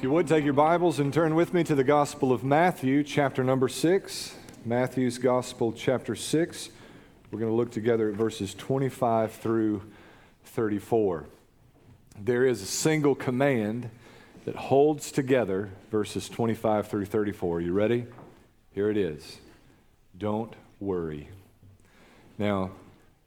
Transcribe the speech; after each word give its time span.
If 0.00 0.04
you 0.04 0.10
would 0.12 0.28
take 0.28 0.44
your 0.44 0.54
Bibles 0.54 0.98
and 0.98 1.12
turn 1.12 1.34
with 1.34 1.52
me 1.52 1.62
to 1.62 1.74
the 1.74 1.84
Gospel 1.84 2.32
of 2.32 2.42
Matthew, 2.42 3.04
chapter 3.04 3.44
number 3.44 3.68
6. 3.68 4.34
Matthew's 4.64 5.18
Gospel, 5.18 5.74
chapter 5.74 6.16
6. 6.16 6.70
We're 7.30 7.38
going 7.38 7.52
to 7.52 7.54
look 7.54 7.70
together 7.70 8.08
at 8.08 8.14
verses 8.14 8.54
25 8.54 9.30
through 9.30 9.82
34. 10.44 11.26
There 12.18 12.46
is 12.46 12.62
a 12.62 12.66
single 12.66 13.14
command 13.14 13.90
that 14.46 14.56
holds 14.56 15.12
together 15.12 15.68
verses 15.90 16.30
25 16.30 16.88
through 16.88 17.04
34. 17.04 17.60
You 17.60 17.74
ready? 17.74 18.06
Here 18.72 18.88
it 18.88 18.96
is 18.96 19.36
Don't 20.16 20.54
worry. 20.80 21.28
Now, 22.38 22.70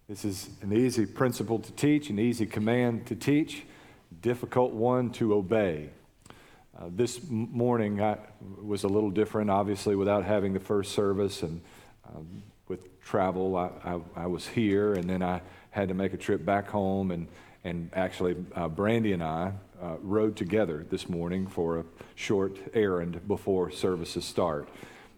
this 0.10 0.26
is 0.26 0.49
an 0.63 0.74
easy 0.76 1.05
principle 1.05 1.60
to 1.60 1.71
teach, 1.74 2.10
an 2.10 2.18
easy 2.18 2.48
command 2.48 3.05
to 3.05 3.16
teach, 3.16 3.62
difficult 4.21 4.74
one 4.74 5.12
to 5.12 5.35
obey. 5.35 5.91
Uh, 6.76 6.86
this 6.90 7.22
morning 7.30 8.02
I, 8.02 8.18
was 8.59 8.84
a 8.84 8.88
little 8.88 9.12
different, 9.12 9.52
obviously, 9.52 9.95
without 9.95 10.26
having 10.26 10.54
the 10.54 10.59
first 10.59 10.94
service 10.94 11.44
and 11.44 11.62
um, 12.09 12.41
with 12.68 12.99
travel. 12.99 13.55
I, 13.55 13.70
I, 13.84 13.99
I, 14.23 14.26
was 14.26 14.48
here, 14.48 14.94
and 14.94 15.08
then 15.08 15.22
I 15.22 15.41
had 15.70 15.90
to 15.90 15.94
make 15.94 16.13
a 16.13 16.18
trip 16.18 16.44
back 16.44 16.68
home. 16.68 17.12
And, 17.12 17.27
and 17.63 17.91
actually, 17.94 18.38
uh, 18.55 18.70
Brandy 18.70 19.13
and 19.13 19.23
I 19.23 19.52
uh, 19.80 19.98
rode 20.02 20.36
together 20.36 20.84
this 20.90 21.08
morning 21.08 21.46
for 21.46 21.77
a 21.77 21.86
short 22.16 22.58
errand 22.74 23.27
before 23.27 23.70
services 23.70 24.26
start. 24.26 24.68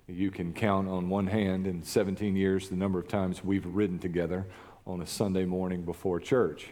You 0.07 0.31
can 0.31 0.51
count 0.51 0.89
on 0.89 1.07
one 1.07 1.27
hand 1.27 1.67
in 1.67 1.83
17 1.83 2.35
years 2.35 2.67
the 2.67 2.75
number 2.75 2.99
of 2.99 3.07
times 3.07 3.45
we've 3.45 3.65
ridden 3.65 3.97
together 3.97 4.45
on 4.85 5.01
a 5.01 5.07
Sunday 5.07 5.45
morning 5.45 5.83
before 5.83 6.19
church. 6.19 6.67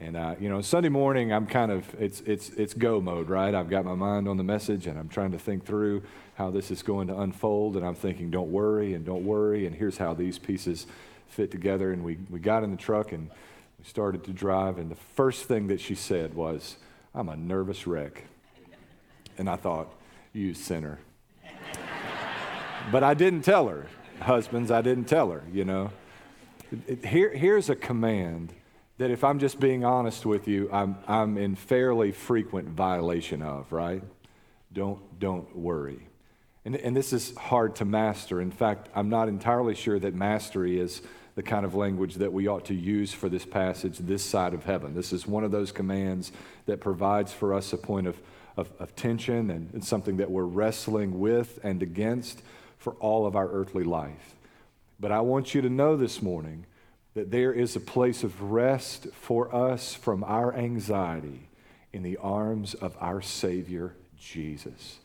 And 0.00 0.16
uh, 0.16 0.36
you 0.38 0.48
know, 0.48 0.60
Sunday 0.60 0.88
morning, 0.88 1.32
I'm 1.32 1.46
kind 1.46 1.72
of 1.72 1.84
it's 1.98 2.20
it's 2.20 2.50
it's 2.50 2.72
go 2.72 3.00
mode, 3.00 3.28
right? 3.28 3.52
I've 3.52 3.68
got 3.68 3.84
my 3.84 3.94
mind 3.94 4.28
on 4.28 4.36
the 4.36 4.44
message, 4.44 4.86
and 4.86 4.96
I'm 4.96 5.08
trying 5.08 5.32
to 5.32 5.38
think 5.38 5.64
through 5.64 6.04
how 6.34 6.50
this 6.50 6.70
is 6.70 6.82
going 6.82 7.08
to 7.08 7.18
unfold. 7.18 7.76
And 7.76 7.84
I'm 7.84 7.96
thinking, 7.96 8.30
don't 8.30 8.52
worry, 8.52 8.94
and 8.94 9.04
don't 9.04 9.24
worry, 9.24 9.66
and 9.66 9.74
here's 9.74 9.98
how 9.98 10.14
these 10.14 10.38
pieces 10.38 10.86
fit 11.26 11.50
together. 11.50 11.92
And 11.92 12.04
we 12.04 12.18
we 12.30 12.38
got 12.38 12.62
in 12.62 12.70
the 12.70 12.76
truck 12.76 13.10
and 13.10 13.28
we 13.78 13.84
started 13.84 14.22
to 14.24 14.32
drive. 14.32 14.78
And 14.78 14.88
the 14.88 14.96
first 15.16 15.46
thing 15.46 15.66
that 15.66 15.80
she 15.80 15.96
said 15.96 16.34
was, 16.34 16.76
"I'm 17.12 17.28
a 17.28 17.36
nervous 17.36 17.84
wreck," 17.88 18.22
and 19.36 19.50
I 19.50 19.56
thought, 19.56 19.92
"You 20.32 20.54
sinner." 20.54 21.00
but 22.92 23.02
I 23.02 23.14
didn't 23.14 23.42
tell 23.42 23.66
her, 23.66 23.88
husbands. 24.20 24.70
I 24.70 24.80
didn't 24.80 25.06
tell 25.06 25.32
her. 25.32 25.42
You 25.52 25.64
know, 25.64 25.90
here 27.04 27.34
here's 27.34 27.68
a 27.68 27.74
command 27.74 28.52
that 28.98 29.10
if 29.10 29.24
I'm 29.24 29.38
just 29.38 29.58
being 29.60 29.84
honest 29.84 30.26
with 30.26 30.48
you, 30.48 30.68
I'm, 30.72 30.96
I'm 31.06 31.38
in 31.38 31.54
fairly 31.54 32.12
frequent 32.12 32.68
violation 32.68 33.42
of, 33.42 33.72
right? 33.72 34.02
Don't, 34.72 35.18
don't 35.18 35.56
worry. 35.56 36.08
And, 36.64 36.76
and 36.76 36.96
this 36.96 37.12
is 37.12 37.34
hard 37.36 37.76
to 37.76 37.84
master. 37.84 38.40
In 38.40 38.50
fact, 38.50 38.88
I'm 38.94 39.08
not 39.08 39.28
entirely 39.28 39.74
sure 39.74 39.98
that 40.00 40.14
mastery 40.14 40.78
is 40.78 41.00
the 41.36 41.42
kind 41.44 41.64
of 41.64 41.76
language 41.76 42.16
that 42.16 42.32
we 42.32 42.48
ought 42.48 42.64
to 42.64 42.74
use 42.74 43.12
for 43.12 43.28
this 43.28 43.44
passage 43.44 43.98
this 43.98 44.24
side 44.24 44.52
of 44.52 44.64
heaven. 44.64 44.94
This 44.94 45.12
is 45.12 45.24
one 45.24 45.44
of 45.44 45.52
those 45.52 45.70
commands 45.70 46.32
that 46.66 46.80
provides 46.80 47.32
for 47.32 47.54
us 47.54 47.72
a 47.72 47.78
point 47.78 48.08
of, 48.08 48.20
of, 48.56 48.68
of 48.80 48.96
tension 48.96 49.50
and, 49.50 49.72
and 49.72 49.84
something 49.84 50.16
that 50.16 50.28
we're 50.28 50.42
wrestling 50.42 51.20
with 51.20 51.60
and 51.62 51.80
against 51.80 52.42
for 52.78 52.94
all 52.94 53.24
of 53.24 53.36
our 53.36 53.48
earthly 53.48 53.84
life. 53.84 54.34
But 54.98 55.12
I 55.12 55.20
want 55.20 55.54
you 55.54 55.62
to 55.62 55.70
know 55.70 55.96
this 55.96 56.20
morning 56.20 56.66
that 57.14 57.30
there 57.30 57.52
is 57.52 57.74
a 57.74 57.80
place 57.80 58.22
of 58.22 58.40
rest 58.42 59.08
for 59.12 59.54
us 59.54 59.94
from 59.94 60.22
our 60.24 60.54
anxiety 60.54 61.48
in 61.92 62.02
the 62.02 62.16
arms 62.18 62.74
of 62.74 62.96
our 63.00 63.20
Savior, 63.20 63.94
Jesus. 64.18 64.98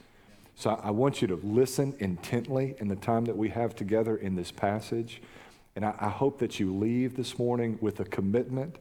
So 0.56 0.80
I 0.84 0.92
want 0.92 1.22
you 1.22 1.28
to 1.30 1.36
listen 1.36 1.96
intently 2.00 2.76
in 2.80 2.88
the 2.88 2.96
time 2.96 3.26
that 3.26 3.38
we 3.38 3.50
have 3.50 3.76
together 3.76 4.16
in 4.16 4.36
this 4.36 4.52
passage. 4.52 5.22
And 5.76 5.84
I, 5.84 6.10
hope 6.10 6.38
that 6.40 6.60
you 6.60 6.76
leave 6.76 7.16
this 7.16 7.40
morning 7.40 7.80
with 7.82 8.00
a 8.00 8.06
commitment 8.06 8.78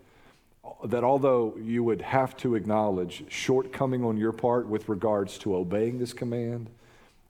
that 0.84 1.02
although 1.02 1.56
you 1.60 1.82
would 1.82 2.02
have 2.02 2.36
to 2.38 2.54
acknowledge 2.54 3.24
shortcoming 3.28 4.04
on 4.04 4.16
your 4.16 4.32
part 4.32 4.66
with 4.68 4.88
regards 4.88 5.38
to 5.38 5.56
obeying 5.56 5.98
this 5.98 6.12
command, 6.12 6.68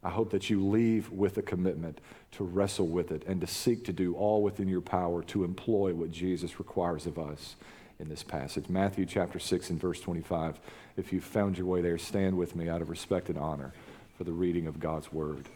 I 0.03 0.11
hope 0.11 0.31
that 0.31 0.51
you 0.51 0.67
leave 0.67 1.11
with 1.11 1.39
a 1.39 1.43
commitment 1.43 2.01
to 2.33 2.45
wrestle 2.45 2.89
with 2.89 3.13
it 3.13 3.23
and 3.27 3.41
to 3.41 3.47
seek 3.47 3.85
to 3.85 3.93
do 3.93 4.15
all 4.15 4.43
within 4.43 4.69
your 4.69 4.81
power 4.81 5.23
to 5.25 5.45
employ 5.45 5.95
what 5.95 6.11
Jesus 6.11 6.59
requires 6.59 7.07
of 7.07 7.19
us 7.19 7.55
in 8.01 8.09
this 8.09 8.25
passage. 8.25 8.69
Matthew 8.69 9.07
chapter 9.07 9.39
6 9.39 9.71
and 9.71 9.81
verse 9.81 10.01
25. 10.01 10.59
If 10.97 11.13
you've 11.13 11.23
found 11.23 11.57
your 11.57 11.69
way 11.69 11.83
there, 11.83 11.99
stand 11.99 12.37
with 12.37 12.57
me 12.57 12.69
out 12.69 12.83
of 12.83 12.91
respect 12.91 13.29
and 13.29 13.39
honor 13.39 13.73
for 14.19 14.25
the 14.25 14.33
reading 14.33 14.67
of 14.67 14.81
God's 14.81 15.13
word. 15.13 15.49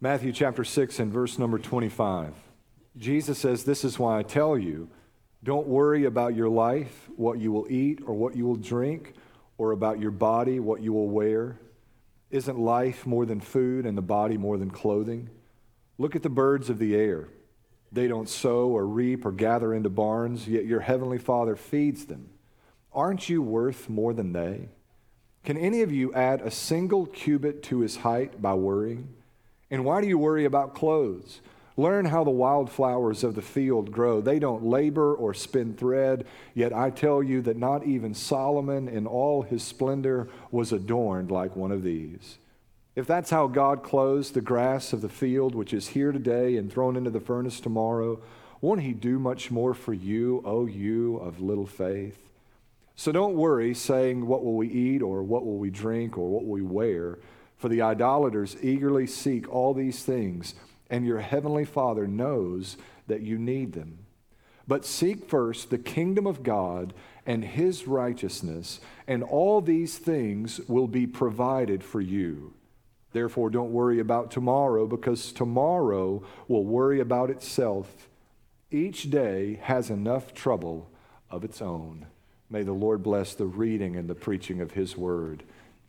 Matthew 0.00 0.32
chapter 0.32 0.64
6 0.64 0.98
and 0.98 1.12
verse 1.12 1.38
number 1.38 1.60
25. 1.60 2.34
Jesus 2.96 3.38
says, 3.38 3.62
This 3.62 3.84
is 3.84 4.00
why 4.00 4.18
I 4.18 4.24
tell 4.24 4.58
you, 4.58 4.88
don't 5.44 5.68
worry 5.68 6.06
about 6.06 6.34
your 6.34 6.48
life, 6.48 7.08
what 7.14 7.38
you 7.38 7.52
will 7.52 7.70
eat 7.70 8.00
or 8.04 8.14
what 8.14 8.34
you 8.34 8.44
will 8.44 8.56
drink 8.56 9.14
or 9.58 9.72
about 9.72 10.00
your 10.00 10.10
body, 10.10 10.60
what 10.60 10.80
you 10.80 10.92
will 10.92 11.08
wear? 11.08 11.58
Isn't 12.30 12.58
life 12.58 13.06
more 13.06 13.26
than 13.26 13.40
food 13.40 13.84
and 13.86 13.96
the 13.96 14.02
body 14.02 14.36
more 14.36 14.56
than 14.56 14.70
clothing? 14.70 15.28
Look 15.98 16.16
at 16.16 16.22
the 16.22 16.30
birds 16.30 16.70
of 16.70 16.78
the 16.78 16.96
air. 16.96 17.28
They 17.92 18.08
don't 18.08 18.28
sow 18.28 18.68
or 18.68 18.86
reap 18.86 19.26
or 19.26 19.32
gather 19.32 19.74
into 19.74 19.90
barns, 19.90 20.48
yet 20.48 20.64
your 20.64 20.80
heavenly 20.80 21.18
Father 21.18 21.56
feeds 21.56 22.06
them. 22.06 22.30
Aren't 22.94 23.28
you 23.28 23.42
worth 23.42 23.88
more 23.88 24.14
than 24.14 24.32
they? 24.32 24.70
Can 25.44 25.58
any 25.58 25.82
of 25.82 25.92
you 25.92 26.12
add 26.14 26.40
a 26.40 26.50
single 26.50 27.06
cubit 27.06 27.62
to 27.64 27.80
his 27.80 27.96
height 27.96 28.40
by 28.40 28.54
worrying? 28.54 29.08
And 29.70 29.84
why 29.84 30.00
do 30.00 30.06
you 30.06 30.18
worry 30.18 30.44
about 30.44 30.74
clothes? 30.74 31.40
Learn 31.76 32.04
how 32.04 32.22
the 32.22 32.30
wildflowers 32.30 33.24
of 33.24 33.34
the 33.34 33.42
field 33.42 33.92
grow. 33.92 34.20
They 34.20 34.38
don't 34.38 34.64
labor 34.64 35.14
or 35.14 35.32
spin 35.32 35.74
thread, 35.74 36.26
yet 36.54 36.72
I 36.72 36.90
tell 36.90 37.22
you 37.22 37.40
that 37.42 37.56
not 37.56 37.86
even 37.86 38.14
Solomon 38.14 38.88
in 38.88 39.06
all 39.06 39.42
his 39.42 39.62
splendor 39.62 40.28
was 40.50 40.72
adorned 40.72 41.30
like 41.30 41.56
one 41.56 41.72
of 41.72 41.82
these. 41.82 42.36
If 42.94 43.06
that's 43.06 43.30
how 43.30 43.46
God 43.46 43.82
clothes 43.82 44.32
the 44.32 44.42
grass 44.42 44.92
of 44.92 45.00
the 45.00 45.08
field, 45.08 45.54
which 45.54 45.72
is 45.72 45.88
here 45.88 46.12
today 46.12 46.56
and 46.56 46.70
thrown 46.70 46.94
into 46.94 47.10
the 47.10 47.20
furnace 47.20 47.58
tomorrow, 47.58 48.20
won't 48.60 48.82
he 48.82 48.92
do 48.92 49.18
much 49.18 49.50
more 49.50 49.72
for 49.72 49.94
you, 49.94 50.42
O 50.44 50.66
you 50.66 51.16
of 51.16 51.40
little 51.40 51.66
faith? 51.66 52.18
So 52.96 53.10
don't 53.10 53.34
worry, 53.34 53.72
saying, 53.72 54.26
What 54.26 54.44
will 54.44 54.56
we 54.56 54.68
eat, 54.68 55.00
or 55.00 55.22
what 55.22 55.46
will 55.46 55.56
we 55.56 55.70
drink, 55.70 56.18
or 56.18 56.28
what 56.28 56.44
will 56.44 56.52
we 56.52 56.62
wear? 56.62 57.18
For 57.56 57.70
the 57.70 57.80
idolaters 57.80 58.56
eagerly 58.62 59.06
seek 59.06 59.50
all 59.50 59.72
these 59.72 60.02
things 60.02 60.54
and 60.92 61.06
your 61.06 61.20
heavenly 61.20 61.64
Father 61.64 62.06
knows 62.06 62.76
that 63.06 63.22
you 63.22 63.38
need 63.38 63.72
them. 63.72 63.98
But 64.68 64.84
seek 64.84 65.28
first 65.28 65.70
the 65.70 65.78
kingdom 65.78 66.26
of 66.26 66.42
God 66.42 66.92
and 67.26 67.42
his 67.42 67.88
righteousness, 67.88 68.78
and 69.08 69.24
all 69.24 69.62
these 69.62 69.96
things 69.96 70.60
will 70.68 70.86
be 70.86 71.06
provided 71.06 71.82
for 71.82 72.00
you. 72.00 72.52
Therefore, 73.12 73.48
don't 73.48 73.72
worry 73.72 74.00
about 74.00 74.30
tomorrow, 74.30 74.86
because 74.86 75.32
tomorrow 75.32 76.22
will 76.46 76.64
worry 76.64 77.00
about 77.00 77.30
itself. 77.30 78.08
Each 78.70 79.10
day 79.10 79.60
has 79.62 79.88
enough 79.88 80.34
trouble 80.34 80.90
of 81.30 81.42
its 81.42 81.62
own. 81.62 82.06
May 82.50 82.64
the 82.64 82.72
Lord 82.72 83.02
bless 83.02 83.34
the 83.34 83.46
reading 83.46 83.96
and 83.96 84.08
the 84.08 84.14
preaching 84.14 84.60
of 84.60 84.72
his 84.72 84.94
word. 84.96 85.42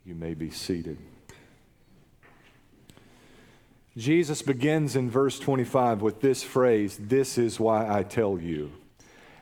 You 0.04 0.14
may 0.14 0.32
be 0.32 0.50
seated. 0.50 0.96
Jesus 3.96 4.42
begins 4.42 4.96
in 4.96 5.08
verse 5.08 5.38
25 5.38 6.02
with 6.02 6.20
this 6.20 6.42
phrase, 6.42 6.98
This 7.00 7.38
is 7.38 7.60
why 7.60 7.88
I 7.88 8.02
tell 8.02 8.40
you. 8.40 8.72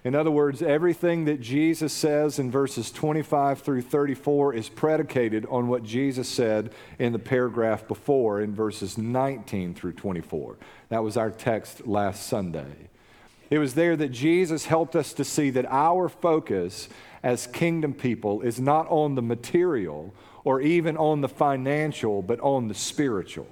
In 0.05 0.15
other 0.15 0.31
words, 0.31 0.61
everything 0.61 1.25
that 1.25 1.41
Jesus 1.41 1.93
says 1.93 2.39
in 2.39 2.51
verses 2.51 2.91
25 2.91 3.63
through 3.63 3.83
34 3.83 4.53
is 4.53 4.69
predicated 4.69 5.47
on 5.47 5.69
what 5.69 5.85
Jesus 5.85 6.29
said 6.29 6.75
in 6.99 7.13
the 7.13 7.19
paragraph 7.19 7.89
before 7.89 8.43
in 8.43 8.55
verses 8.55 8.99
19 8.99 9.75
through 9.75 9.95
24. 9.95 10.59
That 10.91 11.03
was 11.03 11.17
our 11.17 11.31
text 11.31 11.87
last 11.87 12.27
Sunday. 12.27 12.91
It 13.49 13.59
was 13.59 13.75
there 13.75 13.97
that 13.97 14.11
Jesus 14.11 14.67
helped 14.67 14.97
us 14.97 15.15
to 15.15 15.25
see 15.25 15.49
that 15.51 15.67
our 15.67 16.11
focus 16.11 16.91
as 17.23 17.47
kingdom 17.47 17.95
people 17.95 18.43
is 18.43 18.61
not 18.61 18.87
on 18.91 19.15
the 19.15 19.23
material 19.23 20.13
or 20.45 20.61
even 20.61 20.97
on 20.99 21.23
the 21.23 21.29
financial, 21.29 22.21
but 22.21 22.41
on 22.41 22.69
the 22.69 22.75
spiritual. 22.75 23.47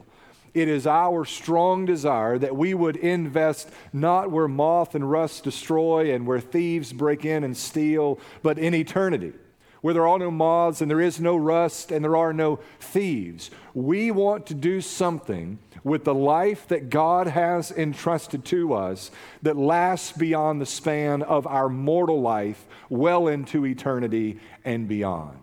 It 0.53 0.69
is 0.69 0.87
our 0.87 1.25
strong 1.25 1.85
desire 1.85 2.39
that 2.39 2.57
we 2.57 2.75
would 2.75 2.97
invest 2.97 3.71
not 3.93 4.31
where 4.31 4.49
moth 4.49 4.95
and 4.95 5.09
rust 5.09 5.45
destroy 5.45 6.13
and 6.13 6.27
where 6.27 6.41
thieves 6.41 6.93
break 6.93 7.25
in 7.25 7.45
and 7.45 7.57
steal, 7.57 8.19
but 8.43 8.59
in 8.59 8.75
eternity, 8.75 9.33
where 9.81 9.95
there 9.95 10.09
are 10.09 10.19
no 10.19 10.31
moths 10.31 10.81
and 10.81 10.91
there 10.91 11.01
is 11.01 11.21
no 11.21 11.37
rust 11.37 11.93
and 11.93 12.05
there 12.05 12.17
are 12.17 12.33
no 12.33 12.59
thieves. 12.81 13.51
We 13.75 14.11
want 14.11 14.47
to 14.47 14.55
do 14.55 14.81
something 14.81 15.59
with 15.85 16.05
the 16.05 16.15
life 16.15 16.67
that 16.69 16.91
God 16.91 17.29
has 17.29 17.71
entrusted 17.71 18.45
to 18.47 18.75
us 18.75 19.11
that 19.43 19.57
lasts 19.57 20.13
beyond 20.13 20.61
the 20.61 20.67
span 20.67 21.23
of 21.23 21.47
our 21.47 21.69
mortal 21.69 22.21
life, 22.21 22.67
well 22.89 23.29
into 23.29 23.65
eternity 23.65 24.41
and 24.65 24.89
beyond. 24.89 25.39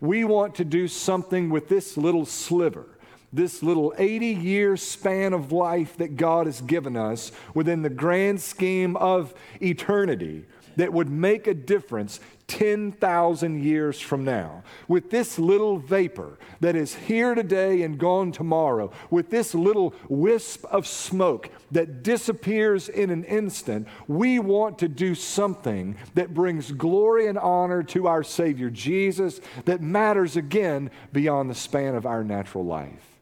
We 0.00 0.24
want 0.24 0.54
to 0.56 0.64
do 0.64 0.88
something 0.88 1.50
with 1.50 1.68
this 1.68 1.96
little 1.96 2.26
sliver 2.26 2.86
this 3.32 3.62
little 3.62 3.94
80 3.98 4.26
year 4.26 4.76
span 4.76 5.32
of 5.32 5.52
life 5.52 5.96
that 5.98 6.16
God 6.16 6.46
has 6.46 6.60
given 6.60 6.96
us 6.96 7.32
within 7.54 7.82
the 7.82 7.90
grand 7.90 8.40
scheme 8.40 8.96
of 8.96 9.34
eternity 9.60 10.44
that 10.76 10.92
would 10.92 11.10
make 11.10 11.46
a 11.46 11.54
difference 11.54 12.20
10,000 12.48 13.62
years 13.62 14.00
from 14.00 14.24
now. 14.24 14.62
With 14.86 15.10
this 15.10 15.38
little 15.38 15.78
vapor 15.78 16.38
that 16.60 16.76
is 16.76 16.94
here 16.94 17.34
today 17.34 17.82
and 17.82 17.98
gone 17.98 18.32
tomorrow, 18.32 18.92
with 19.10 19.30
this 19.30 19.54
little 19.54 19.94
wisp 20.08 20.64
of 20.66 20.86
smoke 20.86 21.50
that 21.72 22.02
disappears 22.02 22.88
in 22.88 23.10
an 23.10 23.24
instant, 23.24 23.88
we 24.06 24.38
want 24.38 24.78
to 24.78 24.88
do 24.88 25.14
something 25.14 25.96
that 26.14 26.34
brings 26.34 26.70
glory 26.72 27.26
and 27.26 27.38
honor 27.38 27.82
to 27.82 28.06
our 28.06 28.22
Savior 28.22 28.70
Jesus 28.70 29.40
that 29.64 29.80
matters 29.80 30.36
again 30.36 30.90
beyond 31.12 31.50
the 31.50 31.54
span 31.54 31.94
of 31.94 32.06
our 32.06 32.22
natural 32.22 32.64
life. 32.64 33.16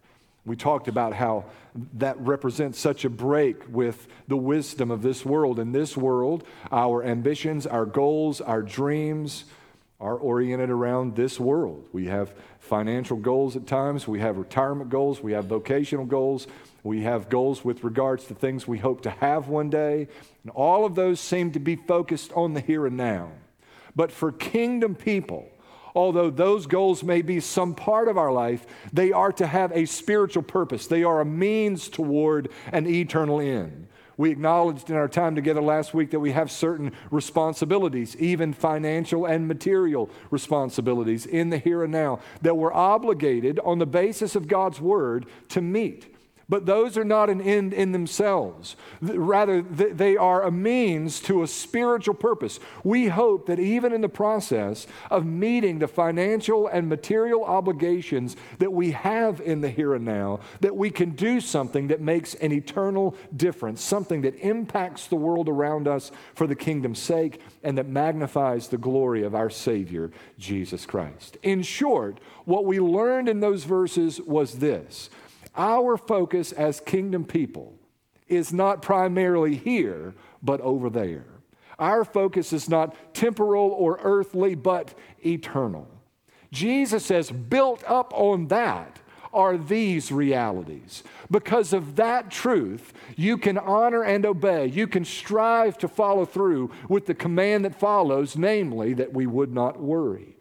We 0.46 0.56
talked 0.56 0.88
about 0.88 1.14
how 1.14 1.46
that 1.94 2.20
represents 2.20 2.79
such 2.79 3.05
a 3.05 3.11
break 3.11 3.62
with 3.69 4.06
the 4.29 4.37
wisdom 4.37 4.91
of 4.91 5.02
this 5.02 5.25
world. 5.25 5.58
In 5.58 5.73
this 5.73 5.96
world, 5.96 6.44
our 6.70 7.02
ambitions, 7.02 7.67
our 7.67 7.87
goals, 7.87 8.41
our 8.41 8.62
dreams 8.62 9.44
are 10.00 10.17
oriented 10.17 10.69
around 10.69 11.17
this 11.17 11.41
world. 11.41 11.88
We 11.93 12.06
have 12.06 12.35
financial 12.58 13.17
goals 13.17 13.56
at 13.56 13.67
times, 13.67 14.06
we 14.06 14.20
have 14.20 14.37
retirement 14.37 14.91
goals, 14.91 15.23
we 15.23 15.32
have 15.32 15.46
vocational 15.46 16.05
goals, 16.05 16.46
we 16.82 17.02
have 17.02 17.31
goals 17.31 17.64
with 17.64 17.82
regards 17.85 18.25
to 18.26 18.35
things 18.35 18.69
we 18.69 18.79
hope 18.79 19.02
to 19.02 19.11
have 19.11 19.49
one 19.49 19.70
day. 19.70 20.08
And 20.43 20.50
all 20.55 20.85
of 20.85 20.94
those 20.94 21.20
seem 21.20 21.52
to 21.52 21.58
be 21.58 21.76
focused 21.76 22.32
on 22.35 22.52
the 22.52 22.61
here 22.61 22.87
and 22.87 22.96
now. 22.99 23.31
But 23.96 24.12
for 24.12 24.31
kingdom 24.31 24.94
people, 24.94 25.49
although 25.94 26.31
those 26.31 26.67
goals 26.67 27.02
may 27.02 27.23
be 27.23 27.41
some 27.41 27.75
part 27.75 28.08
of 28.08 28.19
our 28.19 28.32
life, 28.32 28.67
they 28.93 29.12
are 29.12 29.32
to 29.32 29.46
have 29.46 29.73
a 29.73 29.87
spiritual 29.87 30.43
purpose. 30.43 30.87
They 30.87 31.05
are 31.05 31.20
a 31.20 31.25
means 31.25 31.88
toward 31.88 32.50
an 32.73 32.87
eternal 32.87 33.41
end. 33.41 33.88
We 34.17 34.31
acknowledged 34.31 34.91
in 34.91 34.96
our 34.96 35.08
time 35.08 35.35
together 35.35 35.61
last 35.61 35.93
week 35.93 36.12
that 36.12 36.20
we 36.20 36.32
have 36.32 36.50
certain 36.50 36.93
responsibilities, 37.11 38.17
even 38.17 38.52
financial 38.52 39.26
and 39.26 39.49
material 39.49 40.08
responsibilities 40.31 41.26
in 41.26 41.50
the 41.50 41.58
here 41.58 41.82
and 41.82 41.93
now, 41.93 42.20
that 42.43 42.56
we're 42.56 42.73
obligated 42.73 43.58
on 43.64 43.81
the 43.81 43.87
basis 43.87 44.37
of 44.37 44.46
God's 44.46 44.81
word 44.81 45.26
to 45.49 45.61
meet. 45.61 46.13
But 46.49 46.67
those 46.67 46.99
are 46.99 47.05
not 47.05 47.31
an 47.31 47.41
end 47.41 47.73
in 47.73 47.93
themselves. 47.93 48.76
Rather, 49.00 49.62
they 49.62 50.17
are 50.17 50.43
a 50.43 50.50
means 50.50 51.20
to 51.20 51.43
a 51.43 51.46
spiritual 51.46 52.14
purpose. 52.14 52.61
We 52.82 53.08
hope 53.08 53.46
that 53.46 53.58
even 53.58 53.93
in 53.93 54.02
the 54.02 54.08
process 54.08 54.87
of 55.11 55.25
meeting 55.25 55.79
the 55.79 55.88
financial 55.88 56.67
and 56.67 56.88
material 56.88 57.44
obligations 57.44 58.37
that 58.58 58.73
we 58.73 58.91
have 58.91 59.41
in 59.41 59.62
the 59.62 59.70
here 59.70 59.94
and 59.94 60.05
now, 60.05 60.41
that 60.61 60.76
we 60.76 60.91
can 60.91 61.11
do 61.11 61.41
something 61.41 61.88
that 61.88 62.00
makes 62.00 62.35
an 62.35 62.52
eternal 62.52 63.17
difference, 63.37 63.82
something 63.82 64.23
that 64.23 64.37
impacts 64.37 65.06
the 65.06 65.17
world 65.17 65.49
around 65.49 65.88
us 65.88 66.11
for 66.35 66.46
the 66.46 66.55
kingdom's 66.55 66.99
sake 66.99 67.41
and 67.62 67.79
that 67.79 67.88
magnifies 67.88 68.69
the 68.69 68.79
glory 68.79 69.23
of 69.23 69.35
our 69.35 69.50
Savior, 69.50 70.11
Jesus 70.38 70.85
Christ. 70.85 71.38
In 71.43 71.62
short, 71.62 72.19
what 72.44 72.67
we 72.67 72.81
learned 72.81 73.29
in 73.29 73.41
those 73.41 73.64
verses 73.64 74.20
was 74.20 74.58
this 74.58 75.08
our 75.56 75.96
focus 75.96 76.52
as 76.52 76.80
kingdom 76.80 77.24
people 77.24 77.78
is 78.28 78.52
not 78.52 78.82
primarily 78.82 79.56
here, 79.56 80.14
but 80.42 80.60
over 80.60 80.90
there. 80.90 81.26
Our 81.78 82.04
focus 82.04 82.52
is 82.52 82.68
not 82.68 83.14
temporal 83.14 83.70
or 83.70 83.98
earthly, 84.02 84.54
but 84.54 84.94
eternal. 85.24 85.88
Jesus 86.52 87.04
says, 87.04 87.30
built 87.30 87.82
up 87.88 88.12
on 88.14 88.48
that 88.48 89.00
are 89.32 89.58
these 89.58 90.12
realities. 90.12 91.02
Because 91.28 91.72
of 91.72 91.96
that 91.96 92.30
truth, 92.30 92.92
you 93.16 93.36
can 93.36 93.58
honor 93.58 94.04
and 94.04 94.24
obey. 94.24 94.66
You 94.66 94.86
can 94.86 95.04
strive 95.04 95.76
to 95.78 95.88
follow 95.88 96.24
through 96.24 96.70
with 96.88 97.06
the 97.06 97.14
command 97.14 97.64
that 97.64 97.78
follows, 97.78 98.36
namely, 98.36 98.94
that 98.94 99.12
we 99.12 99.26
would 99.26 99.52
not 99.52 99.80
worry. 99.80 100.33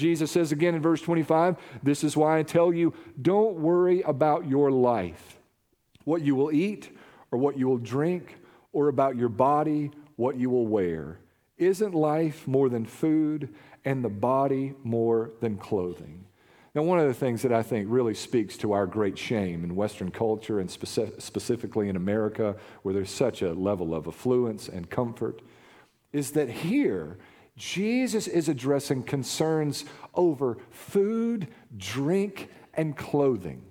Jesus 0.00 0.30
says 0.30 0.50
again 0.50 0.74
in 0.74 0.80
verse 0.80 1.02
25, 1.02 1.56
This 1.82 2.02
is 2.02 2.16
why 2.16 2.38
I 2.38 2.42
tell 2.42 2.72
you, 2.72 2.94
don't 3.20 3.56
worry 3.56 4.00
about 4.00 4.48
your 4.48 4.70
life, 4.70 5.38
what 6.04 6.22
you 6.22 6.34
will 6.34 6.50
eat 6.50 6.90
or 7.30 7.38
what 7.38 7.56
you 7.56 7.68
will 7.68 7.78
drink, 7.78 8.36
or 8.72 8.88
about 8.88 9.16
your 9.16 9.28
body, 9.28 9.90
what 10.16 10.36
you 10.36 10.50
will 10.50 10.66
wear. 10.66 11.20
Isn't 11.58 11.94
life 11.94 12.48
more 12.48 12.68
than 12.68 12.84
food 12.84 13.54
and 13.84 14.02
the 14.02 14.08
body 14.08 14.74
more 14.82 15.32
than 15.40 15.56
clothing? 15.56 16.24
Now, 16.74 16.82
one 16.82 16.98
of 16.98 17.06
the 17.06 17.14
things 17.14 17.42
that 17.42 17.52
I 17.52 17.62
think 17.62 17.86
really 17.90 18.14
speaks 18.14 18.56
to 18.58 18.72
our 18.72 18.86
great 18.86 19.18
shame 19.18 19.64
in 19.64 19.76
Western 19.76 20.10
culture 20.10 20.60
and 20.60 20.68
speci- 20.68 21.20
specifically 21.20 21.88
in 21.88 21.96
America, 21.96 22.56
where 22.82 22.94
there's 22.94 23.10
such 23.10 23.42
a 23.42 23.52
level 23.52 23.94
of 23.94 24.08
affluence 24.08 24.68
and 24.68 24.88
comfort, 24.88 25.42
is 26.12 26.30
that 26.32 26.48
here 26.48 27.18
Jesus 27.60 28.26
is 28.26 28.48
addressing 28.48 29.02
concerns 29.02 29.84
over 30.14 30.56
food, 30.70 31.46
drink, 31.76 32.48
and 32.72 32.96
clothing. 32.96 33.62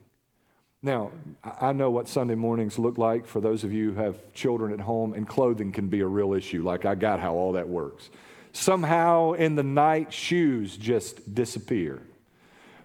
Now, 0.83 1.09
I 1.43 1.73
know 1.73 1.89
what 1.89 2.07
Sunday 2.07 2.35
mornings 2.35 2.77
look 2.77 2.99
like 2.99 3.25
for 3.25 3.41
those 3.41 3.63
of 3.63 3.73
you 3.73 3.91
who 3.91 3.99
have 3.99 4.31
children 4.33 4.71
at 4.73 4.79
home, 4.79 5.13
and 5.13 5.27
clothing 5.27 5.71
can 5.71 5.87
be 5.87 6.01
a 6.01 6.05
real 6.05 6.33
issue. 6.33 6.61
Like, 6.61 6.85
I 6.85 6.93
got 6.93 7.19
how 7.19 7.33
all 7.33 7.53
that 7.53 7.67
works. 7.67 8.11
Somehow 8.53 9.33
in 9.33 9.55
the 9.55 9.63
night, 9.63 10.13
shoes 10.13 10.77
just 10.77 11.33
disappear. 11.33 11.99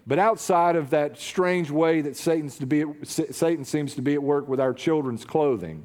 But 0.06 0.18
outside 0.18 0.74
of 0.74 0.88
that 0.90 1.18
strange 1.18 1.70
way 1.70 2.00
that 2.00 2.16
Satan's 2.16 2.56
to 2.58 2.66
be, 2.66 2.82
Satan 3.02 3.66
seems 3.66 3.94
to 3.94 4.02
be 4.02 4.14
at 4.14 4.22
work 4.22 4.48
with 4.48 4.58
our 4.58 4.72
children's 4.72 5.26
clothing, 5.26 5.84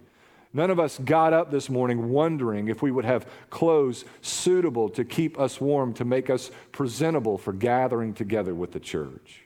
None 0.51 0.71
of 0.71 0.79
us 0.79 0.97
got 0.97 1.31
up 1.31 1.51
this 1.51 1.69
morning 1.69 2.09
wondering 2.09 2.69
if 2.69 2.81
we 2.81 2.89
would 2.89 3.05
have 3.05 3.27
clothes 3.49 4.03
suitable 4.21 4.89
to 4.89 5.05
keep 5.05 5.39
us 5.39 5.61
warm, 5.61 5.93
to 5.93 6.05
make 6.05 6.29
us 6.29 6.49
presentable 6.71 7.37
for 7.37 7.53
gathering 7.53 8.13
together 8.13 8.55
with 8.55 8.71
the 8.71 8.79
church. 8.79 9.45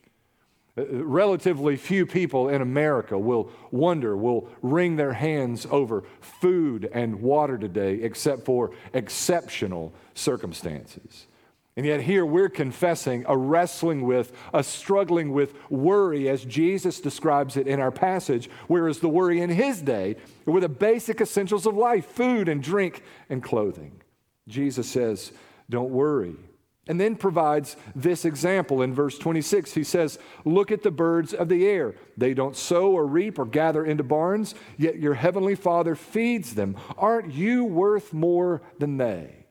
Uh, 0.78 0.86
relatively 1.04 1.76
few 1.76 2.06
people 2.06 2.48
in 2.48 2.62
America 2.62 3.18
will 3.18 3.52
wonder, 3.70 4.16
will 4.16 4.48
wring 4.62 4.96
their 4.96 5.14
hands 5.14 5.68
over 5.70 6.04
food 6.22 6.90
and 6.94 7.22
water 7.22 7.58
today, 7.58 7.96
except 7.96 8.46
for 8.46 8.72
exceptional 8.94 9.94
circumstances. 10.16 11.28
And 11.76 11.88
yet, 11.88 12.02
here 12.02 12.24
we're 12.24 12.50
confessing 12.50 13.26
a 13.28 13.36
wrestling 13.36 14.04
with, 14.04 14.32
a 14.54 14.64
struggling 14.64 15.34
with 15.34 15.56
worry, 15.72 16.30
as 16.30 16.46
Jesus 16.46 17.00
describes 17.00 17.58
it 17.58 17.68
in 17.68 17.80
our 17.80 17.92
passage, 17.92 18.48
whereas 18.68 19.00
the 19.00 19.10
worry 19.10 19.42
in 19.42 19.50
his 19.50 19.82
day 19.82 20.18
were 20.46 20.60
the 20.60 20.70
basic 20.70 21.20
essentials 21.20 21.66
of 21.66 21.76
life 21.76 22.06
food 22.06 22.48
and 22.48 22.62
drink 22.62 23.02
and 23.28 23.42
clothing. 23.42 24.04
Jesus 24.48 24.88
says, 24.88 25.32
Don't 25.68 25.90
worry. 25.90 26.36
And 26.88 27.00
then 27.00 27.16
provides 27.16 27.78
this 27.96 28.26
example 28.26 28.82
in 28.82 28.94
verse 28.94 29.18
26. 29.18 29.74
He 29.74 29.84
says, 29.84 30.20
Look 30.46 30.70
at 30.70 30.84
the 30.84 30.92
birds 30.92 31.34
of 31.34 31.50
the 31.50 31.66
air. 31.66 31.96
They 32.18 32.36
don't 32.36 32.58
sow 32.58 32.92
or 32.92 33.08
reap 33.08 33.40
or 33.40 33.46
gather 33.46 33.86
into 33.86 34.04
barns, 34.04 34.54
yet 34.78 35.00
your 35.00 35.14
heavenly 35.14 35.56
Father 35.56 35.96
feeds 35.96 36.54
them. 36.54 36.76
Aren't 36.98 37.34
you 37.34 37.64
worth 37.64 38.14
more 38.14 38.62
than 38.80 38.98
they? 38.98 39.43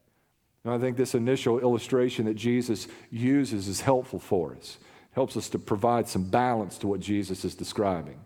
And 0.65 0.73
I 0.73 0.79
think 0.79 0.97
this 0.97 1.15
initial 1.15 1.59
illustration 1.59 2.27
that 2.27 2.35
Jesus 2.35 2.87
uses 3.11 3.69
is 3.69 3.81
helpful 3.81 4.19
for 4.19 4.55
us. 4.55 4.79
It 4.81 5.15
helps 5.15 5.37
us 5.37 5.49
to 5.51 5.59
provide 5.59 6.09
some 6.09 6.25
balance 6.25 6.79
to 6.79 6.87
what 6.87 7.01
Jesus 7.01 7.45
is 7.45 7.55
describing. 7.55 8.21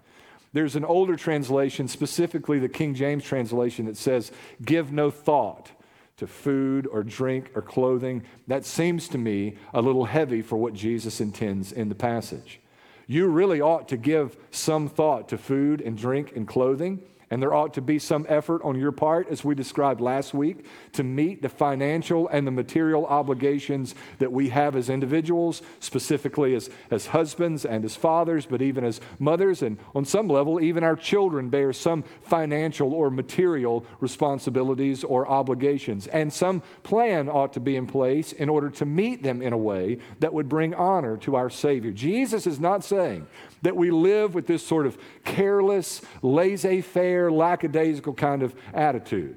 There's 0.52 0.76
an 0.76 0.84
older 0.84 1.16
translation, 1.16 1.88
specifically 1.88 2.58
the 2.58 2.68
King 2.68 2.94
James 2.94 3.24
translation, 3.24 3.86
that 3.86 3.96
says, 3.96 4.32
Give 4.64 4.92
no 4.92 5.10
thought 5.10 5.70
to 6.16 6.26
food 6.26 6.86
or 6.86 7.02
drink 7.02 7.50
or 7.54 7.62
clothing. 7.62 8.22
That 8.46 8.64
seems 8.64 9.08
to 9.08 9.18
me 9.18 9.56
a 9.74 9.82
little 9.82 10.06
heavy 10.06 10.42
for 10.42 10.56
what 10.56 10.72
Jesus 10.72 11.20
intends 11.20 11.72
in 11.72 11.88
the 11.88 11.94
passage. 11.94 12.60
You 13.06 13.28
really 13.28 13.60
ought 13.60 13.88
to 13.88 13.96
give 13.96 14.36
some 14.50 14.88
thought 14.88 15.28
to 15.28 15.38
food 15.38 15.80
and 15.80 15.96
drink 15.96 16.34
and 16.34 16.48
clothing. 16.48 17.02
And 17.28 17.42
there 17.42 17.52
ought 17.52 17.74
to 17.74 17.82
be 17.82 17.98
some 17.98 18.24
effort 18.28 18.62
on 18.62 18.78
your 18.78 18.92
part, 18.92 19.28
as 19.28 19.44
we 19.44 19.56
described 19.56 20.00
last 20.00 20.32
week, 20.32 20.64
to 20.92 21.02
meet 21.02 21.42
the 21.42 21.48
financial 21.48 22.28
and 22.28 22.46
the 22.46 22.52
material 22.52 23.04
obligations 23.04 23.96
that 24.20 24.30
we 24.30 24.50
have 24.50 24.76
as 24.76 24.88
individuals, 24.88 25.60
specifically 25.80 26.54
as, 26.54 26.70
as 26.88 27.08
husbands 27.08 27.64
and 27.64 27.84
as 27.84 27.96
fathers, 27.96 28.46
but 28.46 28.62
even 28.62 28.84
as 28.84 29.00
mothers. 29.18 29.62
And 29.62 29.76
on 29.92 30.04
some 30.04 30.28
level, 30.28 30.60
even 30.60 30.84
our 30.84 30.94
children 30.94 31.48
bear 31.48 31.72
some 31.72 32.04
financial 32.22 32.94
or 32.94 33.10
material 33.10 33.84
responsibilities 33.98 35.02
or 35.02 35.26
obligations. 35.26 36.06
And 36.06 36.32
some 36.32 36.62
plan 36.84 37.28
ought 37.28 37.52
to 37.54 37.60
be 37.60 37.74
in 37.74 37.88
place 37.88 38.32
in 38.32 38.48
order 38.48 38.70
to 38.70 38.84
meet 38.84 39.24
them 39.24 39.42
in 39.42 39.52
a 39.52 39.58
way 39.58 39.98
that 40.20 40.32
would 40.32 40.48
bring 40.48 40.74
honor 40.74 41.16
to 41.18 41.34
our 41.34 41.50
Savior. 41.50 41.90
Jesus 41.90 42.46
is 42.46 42.60
not 42.60 42.84
saying 42.84 43.26
that 43.62 43.74
we 43.74 43.90
live 43.90 44.32
with 44.32 44.46
this 44.46 44.64
sort 44.64 44.86
of 44.86 44.96
careless, 45.24 46.02
laissez 46.22 46.82
faire, 46.82 47.15
lackadaisical 47.30 48.14
kind 48.14 48.42
of 48.42 48.54
attitude. 48.72 49.36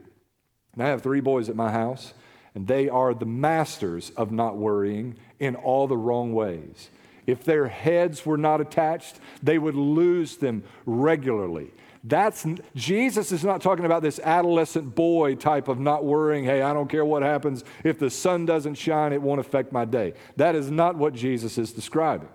And 0.74 0.84
I 0.84 0.88
have 0.88 1.02
three 1.02 1.22
boys 1.22 1.50
at 1.50 1.56
my 1.56 1.72
house, 1.72 2.14
and 2.56 2.68
they 2.68 2.90
are 2.90 3.14
the 3.14 3.26
masters 3.26 4.12
of 4.12 4.32
not 4.32 4.58
worrying 4.58 5.16
in 5.40 5.56
all 5.56 5.88
the 5.88 5.98
wrong 5.98 6.34
ways. 6.34 6.90
If 7.26 7.44
their 7.44 7.68
heads 7.68 8.26
were 8.26 8.38
not 8.38 8.62
attached, 8.62 9.20
they 9.44 9.58
would 9.58 9.76
lose 9.76 10.38
them 10.38 10.64
regularly. 10.86 11.72
That's 12.04 12.46
Jesus 12.76 13.32
is 13.32 13.44
not 13.44 13.62
talking 13.62 13.86
about 13.86 14.02
this 14.02 14.20
adolescent 14.20 14.96
boy 14.96 15.36
type 15.36 15.68
of 15.68 15.80
not 15.80 16.06
worrying, 16.06 16.46
hey, 16.46 16.62
I 16.62 16.74
don't 16.74 16.90
care 16.90 17.04
what 17.04 17.24
happens. 17.24 17.64
If 17.84 18.00
the 18.00 18.10
sun 18.10 18.46
doesn't 18.46 18.76
shine, 18.76 19.12
it 19.12 19.22
won't 19.22 19.42
affect 19.42 19.74
my 19.74 19.86
day. 19.86 20.14
That 20.38 20.56
is 20.56 20.72
not 20.72 20.96
what 20.96 21.14
Jesus 21.14 21.58
is 21.58 21.74
describing. 21.74 22.30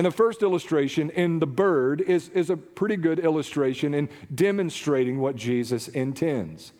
And 0.00 0.06
the 0.06 0.10
first 0.10 0.42
illustration 0.42 1.10
in 1.10 1.40
the 1.40 1.46
bird 1.46 2.00
is, 2.00 2.30
is 2.30 2.48
a 2.48 2.56
pretty 2.56 2.96
good 2.96 3.18
illustration 3.18 3.92
in 3.92 4.08
demonstrating 4.34 5.20
what 5.20 5.36
Jesus 5.36 5.88
intends. 5.88 6.72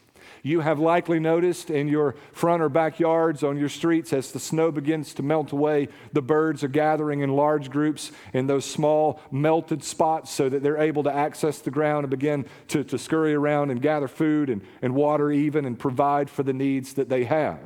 You 0.43 0.61
have 0.61 0.79
likely 0.79 1.21
noticed 1.21 1.69
in 1.69 1.87
your 1.87 2.15
front 2.33 2.63
or 2.63 2.71
backyards, 2.71 3.45
on 3.45 3.59
your 3.59 3.69
streets, 3.69 4.15
as 4.15 4.33
the 4.33 4.41
snow 4.41 4.71
begins 4.71 5.13
to 5.13 5.23
melt 5.23 5.53
away, 5.53 5.89
the 6.15 6.23
birds 6.23 6.65
are 6.65 6.69
gathering 6.69 7.21
in 7.21 7.37
large 7.37 7.69
groups 7.69 8.11
in 8.33 8.47
those 8.47 8.65
small 8.65 9.21
melted 9.31 9.85
spots 9.85 10.31
so 10.31 10.49
that 10.49 10.63
they're 10.63 10.79
able 10.79 11.03
to 11.03 11.15
access 11.15 11.59
the 11.59 11.71
ground 11.71 12.05
and 12.05 12.11
begin 12.11 12.47
to, 12.69 12.85
to 12.85 12.97
scurry 12.97 13.35
around 13.35 13.71
and 13.71 13.83
gather 13.83 14.09
food 14.09 14.49
and, 14.49 14.63
and 14.81 14.95
water, 14.95 15.31
even, 15.31 15.67
and 15.67 15.79
provide 15.79 16.31
for 16.31 16.43
the 16.43 16.55
needs 16.55 16.95
that 16.95 17.11
they 17.11 17.25
have. 17.25 17.59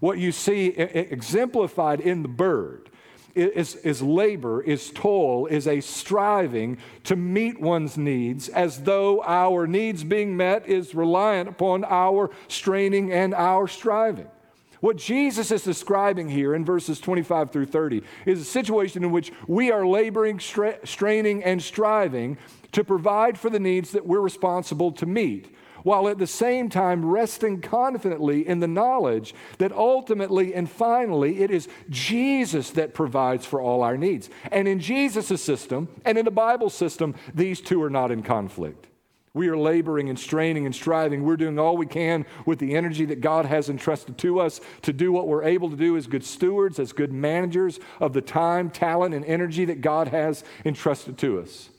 What 0.00 0.18
you 0.18 0.32
see 0.32 0.66
exemplified 0.66 2.00
in 2.00 2.22
the 2.22 2.28
bird 2.28 2.90
is, 3.38 3.76
is 3.76 4.02
labor, 4.02 4.62
is 4.62 4.90
toil, 4.90 5.46
is 5.46 5.66
a 5.66 5.80
striving 5.80 6.78
to 7.04 7.16
meet 7.16 7.60
one's 7.60 7.96
needs 7.96 8.48
as 8.48 8.82
though 8.82 9.22
our 9.22 9.66
needs 9.66 10.04
being 10.04 10.36
met 10.36 10.66
is 10.66 10.94
reliant 10.94 11.48
upon 11.48 11.84
our 11.84 12.30
straining 12.48 13.12
and 13.12 13.34
our 13.34 13.66
striving. 13.68 14.28
What 14.80 14.96
Jesus 14.96 15.50
is 15.50 15.64
describing 15.64 16.28
here 16.28 16.54
in 16.54 16.64
verses 16.64 17.00
25 17.00 17.50
through 17.50 17.66
30 17.66 18.02
is 18.26 18.40
a 18.40 18.44
situation 18.44 19.02
in 19.02 19.10
which 19.10 19.32
we 19.48 19.72
are 19.72 19.86
laboring, 19.86 20.38
stra- 20.38 20.86
straining, 20.86 21.42
and 21.42 21.60
striving 21.60 22.38
to 22.72 22.84
provide 22.84 23.38
for 23.38 23.50
the 23.50 23.58
needs 23.58 23.92
that 23.92 24.06
we're 24.06 24.20
responsible 24.20 24.92
to 24.92 25.06
meet 25.06 25.54
while 25.88 26.06
at 26.06 26.18
the 26.18 26.26
same 26.26 26.68
time 26.68 27.02
resting 27.02 27.62
confidently 27.62 28.46
in 28.46 28.60
the 28.60 28.68
knowledge 28.68 29.34
that 29.56 29.72
ultimately 29.72 30.52
and 30.52 30.70
finally 30.70 31.40
it 31.40 31.50
is 31.50 31.66
Jesus 31.88 32.68
that 32.72 32.92
provides 32.92 33.46
for 33.46 33.58
all 33.58 33.82
our 33.82 33.96
needs. 33.96 34.28
And 34.52 34.68
in 34.68 34.80
Jesus' 34.80 35.42
system 35.42 35.88
and 36.04 36.18
in 36.18 36.26
the 36.26 36.30
Bible 36.30 36.68
system, 36.68 37.14
these 37.34 37.62
two 37.62 37.82
are 37.82 37.88
not 37.88 38.10
in 38.10 38.22
conflict. 38.22 38.86
We 39.32 39.48
are 39.48 39.56
laboring 39.56 40.10
and 40.10 40.18
straining 40.18 40.66
and 40.66 40.74
striving. 40.74 41.24
We're 41.24 41.38
doing 41.38 41.58
all 41.58 41.78
we 41.78 41.86
can 41.86 42.26
with 42.44 42.58
the 42.58 42.76
energy 42.76 43.06
that 43.06 43.22
God 43.22 43.46
has 43.46 43.70
entrusted 43.70 44.18
to 44.18 44.40
us 44.40 44.60
to 44.82 44.92
do 44.92 45.10
what 45.10 45.26
we're 45.26 45.44
able 45.44 45.70
to 45.70 45.76
do 45.76 45.96
as 45.96 46.06
good 46.06 46.24
stewards, 46.24 46.78
as 46.78 46.92
good 46.92 47.14
managers 47.14 47.80
of 47.98 48.12
the 48.12 48.20
time, 48.20 48.68
talent, 48.68 49.14
and 49.14 49.24
energy 49.24 49.64
that 49.64 49.80
God 49.80 50.08
has 50.08 50.44
entrusted 50.66 51.16
to 51.16 51.40
us. 51.40 51.70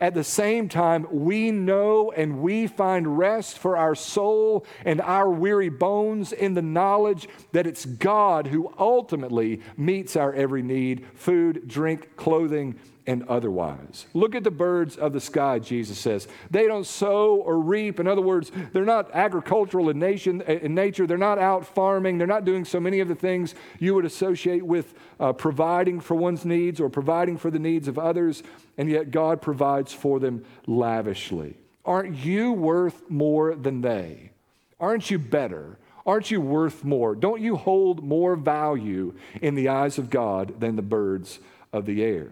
At 0.00 0.14
the 0.14 0.24
same 0.24 0.68
time, 0.68 1.06
we 1.10 1.50
know 1.50 2.12
and 2.12 2.40
we 2.40 2.68
find 2.68 3.18
rest 3.18 3.58
for 3.58 3.76
our 3.76 3.96
soul 3.96 4.64
and 4.84 5.00
our 5.00 5.28
weary 5.28 5.70
bones 5.70 6.32
in 6.32 6.54
the 6.54 6.62
knowledge 6.62 7.28
that 7.50 7.66
it's 7.66 7.84
God 7.84 8.46
who 8.46 8.72
ultimately 8.78 9.60
meets 9.76 10.14
our 10.14 10.32
every 10.32 10.62
need 10.62 11.04
food, 11.14 11.66
drink, 11.66 12.16
clothing, 12.16 12.78
and 13.08 13.26
otherwise. 13.26 14.04
Look 14.12 14.34
at 14.34 14.44
the 14.44 14.50
birds 14.50 14.98
of 14.98 15.14
the 15.14 15.20
sky, 15.20 15.58
Jesus 15.60 15.98
says. 15.98 16.28
They 16.50 16.66
don't 16.66 16.84
sow 16.84 17.36
or 17.36 17.58
reap. 17.58 17.98
In 17.98 18.06
other 18.06 18.20
words, 18.20 18.52
they're 18.74 18.84
not 18.84 19.10
agricultural 19.14 19.88
in, 19.88 19.98
nation, 19.98 20.42
in 20.42 20.74
nature. 20.74 21.06
They're 21.06 21.16
not 21.16 21.38
out 21.38 21.64
farming. 21.64 22.18
They're 22.18 22.26
not 22.26 22.44
doing 22.44 22.66
so 22.66 22.78
many 22.78 23.00
of 23.00 23.08
the 23.08 23.14
things 23.14 23.54
you 23.78 23.94
would 23.94 24.04
associate 24.04 24.62
with 24.62 24.92
uh, 25.18 25.32
providing 25.32 26.00
for 26.00 26.16
one's 26.16 26.44
needs 26.44 26.82
or 26.82 26.90
providing 26.90 27.38
for 27.38 27.50
the 27.50 27.58
needs 27.58 27.88
of 27.88 27.98
others. 27.98 28.42
And 28.76 28.90
yet, 28.90 29.10
God 29.10 29.40
provides 29.40 29.94
for 29.94 30.20
them 30.20 30.44
lavishly. 30.66 31.56
Aren't 31.86 32.14
you 32.14 32.52
worth 32.52 33.08
more 33.08 33.54
than 33.54 33.80
they? 33.80 34.32
Aren't 34.78 35.10
you 35.10 35.18
better? 35.18 35.78
Aren't 36.04 36.30
you 36.30 36.42
worth 36.42 36.84
more? 36.84 37.14
Don't 37.14 37.40
you 37.40 37.56
hold 37.56 38.04
more 38.04 38.36
value 38.36 39.14
in 39.40 39.54
the 39.54 39.68
eyes 39.68 39.96
of 39.96 40.10
God 40.10 40.60
than 40.60 40.76
the 40.76 40.82
birds 40.82 41.38
of 41.72 41.86
the 41.86 42.04
air? 42.04 42.28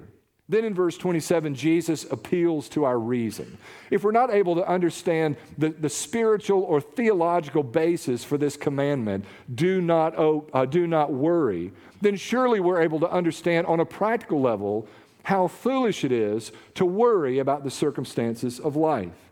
Then 0.48 0.64
in 0.64 0.74
verse 0.74 0.96
27, 0.96 1.56
Jesus 1.56 2.04
appeals 2.10 2.68
to 2.70 2.84
our 2.84 2.98
reason. 2.98 3.58
If 3.90 4.04
we're 4.04 4.12
not 4.12 4.32
able 4.32 4.54
to 4.54 4.68
understand 4.68 5.36
the, 5.58 5.70
the 5.70 5.88
spiritual 5.88 6.62
or 6.62 6.80
theological 6.80 7.64
basis 7.64 8.22
for 8.22 8.38
this 8.38 8.56
commandment, 8.56 9.24
do 9.52 9.80
not, 9.80 10.16
oh, 10.16 10.48
uh, 10.52 10.64
do 10.64 10.86
not 10.86 11.12
worry, 11.12 11.72
then 12.00 12.14
surely 12.14 12.60
we're 12.60 12.80
able 12.80 13.00
to 13.00 13.10
understand 13.10 13.66
on 13.66 13.80
a 13.80 13.84
practical 13.84 14.40
level 14.40 14.86
how 15.24 15.48
foolish 15.48 16.04
it 16.04 16.12
is 16.12 16.52
to 16.74 16.86
worry 16.86 17.40
about 17.40 17.64
the 17.64 17.70
circumstances 17.70 18.60
of 18.60 18.76
life. 18.76 19.26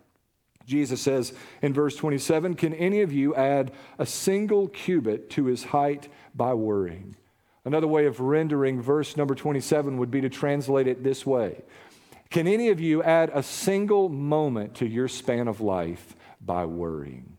Jesus 0.66 1.00
says 1.00 1.33
in 1.62 1.73
verse 1.73 1.94
27 1.94 2.54
Can 2.54 2.75
any 2.75 3.02
of 3.02 3.12
you 3.12 3.35
add 3.37 3.71
a 3.99 4.06
single 4.06 4.66
cubit 4.66 5.30
to 5.30 5.44
his 5.44 5.64
height 5.64 6.09
by 6.35 6.54
worrying? 6.54 7.14
Another 7.64 7.87
way 7.87 8.06
of 8.06 8.21
rendering 8.21 8.80
verse 8.80 9.16
number 9.16 9.35
27 9.35 9.97
would 9.99 10.11
be 10.11 10.21
to 10.21 10.28
translate 10.28 10.87
it 10.87 11.02
this 11.02 11.25
way 11.25 11.62
Can 12.30 12.47
any 12.47 12.68
of 12.68 12.80
you 12.80 13.02
add 13.02 13.30
a 13.33 13.42
single 13.42 14.09
moment 14.09 14.75
to 14.76 14.87
your 14.87 15.09
span 15.09 15.49
of 15.49 15.61
life 15.61 16.14
by 16.40 16.66
worrying? 16.66 17.37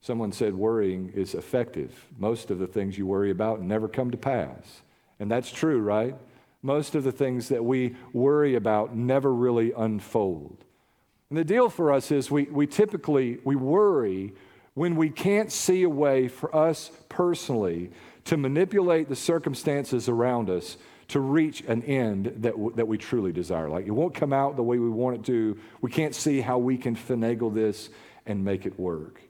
Someone 0.00 0.30
said 0.30 0.54
worrying 0.54 1.12
is 1.16 1.34
effective. 1.34 2.06
Most 2.16 2.52
of 2.52 2.60
the 2.60 2.68
things 2.68 2.96
you 2.96 3.06
worry 3.06 3.32
about 3.32 3.60
never 3.60 3.88
come 3.88 4.12
to 4.12 4.16
pass. 4.16 4.82
And 5.18 5.28
that's 5.28 5.50
true, 5.50 5.80
right? 5.80 6.14
Most 6.62 6.94
of 6.94 7.02
the 7.02 7.10
things 7.10 7.48
that 7.48 7.64
we 7.64 7.96
worry 8.12 8.54
about 8.54 8.94
never 8.94 9.34
really 9.34 9.72
unfold. 9.72 10.64
And 11.28 11.36
the 11.36 11.44
deal 11.44 11.68
for 11.68 11.92
us 11.92 12.12
is 12.12 12.30
we, 12.30 12.44
we 12.44 12.68
typically 12.68 13.38
we 13.42 13.56
worry 13.56 14.32
when 14.74 14.94
we 14.94 15.10
can't 15.10 15.50
see 15.50 15.82
a 15.82 15.88
way 15.88 16.28
for 16.28 16.54
us 16.54 16.92
personally 17.08 17.90
to 18.26 18.36
manipulate 18.36 19.08
the 19.08 19.16
circumstances 19.16 20.08
around 20.08 20.50
us 20.50 20.76
to 21.08 21.20
reach 21.20 21.62
an 21.62 21.82
end 21.82 22.26
that, 22.38 22.52
w- 22.52 22.74
that 22.74 22.86
we 22.88 22.98
truly 22.98 23.32
desire. 23.32 23.68
Like 23.68 23.86
it 23.86 23.92
won't 23.92 24.14
come 24.14 24.32
out 24.32 24.56
the 24.56 24.62
way 24.62 24.78
we 24.78 24.90
want 24.90 25.16
it 25.16 25.24
to. 25.26 25.58
We 25.80 25.90
can't 25.90 26.14
see 26.14 26.40
how 26.40 26.58
we 26.58 26.76
can 26.76 26.96
finagle 26.96 27.54
this 27.54 27.88
and 28.26 28.44
make 28.44 28.66
it 28.66 28.78
work. 28.78 29.20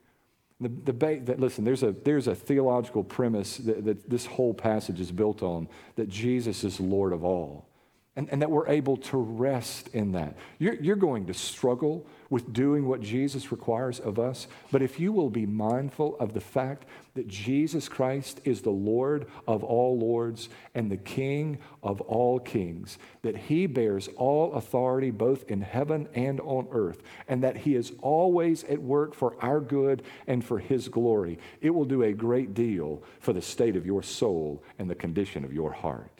The 0.59 0.69
debate 0.69 1.27
that, 1.27 1.39
listen, 1.39 1.63
there's 1.63 1.83
a, 1.83 1.91
there's 1.91 2.27
a 2.27 2.33
theological 2.33 3.03
premise 3.03 3.57
that, 3.57 3.85
that 3.85 4.09
this 4.09 4.25
whole 4.25 4.55
passage 4.55 4.99
is 4.99 5.11
built 5.11 5.43
on 5.43 5.67
that 5.95 6.09
Jesus 6.09 6.63
is 6.63 6.79
Lord 6.79 7.13
of 7.13 7.23
all 7.23 7.67
and, 8.17 8.27
and 8.31 8.41
that 8.41 8.49
we're 8.49 8.67
able 8.67 8.97
to 8.97 9.15
rest 9.15 9.89
in 9.93 10.13
that. 10.13 10.35
You're, 10.57 10.73
you're 10.73 10.95
going 10.95 11.27
to 11.27 11.35
struggle 11.35 12.05
with 12.31 12.51
doing 12.51 12.87
what 12.87 12.99
Jesus 12.99 13.51
requires 13.51 13.99
of 13.99 14.19
us, 14.19 14.47
but 14.71 14.81
if 14.81 14.99
you 14.99 15.13
will 15.13 15.29
be 15.29 15.45
mindful 15.45 16.17
of 16.19 16.33
the 16.33 16.41
fact 16.41 16.85
that 17.13 17.27
Jesus 17.27 17.87
Christ 17.87 18.41
is 18.43 18.61
the 18.61 18.71
Lord 18.71 19.27
of 19.47 19.63
all 19.63 19.97
lords 19.97 20.49
and 20.73 20.91
the 20.91 20.97
King 20.97 21.59
of 21.83 22.01
all 22.01 22.39
kings, 22.39 22.97
that 23.21 23.37
he 23.37 23.67
bears 23.67 24.09
all 24.17 24.53
authority 24.53 25.11
both 25.11 25.49
in 25.49 25.61
heaven 25.61 26.09
and 26.15 26.41
on 26.41 26.67
earth, 26.71 27.03
and 27.27 27.43
that 27.43 27.55
he 27.57 27.75
is 27.75 27.93
always 28.01 28.63
at 28.65 28.81
work 28.81 29.13
for 29.13 29.35
our 29.41 29.61
good 29.61 30.01
and 30.25 30.43
for 30.43 30.57
his 30.57 30.89
glory, 30.89 31.37
it 31.61 31.69
will 31.69 31.85
do 31.85 32.01
a 32.01 32.13
great 32.13 32.55
deal 32.55 33.03
for 33.19 33.31
the 33.31 33.41
state 33.41 33.75
of 33.75 33.85
your 33.85 34.01
soul 34.01 34.63
and 34.79 34.89
the 34.89 34.95
condition 34.95 35.45
of 35.45 35.53
your 35.53 35.71
heart. 35.71 36.16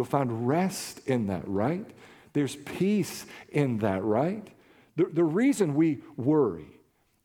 You'll 0.00 0.06
find 0.06 0.48
rest 0.48 1.06
in 1.06 1.26
that, 1.26 1.46
right? 1.46 1.84
There's 2.32 2.56
peace 2.56 3.26
in 3.50 3.80
that, 3.80 4.02
right? 4.02 4.48
The, 4.96 5.04
the 5.04 5.24
reason 5.24 5.74
we 5.74 5.98
worry 6.16 6.68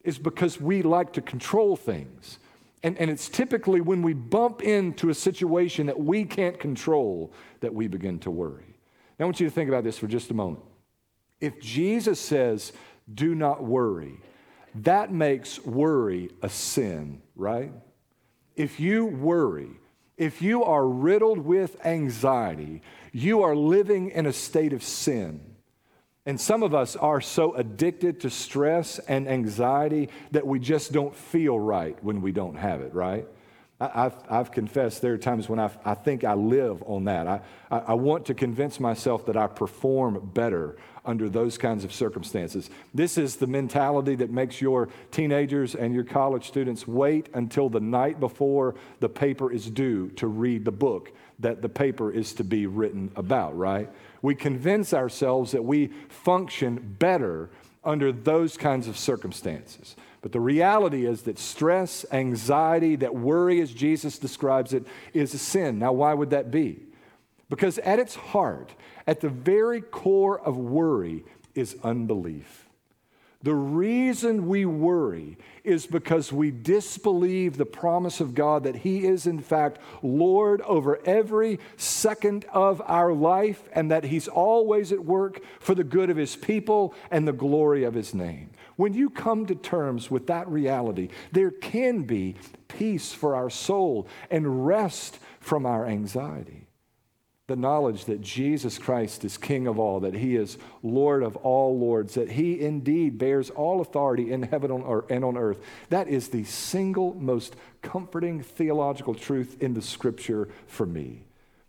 is 0.03 0.17
because 0.17 0.60
we 0.60 0.82
like 0.82 1.13
to 1.13 1.22
control 1.22 1.77
things. 1.77 2.38
And, 2.84 2.98
and 2.98 3.10
it's 3.10 3.29
typically 3.29 3.79
when 3.79 4.01
we 4.01 4.12
bump 4.12 4.62
into 4.62 5.10
a 5.10 5.13
situation 5.13 5.86
that 5.86 5.98
we 5.98 6.25
can't 6.25 6.60
control 6.60 7.32
that 7.62 7.74
we 7.74 7.88
begin 7.88 8.20
to 8.20 8.29
worry. 8.29 8.75
Now, 9.17 9.24
I 9.24 9.27
want 9.27 9.39
you 9.39 9.48
to 9.48 9.55
think 9.55 9.70
about 9.70 9.86
this 9.86 9.98
for 9.98 10.08
just 10.08 10.29
a 10.32 10.34
moment. 10.34 10.65
If 11.39 11.62
Jesus 11.62 12.20
says, 12.20 12.74
do 13.13 13.36
not 13.36 13.63
worry, 13.63 14.20
that 14.82 15.13
makes 15.13 15.63
worry 15.63 16.29
a 16.41 16.50
sin, 16.50 17.22
right? 17.38 17.72
If 18.58 18.82
you 18.82 19.05
worry, 19.05 19.70
if 20.17 20.41
you 20.41 20.63
are 20.63 20.88
riddled 20.88 21.39
with 21.39 21.84
anxiety, 21.86 22.81
you 23.12 23.43
are 23.43 23.55
living 23.55 24.10
in 24.10 24.25
a 24.25 24.34
state 24.34 24.74
of 24.74 24.84
sin. 24.84 25.41
And 26.25 26.41
some 26.41 26.63
of 26.63 26.74
us 26.74 26.95
are 26.95 27.22
so 27.22 27.53
addicted 27.53 28.22
to 28.22 28.29
stress 28.29 28.98
and 29.00 29.27
anxiety 29.27 30.10
that 30.31 30.48
we 30.48 30.60
just 30.60 30.91
don't 30.91 31.15
feel 31.15 31.60
right 31.60 32.01
when 32.03 32.22
we 32.22 32.31
don't 32.31 32.55
have 32.55 32.81
it, 32.81 32.93
right? 32.93 33.27
I've, 33.79 34.15
I've 34.29 34.51
confessed 34.51 35.01
there 35.01 35.13
are 35.13 35.17
times 35.17 35.50
when 35.50 35.60
I, 35.60 35.70
I 35.84 35.96
think 35.96 36.24
I 36.24 36.34
live 36.34 36.82
on 36.84 37.03
that. 37.05 37.27
I, 37.27 37.41
I, 37.70 37.77
I 37.79 37.94
want 37.94 38.25
to 38.27 38.34
convince 38.34 38.79
myself 38.79 39.25
that 39.25 39.36
I 39.36 39.48
perform 39.48 40.32
better 40.34 40.77
under 41.03 41.29
those 41.29 41.58
kinds 41.58 41.84
of 41.84 41.94
circumstances. 41.94 42.70
This 42.94 43.17
is 43.17 43.36
the 43.36 43.48
mentality 43.48 44.15
that 44.15 44.32
makes 44.32 44.62
your 44.62 44.88
teenagers 45.12 45.75
and 45.75 45.94
your 45.94 46.05
college 46.05 46.48
students 46.48 46.88
wait 46.88 47.27
until 47.34 47.67
the 47.67 47.82
night 47.82 48.20
before 48.20 48.75
the 49.01 49.10
paper 49.10 49.51
is 49.51 49.70
due 49.70 50.10
to 50.12 50.27
read 50.27 50.63
the 50.63 50.72
book 50.72 51.12
that 51.39 51.62
the 51.62 51.70
paper 51.70 52.12
is 52.12 52.34
to 52.36 52.46
be 52.46 52.67
written 52.67 53.12
about, 53.17 53.58
right? 53.58 53.89
We 54.22 54.36
convince 54.36 54.94
ourselves 54.94 55.51
that 55.51 55.65
we 55.65 55.88
function 56.08 56.96
better 56.98 57.50
under 57.84 58.13
those 58.13 58.55
kinds 58.55 58.88
of 58.88 58.98
circumstances. 58.98 59.96
But 60.25 60.32
the 60.32 60.39
reality 60.39 61.05
is 61.05 61.22
that 61.22 61.38
stress, 61.38 62.03
anxiety, 62.12 62.96
that 62.96 63.13
worry, 63.13 63.62
as 63.62 63.72
Jesus 63.72 64.17
describes 64.17 64.74
it, 64.74 64.88
is 65.13 65.36
a 65.36 65.38
sin. 65.38 65.77
Now, 65.77 65.91
why 65.91 66.15
would 66.15 66.32
that 66.32 66.50
be? 66.50 66.79
Because 67.48 67.77
at 67.77 68.00
its 68.00 68.15
heart, 68.15 68.74
at 69.05 69.22
the 69.22 69.29
very 69.29 69.82
core 69.82 70.39
of 70.39 70.58
worry, 70.58 71.25
is 71.53 71.75
unbelief. 71.84 72.67
The 73.44 73.53
reason 73.53 74.48
we 74.48 74.65
worry 74.65 75.38
is 75.63 75.86
because 75.86 76.34
we 76.34 76.50
disbelieve 76.50 77.58
the 77.58 77.65
promise 77.67 78.20
of 78.20 78.34
God 78.34 78.63
that 78.63 78.77
He 78.77 79.05
is, 79.05 79.27
in 79.27 79.38
fact, 79.38 79.77
Lord 80.01 80.62
over 80.62 81.00
every 81.05 81.60
second 81.77 82.46
of 82.46 82.82
our 82.88 83.13
life 83.13 83.62
and 83.74 83.91
that 83.91 84.05
He's 84.05 84.27
always 84.27 84.91
at 84.91 85.05
work 85.05 85.41
for 85.60 85.75
the 85.75 85.84
good 85.84 86.10
of 86.10 86.17
His 86.17 86.36
people 86.36 86.96
and 87.12 87.27
the 87.27 87.32
glory 87.32 87.84
of 87.84 87.94
His 87.94 88.15
name. 88.15 88.50
When 88.75 88.94
you 88.94 89.10
come 89.10 89.46
to 89.46 89.55
terms 89.55 90.12
with 90.12 90.27
that 90.27 90.48
reality, 90.48 91.10
there 91.32 91.51
can 91.51 92.03
be 92.03 92.36
peace 92.67 93.13
for 93.13 93.36
our 93.36 93.50
soul 93.50 94.08
and 94.29 94.65
rest 94.65 95.20
from 95.39 95.65
our 95.65 95.86
anxiety 95.86 96.65
the 97.48 97.55
knowledge 97.55 98.05
that 98.05 98.22
Jesus 98.22 98.79
Christ 98.79 99.24
is 99.24 99.38
King 99.38 99.67
of 99.67 99.77
all, 99.77 100.00
that 100.00 100.15
He 100.15 100.36
is 100.36 100.58
Lord 100.82 101.22
of 101.22 101.36
all 101.38 101.77
lords, 101.77 102.15
that 102.15 102.32
He 102.32 102.60
indeed 102.60 103.20
bears 103.20 103.51
all 103.51 103.82
authority 103.82 104.32
in 104.32 104.44
heaven 104.44 104.72
and 104.72 105.24
on 105.24 105.38
earth. 105.38 105.60
That 105.89 106.08
is 106.08 106.29
the 106.29 106.44
single 106.44 107.13
most 107.13 107.55
comforting 107.84 108.41
theological 108.41 109.13
truth 109.13 109.62
in 109.62 109.75
the 109.75 109.82
scripture 109.82 110.50
for 110.65 110.88
me. 110.88 111.25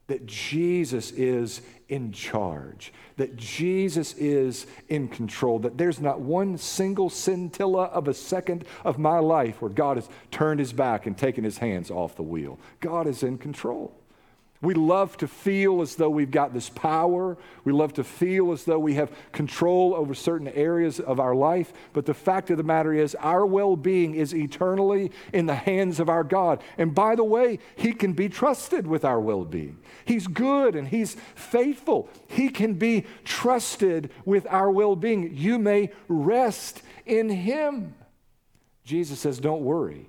That 0.09 0.27
Jesus 0.27 1.11
is 1.11 1.63
in 1.89 2.13
charge, 2.13 2.93
that 3.17 3.37
Jesus 3.37 4.15
is 4.15 4.67
in 4.89 5.09
control, 5.09 5.59
that 5.61 5.79
there's 5.79 6.01
not 6.01 6.21
one 6.21 6.59
single 6.59 7.11
scintilla 7.11 7.85
of 7.87 8.09
a 8.09 8.15
second 8.15 8.65
of 8.85 8.99
my 8.99 9.19
life 9.19 9.63
where 9.63 9.71
God 9.71 9.97
has 9.97 10.09
turned 10.31 10.61
his 10.61 10.73
back 10.73 11.07
and 11.07 11.17
taken 11.17 11.45
his 11.45 11.59
hands 11.59 11.91
off 11.91 12.17
the 12.17 12.23
wheel. 12.23 12.59
God 12.81 13.07
is 13.07 13.23
in 13.23 13.39
control. 13.39 13.96
We 14.63 14.75
love 14.75 15.17
to 15.19 15.29
feel 15.29 15.83
as 15.83 15.97
though 15.97 16.09
we've 16.09 16.31
got 16.31 16.55
this 16.55 16.71
power. 16.71 17.37
We 17.65 17.73
love 17.73 17.93
to 17.95 18.05
feel 18.05 18.53
as 18.53 18.65
though 18.65 18.79
we 18.79 18.95
have 18.95 19.13
control 19.33 19.95
over 19.95 20.15
certain 20.15 20.49
areas 20.49 20.99
of 20.99 21.21
our 21.21 21.35
life. 21.35 21.73
But 21.93 22.07
the 22.07 22.15
fact 22.15 22.51
of 22.51 22.57
the 22.57 22.63
matter 22.63 22.93
is, 22.93 23.15
our 23.17 23.45
well 23.45 23.77
being 23.77 24.15
is 24.15 24.35
eternally 24.35 25.13
in 25.33 25.47
the 25.47 25.55
hands 25.55 26.01
of 26.01 26.09
our 26.09 26.25
God. 26.25 26.63
And 26.79 26.95
by 26.95 27.17
the 27.17 27.25
way, 27.25 27.59
He 27.77 27.93
can 27.93 28.15
be 28.15 28.29
trusted 28.29 28.87
with 28.87 29.05
our 29.05 29.21
well 29.21 29.45
being. 29.45 29.79
He's 30.05 30.27
good 30.27 30.75
and 30.75 30.89
He's 30.89 31.17
faithful. 31.35 32.09
He 32.27 32.49
can 32.49 32.75
be 32.75 33.05
trusted 33.25 34.11
with 34.25 34.47
our 34.49 34.71
well 34.71 34.97
being. 34.97 35.37
You 35.37 35.59
may 35.59 35.91
rest 36.09 36.83
in 37.05 37.29
Him. 37.29 37.95
Jesus 38.85 39.21
says, 39.21 39.39
Don't 39.39 39.63
worry 39.63 40.07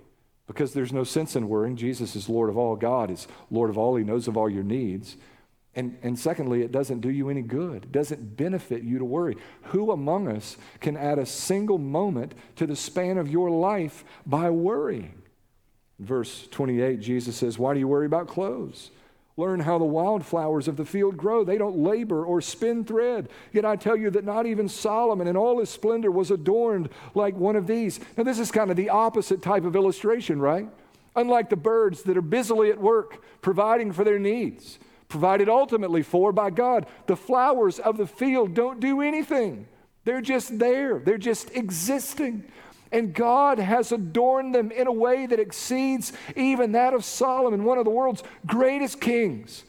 because 0.48 0.74
there's 0.74 0.94
no 0.94 1.04
sense 1.04 1.36
in 1.36 1.50
worrying. 1.50 1.76
Jesus 1.76 2.16
is 2.16 2.30
Lord 2.30 2.50
of 2.50 2.58
all, 2.58 2.76
God 2.76 3.12
is 3.12 3.28
Lord 3.52 3.70
of 3.70 3.78
all, 3.78 3.96
He 3.96 4.04
knows 4.04 4.28
of 4.28 4.38
all 4.38 4.50
your 4.50 4.64
needs. 4.64 5.18
And, 5.76 5.96
and 6.02 6.18
secondly, 6.18 6.64
it 6.64 6.72
doesn't 6.72 7.02
do 7.02 7.12
you 7.12 7.30
any 7.30 7.44
good. 7.44 7.84
It 7.84 7.92
doesn't 7.92 8.36
benefit 8.36 8.82
you 8.82 8.98
to 8.98 9.06
worry. 9.06 9.38
Who 9.66 9.92
among 9.92 10.28
us 10.28 10.58
can 10.80 10.98
add 10.98 11.20
a 11.20 11.26
single 11.26 11.78
moment 11.78 12.34
to 12.56 12.66
the 12.66 12.76
span 12.76 13.20
of 13.20 13.30
your 13.30 13.52
life 13.52 14.04
by 14.26 14.50
worrying? 14.50 15.22
verse 16.00 16.48
28, 16.52 17.00
Jesus 17.00 17.36
says, 17.36 17.58
Why 17.58 17.74
do 17.74 17.80
you 17.80 17.88
worry 17.88 18.06
about 18.06 18.28
clothes? 18.28 18.92
Learn 19.40 19.60
how 19.60 19.78
the 19.78 19.86
wildflowers 19.86 20.68
of 20.68 20.78
the 20.78 20.86
field 20.86 21.16
grow. 21.16 21.44
They 21.44 21.60
don't 21.60 21.78
labor 21.78 22.26
or 22.26 22.42
spin 22.42 22.84
thread. 22.84 23.30
Yet 23.54 23.66
I 23.66 23.76
tell 23.76 23.96
you 23.96 24.10
that 24.10 24.26
not 24.26 24.48
even 24.48 24.68
Solomon 24.68 25.28
in 25.28 25.38
all 25.38 25.60
his 25.60 25.70
splendor 25.70 26.10
was 26.10 26.32
adorned 26.32 26.90
like 27.14 27.36
one 27.36 27.56
of 27.56 27.68
these. 27.68 28.00
Now, 28.18 28.24
this 28.24 28.40
is 28.40 28.52
kind 28.52 28.72
of 28.72 28.78
the 28.78 28.90
opposite 28.90 29.44
type 29.44 29.64
of 29.64 29.76
illustration, 29.76 30.40
right? 30.42 30.68
Unlike 31.16 31.52
the 31.52 31.56
birds 31.56 32.02
that 32.04 32.18
are 32.18 32.22
busily 32.22 32.72
at 32.72 32.82
work 32.82 33.24
providing 33.42 33.92
for 33.92 34.04
their 34.04 34.18
needs, 34.18 34.80
provided 35.08 35.50
ultimately 35.50 36.02
for 36.02 36.32
by 36.32 36.50
God, 36.50 36.88
the 37.06 37.16
flowers 37.16 37.78
of 37.78 37.98
the 37.98 38.08
field 38.08 38.56
don't 38.56 38.80
do 38.80 39.02
anything. 39.02 39.68
They're 40.04 40.22
just 40.22 40.58
there, 40.58 40.98
they're 41.00 41.18
just 41.20 41.56
existing. 41.56 42.46
And 42.92 43.14
God 43.14 43.60
has 43.60 43.92
adorned 43.92 44.56
them 44.56 44.72
in 44.72 44.88
a 44.88 44.92
way 44.92 45.26
that 45.26 45.40
exceeds 45.40 46.14
even 46.36 46.72
that 46.74 46.94
of 46.94 47.04
Solomon, 47.04 47.64
one 47.64 47.78
of 47.78 47.86
the 47.86 47.92
world's 47.92 48.24
greatest 48.46 49.02
kings. 49.02 49.64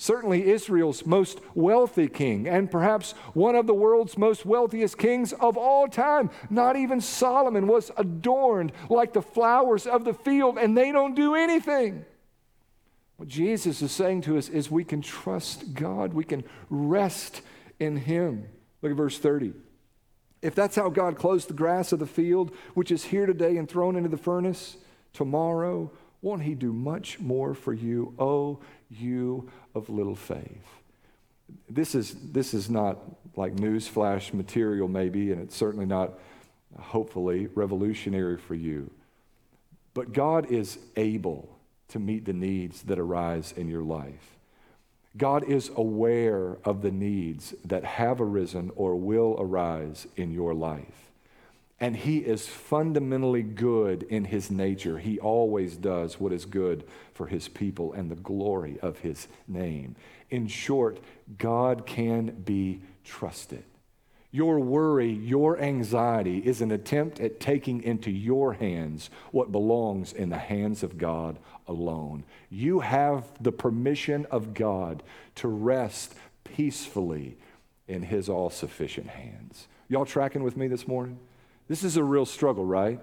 Certainly 0.00 0.48
Israel's 0.48 1.04
most 1.04 1.40
wealthy 1.54 2.06
king, 2.06 2.46
and 2.46 2.70
perhaps 2.70 3.12
one 3.34 3.56
of 3.56 3.66
the 3.66 3.74
world's 3.74 4.16
most 4.16 4.46
wealthiest 4.46 4.96
kings 4.96 5.32
of 5.32 5.56
all 5.56 5.88
time. 5.88 6.30
Not 6.50 6.76
even 6.76 7.00
Solomon 7.00 7.66
was 7.66 7.90
adorned 7.96 8.72
like 8.88 9.12
the 9.12 9.22
flowers 9.22 9.88
of 9.88 10.04
the 10.04 10.14
field, 10.14 10.56
and 10.56 10.78
they 10.78 10.92
don't 10.92 11.16
do 11.16 11.34
anything. 11.34 12.04
What 13.16 13.28
Jesus 13.28 13.82
is 13.82 13.90
saying 13.90 14.20
to 14.22 14.38
us 14.38 14.48
is 14.48 14.70
we 14.70 14.84
can 14.84 15.02
trust 15.02 15.74
God, 15.74 16.14
we 16.14 16.22
can 16.22 16.44
rest 16.70 17.42
in 17.80 17.96
Him. 17.96 18.48
Look 18.80 18.92
at 18.92 18.96
verse 18.96 19.18
30. 19.18 19.52
If 20.40 20.54
that's 20.54 20.76
how 20.76 20.88
God 20.88 21.16
clothes 21.16 21.46
the 21.46 21.54
grass 21.54 21.92
of 21.92 21.98
the 21.98 22.06
field, 22.06 22.54
which 22.74 22.90
is 22.90 23.04
here 23.04 23.26
today 23.26 23.56
and 23.56 23.68
thrown 23.68 23.96
into 23.96 24.08
the 24.08 24.16
furnace, 24.16 24.76
tomorrow, 25.12 25.90
won't 26.22 26.42
He 26.42 26.54
do 26.54 26.72
much 26.72 27.18
more 27.18 27.54
for 27.54 27.72
you, 27.72 28.14
oh, 28.18 28.60
you 28.90 29.50
of 29.74 29.88
little 29.88 30.14
faith? 30.14 30.66
This 31.68 31.94
is, 31.94 32.14
this 32.32 32.54
is 32.54 32.68
not 32.70 32.98
like 33.36 33.56
newsflash 33.56 34.32
material, 34.32 34.88
maybe, 34.88 35.32
and 35.32 35.40
it's 35.40 35.56
certainly 35.56 35.86
not, 35.86 36.18
hopefully, 36.78 37.46
revolutionary 37.54 38.36
for 38.36 38.54
you. 38.54 38.90
But 39.94 40.12
God 40.12 40.50
is 40.52 40.78
able 40.96 41.48
to 41.88 41.98
meet 41.98 42.24
the 42.24 42.32
needs 42.32 42.82
that 42.82 42.98
arise 42.98 43.52
in 43.56 43.68
your 43.68 43.82
life. 43.82 44.37
God 45.18 45.44
is 45.44 45.70
aware 45.76 46.58
of 46.64 46.80
the 46.82 46.90
needs 46.90 47.54
that 47.64 47.84
have 47.84 48.20
arisen 48.20 48.70
or 48.76 48.96
will 48.96 49.36
arise 49.38 50.06
in 50.16 50.32
your 50.32 50.54
life. 50.54 51.10
And 51.80 51.96
He 51.96 52.18
is 52.18 52.46
fundamentally 52.48 53.42
good 53.42 54.04
in 54.04 54.24
His 54.24 54.50
nature. 54.50 54.98
He 54.98 55.18
always 55.18 55.76
does 55.76 56.18
what 56.18 56.32
is 56.32 56.44
good 56.44 56.84
for 57.14 57.26
His 57.26 57.48
people 57.48 57.92
and 57.92 58.10
the 58.10 58.16
glory 58.16 58.78
of 58.80 59.00
His 59.00 59.28
name. 59.46 59.96
In 60.30 60.46
short, 60.46 60.98
God 61.36 61.86
can 61.86 62.30
be 62.44 62.80
trusted. 63.04 63.64
Your 64.30 64.60
worry, 64.60 65.10
your 65.10 65.58
anxiety 65.58 66.38
is 66.38 66.60
an 66.60 66.70
attempt 66.70 67.18
at 67.18 67.40
taking 67.40 67.82
into 67.82 68.10
your 68.10 68.52
hands 68.52 69.08
what 69.32 69.50
belongs 69.50 70.12
in 70.12 70.28
the 70.28 70.38
hands 70.38 70.82
of 70.82 70.98
God 70.98 71.38
alone. 71.66 72.24
You 72.50 72.80
have 72.80 73.24
the 73.40 73.52
permission 73.52 74.26
of 74.30 74.52
God 74.52 75.02
to 75.36 75.48
rest 75.48 76.14
peacefully 76.44 77.38
in 77.86 78.02
His 78.02 78.28
all 78.28 78.50
sufficient 78.50 79.08
hands. 79.08 79.66
Y'all 79.88 80.04
tracking 80.04 80.42
with 80.42 80.58
me 80.58 80.68
this 80.68 80.86
morning? 80.86 81.18
This 81.66 81.82
is 81.82 81.96
a 81.96 82.04
real 82.04 82.26
struggle, 82.26 82.66
right? 82.66 83.00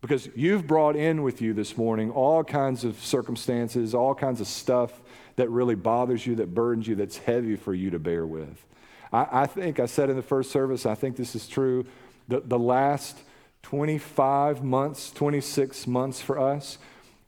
Because 0.00 0.28
you've 0.34 0.66
brought 0.66 0.96
in 0.96 1.22
with 1.22 1.40
you 1.40 1.54
this 1.54 1.76
morning 1.76 2.10
all 2.10 2.42
kinds 2.42 2.84
of 2.84 2.98
circumstances, 2.98 3.94
all 3.94 4.14
kinds 4.14 4.40
of 4.40 4.48
stuff 4.48 5.00
that 5.36 5.48
really 5.50 5.76
bothers 5.76 6.26
you, 6.26 6.34
that 6.36 6.52
burdens 6.52 6.88
you, 6.88 6.96
that's 6.96 7.16
heavy 7.16 7.54
for 7.54 7.72
you 7.72 7.90
to 7.90 7.98
bear 8.00 8.26
with. 8.26 8.64
I, 9.14 9.42
I 9.42 9.46
think, 9.46 9.78
I 9.78 9.86
said 9.86 10.10
in 10.10 10.16
the 10.16 10.22
first 10.22 10.50
service, 10.50 10.84
I 10.84 10.96
think 10.96 11.16
this 11.16 11.36
is 11.36 11.46
true. 11.46 11.84
The, 12.26 12.40
the 12.40 12.58
last 12.58 13.18
25 13.62 14.64
months, 14.64 15.12
26 15.12 15.86
months 15.86 16.20
for 16.20 16.38
us 16.38 16.78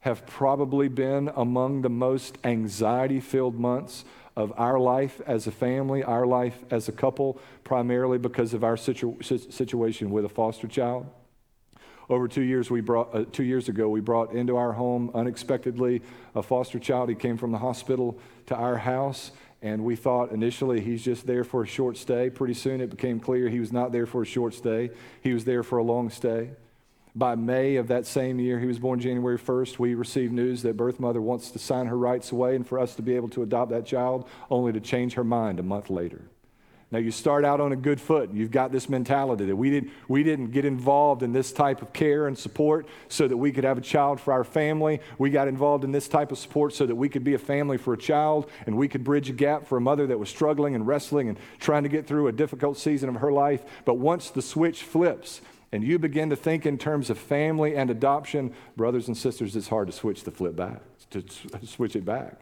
have 0.01 0.27
probably 0.27 0.89
been 0.89 1.31
among 1.37 1.83
the 1.83 1.89
most 1.89 2.39
anxiety 2.43 3.21
filled 3.21 3.59
months 3.59 4.05
of 4.37 4.53
our 4.57 4.79
life 4.79 5.21
as 5.27 5.47
a 5.47 5.53
family, 5.53 6.03
our 6.03 6.27
life 6.27 6.59
as 6.71 6.89
a 6.89 6.93
couple, 6.93 7.41
primarily 7.63 8.19
because 8.19 8.53
of 8.53 8.65
our 8.65 8.77
situ- 8.77 9.23
situation 9.23 10.11
with 10.11 10.25
a 10.25 10.29
foster 10.29 10.67
child. 10.67 11.07
Over 12.09 12.29
two 12.29 12.43
years, 12.43 12.71
we 12.71 12.81
brought, 12.81 13.15
uh, 13.15 13.25
two 13.33 13.43
years 13.43 13.69
ago, 13.69 13.89
we 13.89 14.01
brought 14.01 14.33
into 14.33 14.57
our 14.57 14.73
home 14.73 15.11
unexpectedly 15.15 16.03
a 16.35 16.43
foster 16.43 16.79
child. 16.79 17.09
He 17.09 17.15
came 17.15 17.37
from 17.37 17.51
the 17.51 17.59
hospital 17.59 18.19
to 18.47 18.55
our 18.55 18.77
house, 18.77 19.33
and 19.67 19.85
we 19.85 19.97
thought 19.97 20.31
initially 20.31 20.81
he's 20.81 21.03
just 21.03 21.27
there 21.27 21.43
for 21.43 21.65
a 21.65 21.67
short 21.67 21.97
stay. 21.97 22.31
Pretty 22.31 22.55
soon 22.55 22.81
it 22.81 22.89
became 22.89 23.19
clear 23.19 23.49
he 23.49 23.59
was 23.59 23.73
not 23.73 23.91
there 23.91 24.07
for 24.07 24.23
a 24.23 24.27
short 24.27 24.55
stay, 24.55 24.91
he 25.23 25.33
was 25.33 25.45
there 25.45 25.65
for 25.65 25.79
a 25.79 25.83
long 25.83 26.09
stay. 26.09 26.51
By 27.17 27.35
May 27.35 27.77
of 27.77 27.89
that 27.89 28.07
same 28.07 28.39
year, 28.39 28.61
he 28.61 28.67
was 28.67 28.79
born 28.79 29.01
January 29.01 29.39
1st, 29.39 29.79
we 29.79 29.95
received 29.95 30.33
news 30.33 30.63
that 30.63 30.77
birth 30.77 31.01
mother 31.01 31.21
wants 31.21 31.51
to 31.51 31.59
sign 31.59 31.87
her 31.87 31.99
rights 31.99 32.31
away 32.31 32.55
and 32.55 32.67
for 32.67 32.79
us 32.79 32.95
to 32.95 33.03
be 33.03 33.17
able 33.17 33.31
to 33.31 33.43
adopt 33.43 33.71
that 33.71 33.87
child, 33.87 34.29
only 34.51 34.73
to 34.73 34.81
change 34.81 35.15
her 35.15 35.25
mind 35.25 35.59
a 35.59 35.63
month 35.63 35.91
later. 35.91 36.23
Now, 36.93 37.01
you 37.01 37.11
start 37.11 37.45
out 37.45 37.61
on 37.61 37.73
a 37.73 37.77
good 37.77 38.01
foot. 38.01 38.31
You've 38.33 38.53
got 38.53 38.71
this 38.71 38.89
mentality 38.89 39.45
that 39.47 39.57
we, 39.57 39.71
did, 39.71 39.91
we 40.07 40.23
didn't 40.23 40.53
get 40.53 40.65
involved 40.65 41.25
in 41.25 41.33
this 41.33 41.51
type 41.51 41.83
of 41.83 41.93
care 41.93 42.29
and 42.29 42.39
support 42.39 42.87
so 43.09 43.27
that 43.27 43.37
we 43.37 43.51
could 43.51 43.65
have 43.65 43.77
a 43.77 43.81
child 43.81 44.21
for 44.21 44.33
our 44.33 44.45
family. 44.45 45.01
We 45.19 45.31
got 45.31 45.49
involved 45.49 45.83
in 45.83 45.91
this 45.91 46.07
type 46.07 46.31
of 46.31 46.39
support 46.39 46.75
so 46.75 46.87
that 46.87 46.95
we 46.95 47.09
could 47.09 47.25
be 47.25 47.35
a 47.35 47.41
family 47.41 47.77
for 47.77 47.93
a 47.93 47.99
child 47.99 48.49
and 48.67 48.77
we 48.77 48.87
could 48.87 49.03
bridge 49.03 49.29
a 49.29 49.33
gap 49.33 49.67
for 49.67 49.79
a 49.79 49.81
mother 49.81 50.07
that 50.07 50.19
was 50.19 50.29
struggling 50.29 50.77
and 50.77 50.87
wrestling 50.87 51.29
and 51.29 51.39
trying 51.59 51.83
to 51.83 51.89
get 51.89 52.07
through 52.07 52.29
a 52.29 52.33
difficult 52.33 52.79
season 52.79 53.09
of 53.09 53.17
her 53.17 53.33
life. 53.33 53.65
But 53.85 53.95
once 53.95 54.31
the 54.31 54.43
switch 54.43 54.85
flips, 54.85 55.41
and 55.73 55.83
you 55.83 55.99
begin 55.99 56.31
to 56.31 56.37
think 56.37 56.65
in 56.65 56.79
terms 56.79 57.11
of 57.11 57.19
family 57.19 57.75
and 57.77 57.91
adoption, 57.91 58.55
brothers 58.77 59.09
and 59.09 59.17
sisters, 59.17 59.57
it's 59.57 59.67
hard 59.67 59.89
to 59.89 59.93
switch 59.93 60.23
the 60.23 60.31
flip 60.31 60.55
back, 60.55 60.81
to 61.11 61.25
switch 61.67 61.97
it 61.97 62.05
back. 62.05 62.41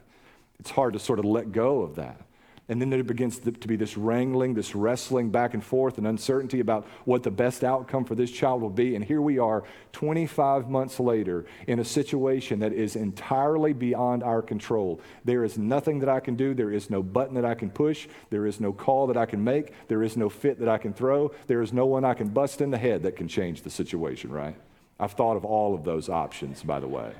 It's 0.59 0.69
hard 0.69 0.93
to 0.93 0.99
sort 0.99 1.17
of 1.17 1.25
let 1.25 1.51
go 1.51 1.81
of 1.81 1.95
that. 1.95 2.21
And 2.67 2.81
then 2.81 2.89
there 2.89 3.03
begins 3.03 3.37
to 3.37 3.51
be 3.51 3.75
this 3.75 3.95
wrangling, 3.95 4.55
this 4.55 4.73
wrestling 4.73 5.29
back 5.29 5.53
and 5.53 5.63
forth, 5.63 5.99
and 5.99 6.07
uncertainty 6.07 6.61
about 6.61 6.87
what 7.05 7.21
the 7.21 7.29
best 7.29 7.63
outcome 7.63 8.05
for 8.05 8.15
this 8.15 8.31
child 8.31 8.59
will 8.59 8.71
be. 8.71 8.95
And 8.95 9.05
here 9.05 9.21
we 9.21 9.37
are, 9.37 9.63
25 9.91 10.67
months 10.67 10.99
later, 10.99 11.45
in 11.67 11.77
a 11.77 11.85
situation 11.85 12.59
that 12.61 12.73
is 12.73 12.95
entirely 12.95 13.71
beyond 13.71 14.23
our 14.23 14.41
control. 14.41 14.99
There 15.23 15.43
is 15.43 15.59
nothing 15.59 15.99
that 15.99 16.09
I 16.09 16.19
can 16.19 16.35
do. 16.35 16.55
There 16.55 16.71
is 16.71 16.89
no 16.89 17.03
button 17.03 17.35
that 17.35 17.45
I 17.45 17.53
can 17.53 17.69
push. 17.69 18.07
There 18.31 18.47
is 18.47 18.59
no 18.59 18.73
call 18.73 19.05
that 19.07 19.17
I 19.17 19.27
can 19.27 19.43
make. 19.43 19.71
There 19.87 20.01
is 20.01 20.17
no 20.17 20.27
fit 20.27 20.59
that 20.59 20.69
I 20.69 20.79
can 20.79 20.91
throw. 20.91 21.31
There 21.45 21.61
is 21.61 21.71
no 21.71 21.85
one 21.85 22.03
I 22.03 22.15
can 22.15 22.29
bust 22.29 22.61
in 22.61 22.71
the 22.71 22.79
head 22.79 23.03
that 23.03 23.15
can 23.15 23.27
change 23.27 23.61
the 23.61 23.69
situation, 23.69 24.31
right? 24.31 24.55
I've 24.99 25.11
thought 25.11 25.37
of 25.37 25.45
all 25.45 25.75
of 25.75 25.83
those 25.83 26.09
options, 26.09 26.63
by 26.63 26.79
the 26.79 26.87
way. 26.87 27.13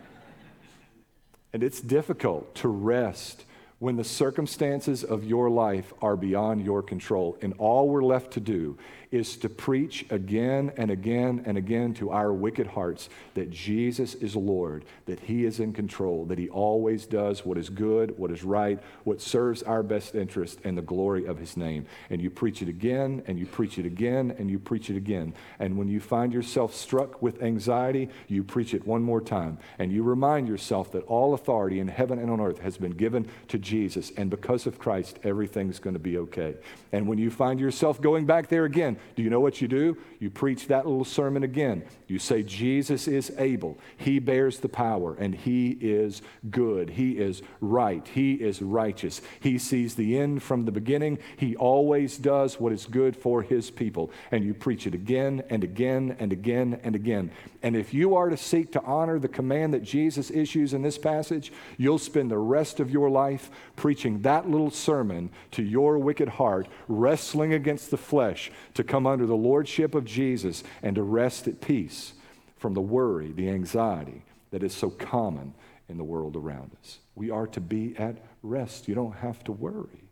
And 1.53 1.61
it's 1.61 1.81
difficult 1.81 2.55
to 2.55 2.67
rest 2.67 3.45
when 3.79 3.97
the 3.97 4.03
circumstances 4.03 5.03
of 5.03 5.23
your 5.23 5.49
life 5.49 5.93
are 6.01 6.15
beyond 6.15 6.63
your 6.63 6.81
control, 6.81 7.37
and 7.41 7.53
all 7.57 7.89
we're 7.89 8.03
left 8.03 8.31
to 8.31 8.39
do 8.39 8.77
is 9.15 9.37
to 9.37 9.49
preach 9.49 10.05
again 10.09 10.71
and 10.77 10.91
again 10.91 11.43
and 11.45 11.57
again 11.57 11.93
to 11.95 12.11
our 12.11 12.33
wicked 12.33 12.67
hearts 12.67 13.09
that 13.33 13.49
Jesus 13.49 14.13
is 14.15 14.35
Lord, 14.35 14.83
that 15.05 15.21
He 15.21 15.45
is 15.45 15.59
in 15.59 15.73
control, 15.73 16.25
that 16.25 16.37
He 16.37 16.49
always 16.49 17.05
does 17.05 17.45
what 17.45 17.57
is 17.57 17.69
good, 17.69 18.17
what 18.17 18.31
is 18.31 18.43
right, 18.43 18.79
what 19.03 19.21
serves 19.21 19.63
our 19.63 19.83
best 19.83 20.15
interest 20.15 20.59
and 20.63 20.77
the 20.77 20.81
glory 20.81 21.25
of 21.25 21.39
His 21.39 21.55
name. 21.55 21.85
And 22.09 22.21
you 22.21 22.29
preach 22.29 22.61
it 22.61 22.69
again, 22.69 23.23
and 23.27 23.39
you 23.39 23.45
preach 23.45 23.77
it 23.77 23.85
again, 23.85 24.35
and 24.37 24.51
you 24.51 24.59
preach 24.59 24.89
it 24.89 24.97
again. 24.97 25.33
And 25.59 25.77
when 25.77 25.87
you 25.87 25.99
find 25.99 26.33
yourself 26.33 26.75
struck 26.75 27.21
with 27.21 27.41
anxiety, 27.41 28.09
you 28.27 28.43
preach 28.43 28.73
it 28.73 28.85
one 28.85 29.01
more 29.01 29.21
time. 29.21 29.57
And 29.79 29.91
you 29.91 30.03
remind 30.03 30.47
yourself 30.47 30.91
that 30.91 31.05
all 31.05 31.33
authority 31.33 31.79
in 31.79 31.87
heaven 31.87 32.19
and 32.19 32.29
on 32.29 32.41
earth 32.41 32.59
has 32.59 32.77
been 32.77 32.91
given 32.91 33.27
to 33.47 33.57
Jesus. 33.57 34.11
And 34.17 34.29
because 34.29 34.67
of 34.67 34.77
Christ, 34.77 35.19
everything's 35.23 35.79
going 35.79 35.95
to 35.95 35.99
be 35.99 36.17
okay. 36.17 36.55
And 36.91 37.07
when 37.07 37.17
you 37.17 37.31
find 37.31 37.59
yourself 37.59 38.01
going 38.01 38.25
back 38.25 38.49
there 38.49 38.65
again, 38.65 38.97
do 39.15 39.23
you 39.23 39.29
know 39.29 39.39
what 39.39 39.61
you 39.61 39.67
do? 39.67 39.97
You 40.19 40.29
preach 40.29 40.67
that 40.67 40.85
little 40.85 41.05
sermon 41.05 41.43
again. 41.43 41.83
You 42.07 42.19
say, 42.19 42.43
Jesus 42.43 43.07
is 43.07 43.31
able. 43.37 43.77
He 43.97 44.19
bears 44.19 44.59
the 44.59 44.69
power, 44.69 45.15
and 45.15 45.33
He 45.35 45.71
is 45.81 46.21
good. 46.49 46.91
He 46.91 47.11
is 47.11 47.41
right. 47.61 48.07
He 48.07 48.33
is 48.33 48.61
righteous. 48.61 49.21
He 49.39 49.57
sees 49.57 49.95
the 49.95 50.17
end 50.17 50.43
from 50.43 50.65
the 50.65 50.71
beginning. 50.71 51.19
He 51.37 51.55
always 51.55 52.17
does 52.17 52.59
what 52.59 52.73
is 52.73 52.85
good 52.85 53.15
for 53.15 53.41
His 53.41 53.71
people. 53.71 54.11
And 54.31 54.43
you 54.43 54.53
preach 54.53 54.87
it 54.87 54.93
again 54.93 55.43
and 55.49 55.63
again 55.63 56.15
and 56.19 56.31
again 56.31 56.79
and 56.83 56.95
again. 56.95 57.31
And 57.63 57.75
if 57.75 57.93
you 57.93 58.15
are 58.15 58.29
to 58.29 58.37
seek 58.37 58.71
to 58.73 58.83
honor 58.83 59.17
the 59.17 59.27
command 59.27 59.73
that 59.73 59.83
Jesus 59.83 60.29
issues 60.29 60.73
in 60.73 60.81
this 60.81 60.97
passage, 60.97 61.51
you'll 61.77 61.97
spend 61.97 62.29
the 62.29 62.37
rest 62.37 62.79
of 62.79 62.91
your 62.91 63.09
life 63.09 63.49
preaching 63.75 64.21
that 64.21 64.49
little 64.49 64.69
sermon 64.69 65.31
to 65.51 65.63
your 65.63 65.97
wicked 65.97 66.29
heart, 66.29 66.67
wrestling 66.87 67.53
against 67.53 67.89
the 67.89 67.97
flesh 67.97 68.51
to 68.75 68.83
come 68.87 69.05
under 69.05 69.25
the 69.25 69.35
lordship 69.35 69.95
of 69.95 70.05
Jesus 70.05 70.63
and 70.81 70.95
to 70.95 71.03
rest 71.03 71.47
at 71.47 71.61
peace 71.61 72.13
from 72.57 72.73
the 72.73 72.81
worry, 72.81 73.31
the 73.31 73.49
anxiety 73.49 74.23
that 74.51 74.63
is 74.63 74.73
so 74.73 74.89
common 74.89 75.53
in 75.89 75.97
the 75.97 76.03
world 76.03 76.35
around 76.35 76.71
us. 76.81 76.99
We 77.15 77.29
are 77.29 77.47
to 77.47 77.59
be 77.59 77.95
at 77.97 78.17
rest. 78.41 78.87
You 78.87 78.95
don't 78.95 79.15
have 79.15 79.43
to 79.45 79.51
worry. 79.51 80.05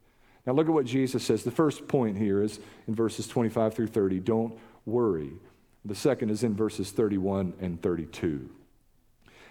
Now, 0.46 0.54
look 0.54 0.68
at 0.68 0.74
what 0.74 0.86
Jesus 0.86 1.24
says. 1.24 1.44
The 1.44 1.52
first 1.52 1.88
point 1.88 2.18
here 2.18 2.44
is 2.44 2.60
in 2.88 2.96
verses 2.96 3.28
25 3.28 3.74
through 3.74 3.88
30 3.88 4.20
don't 4.20 4.58
worry. 4.86 5.32
The 5.86 5.96
second 5.96 6.30
is 6.30 6.44
in 6.44 6.56
verses 6.56 6.92
31 6.92 7.54
and 7.62 7.82
32. 7.82 8.50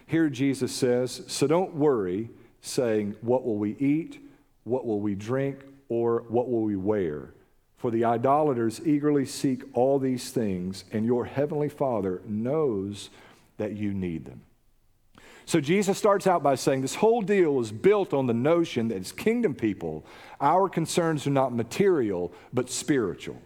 Here, 0.07 0.29
Jesus 0.29 0.73
says, 0.73 1.23
So 1.27 1.47
don't 1.47 1.75
worry, 1.75 2.31
saying, 2.61 3.17
What 3.21 3.45
will 3.45 3.57
we 3.57 3.77
eat? 3.79 4.21
What 4.65 4.85
will 4.87 5.01
we 5.01 5.15
drink? 5.15 5.61
Or 5.89 6.25
what 6.29 6.51
will 6.51 6.63
we 6.63 6.77
wear? 6.77 7.35
For 7.83 7.91
the 7.91 8.05
idolaters 8.05 8.81
eagerly 8.87 9.27
seek 9.27 9.65
all 9.73 9.99
these 9.99 10.31
things, 10.31 10.85
and 10.93 11.05
your 11.05 11.25
heavenly 11.25 11.69
Father 11.69 12.23
knows 12.25 13.11
that 13.57 13.73
you 13.73 13.93
need 13.93 14.25
them. 14.25 14.43
So 15.47 15.61
Jesus 15.61 15.99
starts 15.99 16.29
out 16.29 16.45
by 16.45 16.55
saying 16.55 16.83
this 16.83 16.95
whole 16.95 17.23
deal 17.23 17.61
is 17.61 17.73
built 17.73 18.15
on 18.15 18.29
the 18.29 18.35
notion 18.35 18.87
that 18.87 18.99
as 18.99 19.11
kingdom 19.11 19.57
people, 19.57 20.07
our 20.41 20.69
concerns 20.69 21.27
are 21.27 21.31
not 21.31 21.53
material, 21.53 22.33
but 22.53 22.71
spiritual. 22.71 23.43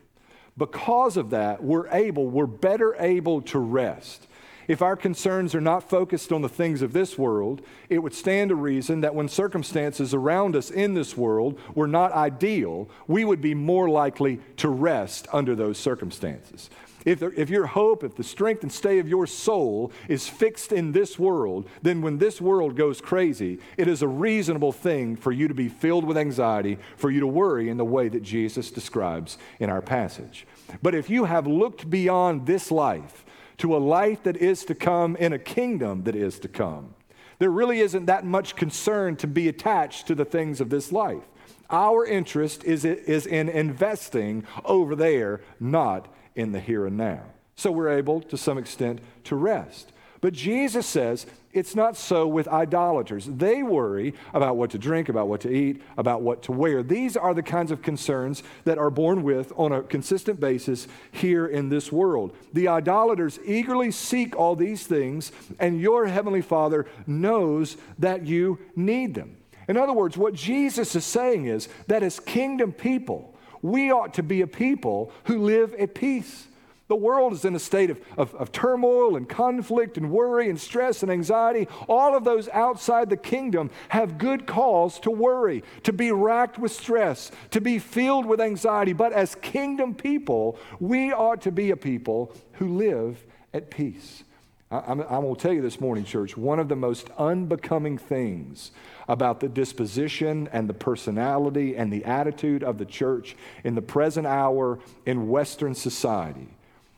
Because 0.59 1.16
of 1.16 1.31
that, 1.31 1.64
we're 1.64 1.88
able, 1.88 2.29
we're 2.29 2.44
better 2.44 2.94
able 2.99 3.40
to 3.40 3.59
rest. 3.59 4.27
If 4.68 4.83
our 4.83 4.96
concerns 4.96 5.55
are 5.55 5.61
not 5.61 5.88
focused 5.88 6.33
on 6.33 6.42
the 6.42 6.48
things 6.48 6.83
of 6.83 6.92
this 6.92 7.16
world, 7.16 7.62
it 7.88 8.00
would 8.00 8.14
stand 8.14 8.50
to 8.50 8.57
reason 8.57 9.00
that 9.02 9.14
when 9.14 9.29
circumstances 9.29 10.12
around 10.12 10.57
us 10.57 10.70
in 10.70 10.94
this 10.94 11.16
world 11.16 11.59
were 11.74 11.87
not 11.87 12.12
ideal, 12.12 12.88
we 13.07 13.24
would 13.24 13.40
be 13.40 13.55
more 13.55 13.88
likely 13.88 14.40
to 14.57 14.68
rest 14.68 15.29
under 15.33 15.55
those 15.55 15.79
circumstances. 15.79 16.68
If, 17.05 17.20
there, 17.20 17.33
if 17.35 17.48
your 17.48 17.66
hope, 17.66 18.02
if 18.02 18.16
the 18.16 18.24
strength 18.24 18.64
and 18.64 18.72
stay 18.72 18.98
of 18.98 19.09
your 19.09 19.29
soul 19.29 19.92
is 20.09 20.29
fixed 20.29 20.72
in 20.72 20.90
this 20.90 21.16
world, 21.16 21.68
then 21.81 22.02
when 22.02 22.18
this 22.18 22.40
world 22.40 22.76
goes 22.76 23.00
crazy, 23.00 23.61
it 23.76 23.87
is 23.87 24.02
a 24.02 24.09
reasonable 24.09 24.72
thing 24.72 25.14
for 25.14 25.31
you 25.31 25.46
to 25.46 25.55
be 25.55 25.68
filled 25.68 26.05
with 26.05 26.18
anxiety, 26.18 26.79
for 26.96 27.12
you 27.12 27.20
to 27.20 27.26
worry 27.29 27.68
in 27.68 27.76
the 27.76 27.85
way 27.85 28.09
that 28.09 28.24
Jesus 28.24 28.72
describes 28.72 29.38
in 29.61 29.70
our 29.70 29.81
passage. 29.81 30.48
But 30.83 30.96
if 30.96 31.09
you 31.09 31.26
have 31.26 31.46
looked 31.46 31.88
beyond 31.88 32.44
this 32.44 32.72
life, 32.72 33.24
to 33.59 33.77
a 33.77 33.79
life 33.79 34.23
that 34.25 34.37
is 34.37 34.64
to 34.66 34.75
come 34.75 35.16
in 35.16 35.33
a 35.33 35.38
kingdom 35.38 36.05
that 36.05 36.16
is 36.16 36.38
to 36.40 36.49
come. 36.49 36.95
There 37.38 37.51
really 37.51 37.81
isn't 37.81 38.07
that 38.07 38.25
much 38.25 38.57
concern 38.57 39.16
to 39.16 39.27
be 39.27 39.49
attached 39.49 40.07
to 40.07 40.14
the 40.14 40.25
things 40.25 40.61
of 40.61 40.71
this 40.71 40.92
life. 40.92 41.23
Our 41.69 42.05
interest 42.07 42.64
is, 42.64 42.85
is 42.85 43.27
in 43.27 43.49
investing 43.49 44.45
over 44.64 44.95
there, 44.95 45.40
not 45.59 46.09
in 46.35 46.53
the 46.53 46.61
here 46.61 46.87
and 46.87 46.97
now. 46.97 47.23
So 47.57 47.73
we're 47.73 47.90
able, 47.90 48.21
to 48.23 48.37
some 48.37 48.59
extent, 48.59 49.01
to 49.25 49.37
rest. 49.37 49.92
But 50.21 50.33
Jesus 50.33 50.87
says 50.87 51.27
it's 51.57 51.75
not 51.75 51.97
so 51.97 52.27
with 52.27 52.47
idolaters. 52.49 53.27
They 53.27 53.62
worry 53.62 54.12
about 54.35 54.57
what 54.57 54.71
to 54.73 54.79
drink, 54.79 55.09
about 55.09 55.27
what 55.27 55.40
to 55.40 55.51
eat, 55.51 55.81
about 55.97 56.21
what 56.21 56.42
to 56.45 56.53
wear. 56.53 56.83
These 56.83 57.16
are 57.16 57.33
the 57.33 57.42
kinds 57.42 57.71
of 57.71 57.81
concerns 57.81 58.42
that 58.64 58.77
are 58.77 58.90
borne 58.90 59.23
with 59.23 59.53
on 59.57 59.73
a 59.73 59.83
consistent 59.83 60.38
basis 60.38 60.87
here 61.11 61.47
in 61.47 61.71
this 61.71 61.90
world. 61.90 62.37
The 62.53 62.69
idolaters 62.69 63.38
eagerly 63.45 63.90
seek 63.90 64.37
all 64.37 64.55
these 64.55 64.87
things, 64.87 65.33
and 65.59 65.81
your 65.81 66.07
heavenly 66.07 66.42
Father 66.42 66.87
knows 67.07 67.79
that 67.99 68.27
you 68.27 68.59
need 68.77 69.14
them. 69.14 69.38
In 69.66 69.79
other 69.79 69.95
words, 69.95 70.16
what 70.16 70.35
Jesus 70.35 70.95
is 70.95 71.07
saying 71.07 71.47
is 71.47 71.69
that 71.87 72.03
as 72.03 72.21
kingdom 72.21 72.73
people, 72.73 73.35
we 73.62 73.90
ought 73.90 74.14
to 74.14 74.23
be 74.23 74.42
a 74.42 74.47
people 74.47 75.11
who 75.25 75.38
live 75.38 75.73
at 75.75 75.95
peace 75.95 76.47
the 76.88 76.96
world 76.96 77.33
is 77.33 77.44
in 77.44 77.55
a 77.57 77.59
state 77.59 77.90
of, 77.90 78.01
of, 78.16 78.35
of, 78.37 78.53
turmoil 78.53 79.16
and 79.16 79.29
conflict 79.29 79.96
and 79.96 80.11
worry 80.11 80.49
and 80.49 80.61
stress 80.61 81.03
and 81.03 81.11
anxiety. 81.11 81.66
All 81.88 82.16
of 82.16 82.22
those 82.22 82.49
outside 82.51 83.11
the 83.11 83.16
kingdom 83.16 83.70
have 83.88 84.18
good 84.18 84.46
cause 84.46 85.01
to 85.01 85.11
worry, 85.11 85.64
to 85.83 85.92
be 85.92 86.12
racked 86.12 86.59
with 86.59 86.70
stress, 86.70 87.33
to 87.51 87.61
be 87.61 87.81
filled 87.81 88.25
with 88.25 88.40
anxiety. 88.40 88.92
But 88.92 89.12
as 89.12 89.35
kingdom 89.37 89.94
people, 89.94 90.59
we 90.79 91.12
ought 91.12 91.42
to 91.42 91.53
be 91.53 91.72
a 91.72 91.77
people 91.77 92.33
who 92.55 92.77
live 92.77 93.25
at 93.53 93.70
peace. 93.70 94.22
I, 94.70 94.94
to 94.94 95.37
tell 95.38 95.53
you 95.53 95.62
this 95.62 95.81
morning, 95.81 96.05
church, 96.05 96.37
one 96.37 96.59
of 96.59 96.68
the 96.68 96.77
most 96.77 97.09
unbecoming 97.18 97.99
things 97.99 98.72
about 99.09 99.38
the 99.38 99.49
disposition 99.49 100.49
and 100.53 100.68
the 100.68 100.75
personality 100.75 101.77
and 101.77 101.92
the 101.92 102.05
attitude 102.05 102.64
of 102.64 102.79
the 102.79 102.85
church 102.85 103.37
in 103.62 103.77
the 103.77 103.83
present 103.83 104.27
hour 104.27 104.81
in 105.05 105.29
Western 105.29 105.75
society 105.75 106.49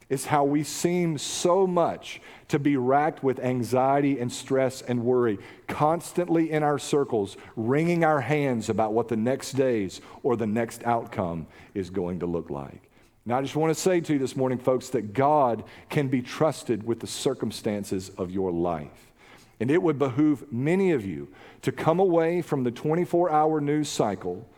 is 0.09 0.27
how 0.27 0.44
we 0.44 0.64
seem 0.64 1.18
so 1.18 1.66
much 1.66 2.21
to 2.49 2.59
be 2.59 2.77
racked 2.77 3.23
with 3.23 3.38
anxiety 3.40 4.18
and 4.18 4.33
stress 4.33 4.81
and 4.83 5.05
worry, 5.05 5.38
constantly 5.66 6.51
in 6.51 6.62
our 6.62 6.79
circles, 6.79 7.37
wringing 7.57 8.05
our 8.05 8.21
hands 8.21 8.68
about 8.68 8.92
what 8.92 9.09
the 9.09 9.16
next 9.16 9.53
days 9.53 10.01
or 10.23 10.37
the 10.37 10.47
next 10.47 10.83
outcome 10.85 11.47
is 11.75 11.90
going 11.90 12.21
to 12.21 12.27
look 12.27 12.49
like. 12.49 12.88
Now, 13.27 13.38
I 13.38 13.42
just 13.42 13.57
want 13.57 13.75
to 13.75 13.81
say 13.81 14.01
to 14.01 14.14
you 14.14 14.18
this 14.18 14.37
morning, 14.37 14.57
folks, 14.57 14.88
that 14.90 15.12
God 15.12 15.64
can 15.90 16.09
be 16.09 16.23
trusted 16.23 16.83
with 16.83 17.01
the 17.01 17.07
circumstances 17.07 18.09
of 18.16 18.31
your 18.31 18.51
life. 18.51 19.12
And 19.61 19.71
it 19.71 19.83
would 19.83 19.99
behoove 19.99 20.51
many 20.51 20.92
of 20.92 21.05
you 21.05 21.29
to 21.62 21.73
come 21.73 22.01
away 22.01 22.40
from 22.40 22.64
the 22.64 22.71
24 22.71 23.31
hour 23.31 23.61
news 23.61 23.90
cycle 23.90 24.49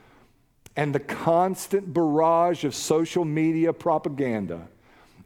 and 0.77 0.95
the 0.95 1.01
constant 1.01 1.93
barrage 1.93 2.65
of 2.65 2.75
social 2.75 3.25
media 3.25 3.73
propaganda 3.73 4.69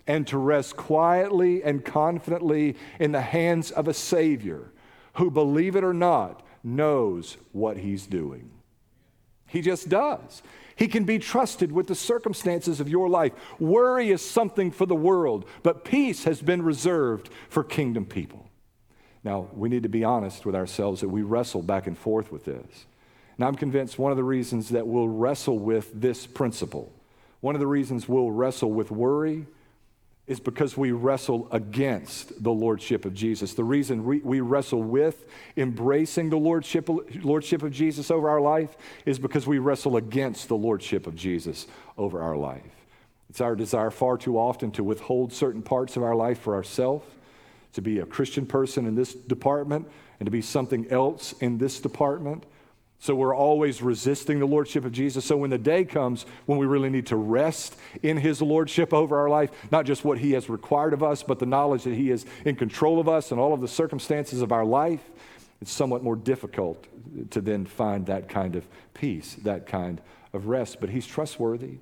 and 0.07 0.27
to 0.27 0.39
rest 0.39 0.77
quietly 0.77 1.63
and 1.63 1.85
confidently 1.85 2.77
in 2.99 3.13
the 3.13 3.21
hands 3.21 3.71
of 3.71 3.89
a 3.89 3.95
Savior 3.95 4.71
who, 5.15 5.31
believe 5.31 5.77
it 5.77 5.85
or 5.85 5.95
not, 5.95 6.45
knows 6.63 7.37
what 7.53 7.79
He's 7.79 8.07
doing. 8.07 8.51
He 9.47 9.61
just 9.61 9.89
does. 9.89 10.43
He 10.77 10.89
can 10.89 11.05
be 11.05 11.19
trusted 11.19 11.71
with 11.71 11.87
the 11.87 11.95
circumstances 11.95 12.81
of 12.81 12.89
your 12.89 13.09
life. 13.09 13.33
Worry 13.61 14.11
is 14.11 14.21
something 14.21 14.71
for 14.71 14.87
the 14.87 14.95
world, 14.97 15.45
but 15.63 15.85
peace 15.85 16.25
has 16.25 16.43
been 16.43 16.63
reserved 16.63 17.31
for 17.49 17.63
kingdom 17.63 18.05
people. 18.05 18.51
Now, 19.23 19.49
we 19.55 19.69
need 19.69 19.85
to 19.85 19.89
be 19.89 20.05
honest 20.05 20.45
with 20.45 20.55
ourselves 20.55 21.01
that 21.01 21.09
we 21.09 21.23
wrestle 21.23 21.63
back 21.63 21.87
and 21.87 21.97
forth 21.97 22.33
with 22.33 22.45
this. 22.45 22.87
And 23.37 23.47
I'm 23.47 23.55
convinced 23.55 23.99
one 23.99 24.11
of 24.11 24.17
the 24.17 24.25
reasons 24.25 24.69
that 24.71 24.87
we'll 24.87 25.09
wrestle 25.09 25.59
with 25.59 25.91
this 25.95 26.27
principle, 26.27 26.93
one 27.41 27.55
of 27.55 27.61
the 27.61 27.67
reasons 27.67 28.09
we'll 28.09 28.31
wrestle 28.31 28.73
with 28.73 28.91
worry 28.91 29.47
is 30.27 30.41
because 30.41 30.77
we 30.77 30.91
wrestle 30.91 31.49
against 31.53 32.43
the 32.43 32.51
lordship 32.51 33.05
of 33.05 33.13
Jesus. 33.13 33.53
The 33.53 33.65
reason 33.65 34.05
we, 34.05 34.21
we 34.21 34.41
wrestle 34.41 34.83
with 34.83 35.27
embracing 35.57 36.31
the 36.31 36.39
lordship, 36.39 36.89
lordship 37.23 37.63
of 37.63 37.73
Jesus 37.73 38.11
over 38.11 38.31
our 38.31 38.41
life 38.41 38.77
is 39.05 39.19
because 39.19 39.47
we 39.47 39.59
wrestle 39.59 39.99
against 39.99 40.49
the 40.49 40.57
lordship 40.57 41.07
of 41.07 41.15
Jesus 41.15 41.67
over 41.99 42.23
our 42.23 42.37
life. 42.37 42.63
It's 43.29 43.43
our 43.43 43.55
desire 43.55 43.91
far 43.91 44.17
too 44.17 44.39
often 44.39 44.71
to 44.73 44.85
withhold 44.85 45.33
certain 45.33 45.61
parts 45.63 45.97
of 45.97 46.03
our 46.03 46.15
life 46.15 46.39
for 46.39 46.55
ourselves, 46.55 47.07
to 47.75 47.83
be 47.83 47.99
a 47.99 48.07
Christian 48.07 48.47
person 48.47 48.87
in 48.87 48.95
this 48.95 49.13
department, 49.13 49.89
and 50.21 50.27
to 50.27 50.31
be 50.31 50.41
something 50.41 50.89
else 50.91 51.35
in 51.41 51.59
this 51.59 51.81
department. 51.81 52.45
So 53.05 53.15
we're 53.15 53.37
always 53.37 53.83
resisting 53.83 54.39
the 54.39 54.47
lordship 54.47 54.87
of 54.87 54.93
Jesus. 54.93 55.27
So 55.27 55.37
when 55.37 55.51
the 55.51 55.59
day 55.59 55.85
comes 55.85 56.25
when 56.47 56.57
we 56.57 56.65
really 56.65 56.89
need 56.89 57.05
to 57.09 57.17
rest 57.17 57.77
in 58.03 58.17
his 58.17 58.41
lordship 58.41 58.95
over 58.95 59.19
our 59.19 59.29
life, 59.29 59.51
not 59.71 59.85
just 59.85 60.07
what 60.07 60.17
he 60.17 60.33
has 60.33 60.49
required 60.49 60.95
of 60.95 61.03
us, 61.03 61.23
but 61.23 61.39
the 61.39 61.45
knowledge 61.45 61.83
that 61.83 61.93
he 61.93 62.11
is 62.11 62.25
in 62.47 62.57
control 62.57 62.99
of 62.99 63.07
us 63.07 63.31
and 63.31 63.39
all 63.39 63.53
of 63.53 63.61
the 63.61 63.69
circumstances 63.69 64.41
of 64.41 64.53
our 64.53 64.65
life, 64.65 65.03
it's 65.61 65.71
somewhat 65.71 66.03
more 66.03 66.17
difficult 66.17 66.87
to 67.29 67.43
then 67.43 67.67
find 67.67 68.07
that 68.07 68.31
kind 68.31 68.57
of 68.57 68.67
peace, 68.95 69.35
that 69.43 69.67
kind 69.67 70.01
of 70.33 70.47
rest. 70.47 70.81
But 70.81 70.89
he's 70.89 71.07
trustworthy. 71.07 71.81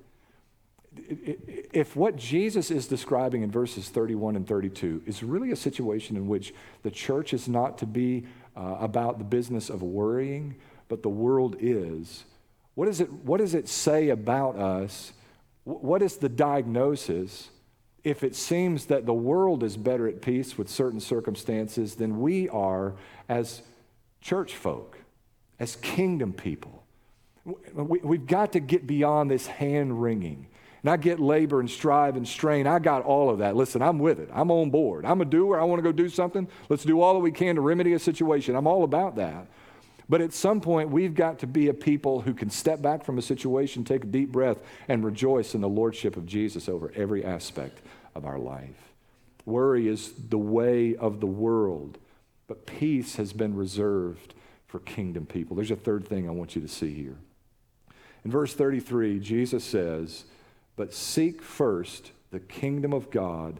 If 1.07 1.95
what 1.95 2.17
Jesus 2.17 2.69
is 2.69 2.85
describing 2.85 3.43
in 3.43 3.49
verses 3.49 3.87
31 3.87 4.35
and 4.35 4.45
32 4.45 5.03
is 5.05 5.23
really 5.23 5.51
a 5.51 5.55
situation 5.55 6.17
in 6.17 6.27
which 6.27 6.53
the 6.81 6.91
church 6.91 7.33
is 7.33 7.47
not 7.47 7.77
to 7.77 7.85
be 7.85 8.25
uh, 8.57 8.75
about 8.81 9.19
the 9.19 9.23
business 9.23 9.69
of 9.69 9.81
worrying, 9.81 10.57
but 10.87 11.03
the 11.03 11.09
world 11.09 11.55
is. 11.59 12.23
What, 12.75 12.87
is 12.87 13.01
it, 13.01 13.11
what 13.11 13.37
does 13.37 13.53
it 13.53 13.67
say 13.67 14.09
about 14.09 14.57
us? 14.57 15.13
What 15.63 16.01
is 16.01 16.17
the 16.17 16.29
diagnosis 16.29 17.49
if 18.03 18.23
it 18.23 18.35
seems 18.35 18.87
that 18.87 19.05
the 19.05 19.13
world 19.13 19.63
is 19.63 19.77
better 19.77 20.07
at 20.07 20.21
peace 20.21 20.57
with 20.57 20.69
certain 20.69 20.99
circumstances 20.99 21.95
than 21.95 22.19
we 22.19 22.49
are 22.49 22.95
as 23.29 23.61
church 24.21 24.55
folk, 24.55 24.97
as 25.59 25.75
kingdom 25.77 26.33
people? 26.33 26.83
We, 27.45 28.17
have 28.17 28.27
got 28.27 28.53
to 28.53 28.59
get 28.59 28.87
beyond 28.87 29.29
this 29.29 29.47
hand 29.47 30.01
wringing. 30.01 30.47
And 30.81 30.89
I 30.89 30.97
get 30.97 31.19
labor 31.19 31.61
and 31.61 31.69
strive 31.69 32.17
and 32.17 32.27
strain. 32.27 32.67
I 32.67 32.79
got 32.79 33.03
all 33.03 33.29
of 33.29 33.39
that. 33.39 33.55
Listen, 33.55 33.81
I'm 33.81 33.99
with 33.99 34.19
it. 34.19 34.29
I'm 34.33 34.51
on 34.51 34.69
board. 34.69 35.05
I'm 35.05 35.21
a 35.21 35.25
doer. 35.25 35.57
I 35.57 35.63
want 35.63 35.79
to 35.79 35.83
go 35.83 35.93
do 35.93 36.09
something. 36.09 36.47
Let's 36.67 36.83
do 36.83 36.99
all 36.99 37.13
that 37.13 37.19
we 37.21 37.31
can 37.31 37.55
to 37.55 37.61
remedy 37.61 37.93
a 37.93 37.99
situation. 37.99 38.55
I'm 38.55 38.67
all 38.67 38.83
about 38.83 39.15
that. 39.15 39.47
But 40.09 40.21
at 40.21 40.33
some 40.33 40.59
point, 40.61 40.89
we've 40.89 41.15
got 41.15 41.39
to 41.39 41.47
be 41.47 41.69
a 41.69 41.73
people 41.73 42.21
who 42.21 42.33
can 42.33 42.49
step 42.49 42.81
back 42.81 43.03
from 43.03 43.17
a 43.17 43.21
situation, 43.21 43.83
take 43.83 44.03
a 44.03 44.07
deep 44.07 44.31
breath, 44.31 44.57
and 44.87 45.03
rejoice 45.03 45.55
in 45.55 45.61
the 45.61 45.69
Lordship 45.69 46.17
of 46.17 46.25
Jesus 46.25 46.67
over 46.67 46.91
every 46.95 47.23
aspect 47.23 47.79
of 48.15 48.25
our 48.25 48.37
life. 48.37 48.93
Worry 49.45 49.87
is 49.87 50.13
the 50.29 50.37
way 50.37 50.95
of 50.95 51.19
the 51.19 51.27
world, 51.27 51.97
but 52.47 52.65
peace 52.65 53.15
has 53.15 53.33
been 53.33 53.55
reserved 53.55 54.33
for 54.67 54.79
kingdom 54.79 55.25
people. 55.25 55.55
There's 55.55 55.71
a 55.71 55.75
third 55.75 56.07
thing 56.07 56.27
I 56.27 56.31
want 56.31 56.55
you 56.55 56.61
to 56.61 56.67
see 56.67 56.93
here. 56.93 57.17
In 58.25 58.31
verse 58.31 58.53
33, 58.53 59.19
Jesus 59.19 59.63
says, 59.63 60.25
But 60.75 60.93
seek 60.93 61.41
first 61.41 62.11
the 62.31 62.39
kingdom 62.39 62.93
of 62.93 63.11
God 63.11 63.59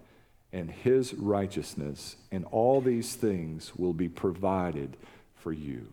and 0.51 0.69
his 0.69 1.13
righteousness, 1.13 2.15
and 2.32 2.45
all 2.45 2.79
these 2.79 3.15
things 3.15 3.75
will 3.75 3.93
be 3.93 4.08
provided 4.08 4.95
for 5.36 5.51
you. 5.51 5.88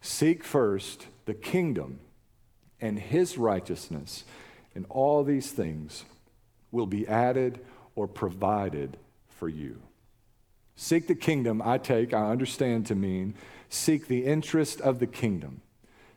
Seek 0.00 0.44
first 0.44 1.06
the 1.24 1.34
kingdom 1.34 2.00
and 2.80 2.98
his 2.98 3.38
righteousness, 3.38 4.24
and 4.74 4.86
all 4.88 5.24
these 5.24 5.50
things 5.50 6.04
will 6.70 6.86
be 6.86 7.08
added 7.08 7.60
or 7.94 8.06
provided 8.06 8.96
for 9.28 9.48
you. 9.48 9.80
Seek 10.76 11.06
the 11.06 11.14
kingdom, 11.14 11.62
I 11.64 11.78
take, 11.78 12.12
I 12.12 12.30
understand 12.30 12.86
to 12.86 12.94
mean 12.94 13.34
seek 13.68 14.06
the 14.06 14.24
interest 14.24 14.80
of 14.80 14.98
the 14.98 15.06
kingdom, 15.06 15.62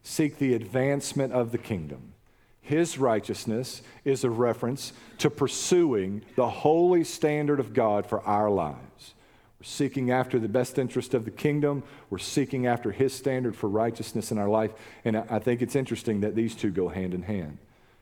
seek 0.03 0.37
the 0.37 0.53
advancement 0.53 1.33
of 1.33 1.51
the 1.51 1.57
kingdom. 1.57 2.13
His 2.61 2.99
righteousness 2.99 3.81
is 4.05 4.23
a 4.23 4.29
reference 4.29 4.93
to 5.19 5.29
pursuing 5.29 6.23
the 6.35 6.49
holy 6.49 7.03
standard 7.03 7.59
of 7.59 7.73
God 7.73 8.05
for 8.05 8.21
our 8.21 8.49
lives. 8.49 9.15
We're 9.59 9.65
seeking 9.65 10.09
after 10.11 10.39
the 10.39 10.47
best 10.47 10.79
interest 10.79 11.13
of 11.13 11.25
the 11.25 11.31
kingdom. 11.31 11.83
We're 12.09 12.17
seeking 12.17 12.65
after 12.65 12.91
His 12.91 13.13
standard 13.13 13.55
for 13.55 13.67
righteousness 13.67 14.31
in 14.31 14.37
our 14.37 14.49
life. 14.49 14.71
And 15.03 15.17
I 15.17 15.39
think 15.39 15.61
it's 15.61 15.75
interesting 15.75 16.21
that 16.21 16.35
these 16.35 16.55
two 16.55 16.71
go 16.71 16.87
hand 16.87 17.13
in 17.13 17.23
hand 17.23 17.57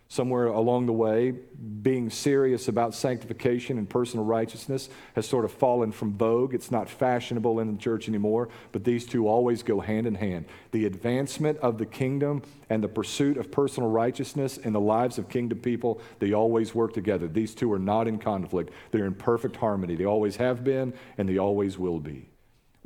somewhere 0.10 0.48
along 0.48 0.86
the 0.86 0.93
way, 0.93 1.34
being 1.82 2.10
serious 2.10 2.67
about 2.67 2.93
sanctification 2.93 3.78
and 3.78 3.89
personal 3.89 4.26
righteousness 4.26 4.89
has 5.15 5.28
sort 5.28 5.43
of 5.43 5.52
fallen 5.52 5.91
from 5.91 6.13
vogue. 6.13 6.54
It's 6.54 6.72
not 6.72 6.89
fashionable 6.89 7.60
in 7.60 7.74
the 7.74 7.78
church 7.78 8.08
anymore, 8.08 8.50
but 8.72 8.84
these 8.84 9.06
two 9.06 9.28
always 9.28 9.63
go 9.63 9.80
hand 9.80 10.08
in 10.08 10.15
hand. 10.15 10.46
The 10.72 10.86
advancement 10.86 11.58
of 11.60 11.78
the 11.78 11.86
kingdom 11.86 12.41
and 12.70 12.84
the 12.84 12.88
pursuit 12.88 13.38
of 13.38 13.52
personal 13.52 13.89
righteousness 13.89 14.58
in 14.58 14.74
the 14.74 14.80
lives 14.80 15.17
of 15.17 15.30
kingdom 15.30 15.60
people, 15.60 16.02
they 16.20 16.34
always 16.34 16.74
work 16.74 16.93
together. 16.93 17.28
These 17.28 17.56
two 17.56 17.72
are 17.74 17.80
not 17.80 18.08
in 18.08 18.17
conflict, 18.17 18.72
they're 18.91 19.06
in 19.06 19.15
perfect 19.15 19.58
harmony. 19.58 19.96
They 19.96 20.06
always 20.06 20.38
have 20.38 20.63
been, 20.63 20.93
and 21.17 21.28
they 21.28 21.38
always 21.38 21.78
will 21.78 22.00
be. 22.00 22.30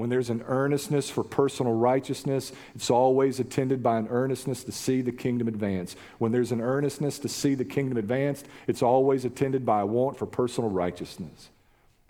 When 0.02 0.10
there's 0.10 0.32
an 0.32 0.44
earnestness 0.48 1.12
for 1.12 1.24
personal 1.24 1.74
righteousness, 1.74 2.52
it's 2.74 2.90
always 2.90 3.40
attended 3.40 3.84
by 3.84 4.00
an 4.00 4.08
earnestness 4.08 4.64
to 4.64 4.72
see 4.72 5.04
the 5.04 5.12
kingdom 5.12 5.48
advance. 5.48 5.96
When 6.18 6.32
there's 6.32 6.52
an 6.52 6.60
earnestness 6.60 7.20
to 7.20 7.30
see 7.30 7.54
the 7.54 7.66
kingdom 7.66 8.00
advanced, 8.00 8.48
it's 8.66 8.82
always 8.82 9.26
attended 9.26 9.64
by 9.64 9.82
a 9.82 9.86
want 9.86 10.18
for 10.18 10.26
personal 10.26 10.72
righteousness. 10.72 11.52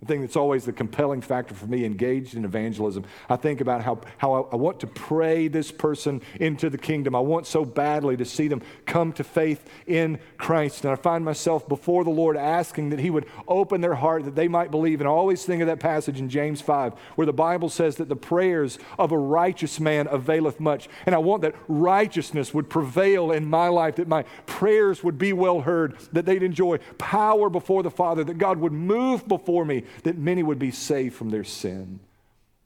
The 0.02 0.06
thing 0.06 0.20
that's 0.20 0.34
always 0.34 0.64
the 0.64 0.72
compelling 0.72 1.20
factor 1.20 1.54
for 1.54 1.66
me 1.66 1.84
engaged 1.84 2.34
in 2.34 2.44
evangelism, 2.44 3.04
I 3.30 3.36
think 3.36 3.60
about 3.60 3.84
how, 3.84 4.00
how 4.18 4.32
I, 4.32 4.40
I, 4.54 4.56
want 4.56 4.80
to 4.80 4.88
pray 4.88 5.46
this 5.46 5.70
person 5.70 6.22
into 6.40 6.68
the 6.68 6.76
kingdom. 6.76 7.14
I 7.14 7.20
want 7.20 7.46
so 7.46 7.64
badly 7.64 8.16
to 8.16 8.24
see 8.24 8.48
them 8.48 8.62
come 8.84 9.12
to 9.12 9.22
faith 9.22 9.64
in 9.86 10.18
Christ. 10.38 10.84
And 10.84 10.92
I 10.92 10.96
find 10.96 11.24
myself 11.24 11.68
before 11.68 12.02
the 12.02 12.10
Lord 12.10 12.36
asking 12.36 12.90
that 12.90 12.98
He 12.98 13.10
would 13.10 13.26
open 13.46 13.80
their 13.80 13.94
heart 13.94 14.24
that 14.24 14.34
they 14.34 14.48
might 14.48 14.72
believe. 14.72 15.00
And 15.00 15.06
I 15.06 15.12
always 15.12 15.44
think 15.44 15.62
of 15.62 15.68
that 15.68 15.78
passage 15.78 16.18
in 16.18 16.28
James 16.28 16.60
5 16.60 16.94
where 17.14 17.26
the 17.26 17.32
Bible 17.32 17.68
says 17.68 17.94
that 17.96 18.08
the 18.08 18.16
prayers 18.16 18.80
of 18.98 19.12
a 19.12 19.18
righteous 19.18 19.78
man 19.78 20.08
availeth 20.10 20.58
much. 20.58 20.88
And 21.06 21.14
I 21.14 21.18
want 21.18 21.42
that 21.42 21.54
righteousness 21.68 22.52
would 22.52 22.68
prevail 22.68 23.30
in 23.30 23.46
my 23.46 23.68
life, 23.68 23.94
that 23.96 24.08
my 24.08 24.24
prayers 24.46 25.04
would 25.04 25.16
be 25.16 25.32
well 25.32 25.60
heard, 25.60 25.96
that 26.10 26.26
they'd 26.26 26.42
enjoy 26.42 26.78
power 26.98 27.48
before 27.48 27.84
the 27.84 27.90
Father, 27.90 28.24
that 28.24 28.38
God 28.38 28.58
would 28.58 28.72
move 28.72 29.28
before 29.28 29.64
me 29.64 29.84
that 30.04 30.18
many 30.18 30.42
would 30.42 30.58
be 30.58 30.70
saved 30.70 31.14
from 31.14 31.30
their 31.30 31.44
sin. 31.44 32.00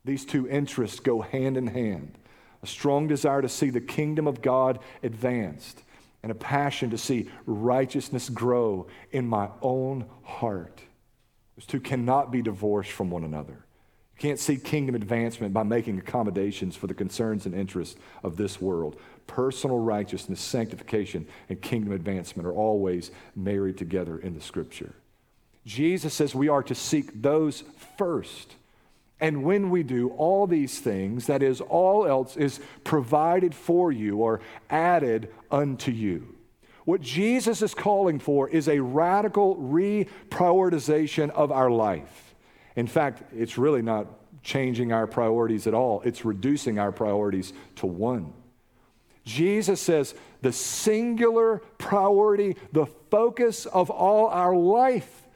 These 0.05 0.25
two 0.25 0.47
interests 0.47 0.99
go 0.99 1.21
hand 1.21 1.57
in 1.57 1.67
hand 1.67 2.17
a 2.63 2.67
strong 2.67 3.07
desire 3.07 3.41
to 3.41 3.49
see 3.49 3.69
the 3.69 3.81
kingdom 3.81 4.27
of 4.27 4.41
God 4.41 4.79
advanced, 5.03 5.83
and 6.23 6.31
a 6.31 6.35
passion 6.35 6.89
to 6.89 6.97
see 6.97 7.29
righteousness 7.45 8.29
grow 8.29 8.87
in 9.11 9.27
my 9.27 9.49
own 9.61 10.05
heart. 10.23 10.81
Those 11.55 11.65
two 11.65 11.79
cannot 11.79 12.31
be 12.31 12.41
divorced 12.41 12.91
from 12.91 13.09
one 13.09 13.23
another. 13.23 13.53
You 13.53 14.19
can't 14.19 14.39
see 14.39 14.57
kingdom 14.57 14.95
advancement 14.95 15.53
by 15.53 15.63
making 15.63 15.99
accommodations 15.99 16.75
for 16.75 16.87
the 16.87 16.93
concerns 16.93 17.45
and 17.45 17.53
interests 17.53 17.99
of 18.23 18.35
this 18.35 18.59
world. 18.59 18.99
Personal 19.27 19.77
righteousness, 19.77 20.41
sanctification, 20.41 21.27
and 21.49 21.61
kingdom 21.61 21.93
advancement 21.93 22.47
are 22.47 22.53
always 22.53 23.11
married 23.35 23.77
together 23.77 24.17
in 24.17 24.33
the 24.33 24.41
scripture. 24.41 24.95
Jesus 25.67 26.13
says 26.13 26.33
we 26.33 26.47
are 26.47 26.63
to 26.63 26.73
seek 26.73 27.21
those 27.21 27.65
first. 27.97 28.55
And 29.19 29.43
when 29.43 29.69
we 29.69 29.83
do 29.83 30.09
all 30.11 30.47
these 30.47 30.79
things, 30.79 31.27
that 31.27 31.43
is, 31.43 31.59
all 31.59 32.07
else 32.07 32.37
is 32.37 32.61
provided 32.85 33.53
for 33.53 33.91
you 33.91 34.17
or 34.17 34.39
added 34.69 35.33
unto 35.51 35.91
you. 35.91 36.35
What 36.85 37.01
Jesus 37.01 37.61
is 37.61 37.73
calling 37.73 38.17
for 38.17 38.47
is 38.47 38.69
a 38.69 38.79
radical 38.79 39.57
reprioritization 39.57 41.31
of 41.31 41.51
our 41.51 41.69
life. 41.69 42.33
In 42.77 42.87
fact, 42.87 43.23
it's 43.35 43.57
really 43.57 43.81
not 43.81 44.07
changing 44.43 44.93
our 44.93 45.05
priorities 45.05 45.67
at 45.67 45.73
all, 45.73 46.01
it's 46.05 46.23
reducing 46.23 46.79
our 46.79 46.93
priorities 46.93 47.51
to 47.75 47.87
one. 47.87 48.31
Jesus 49.25 49.81
says 49.81 50.15
the 50.41 50.53
singular 50.53 51.57
priority, 51.77 52.55
the 52.71 52.85
focus 53.11 53.65
of 53.65 53.89
all 53.89 54.27
our 54.27 54.55
life, 54.55 55.26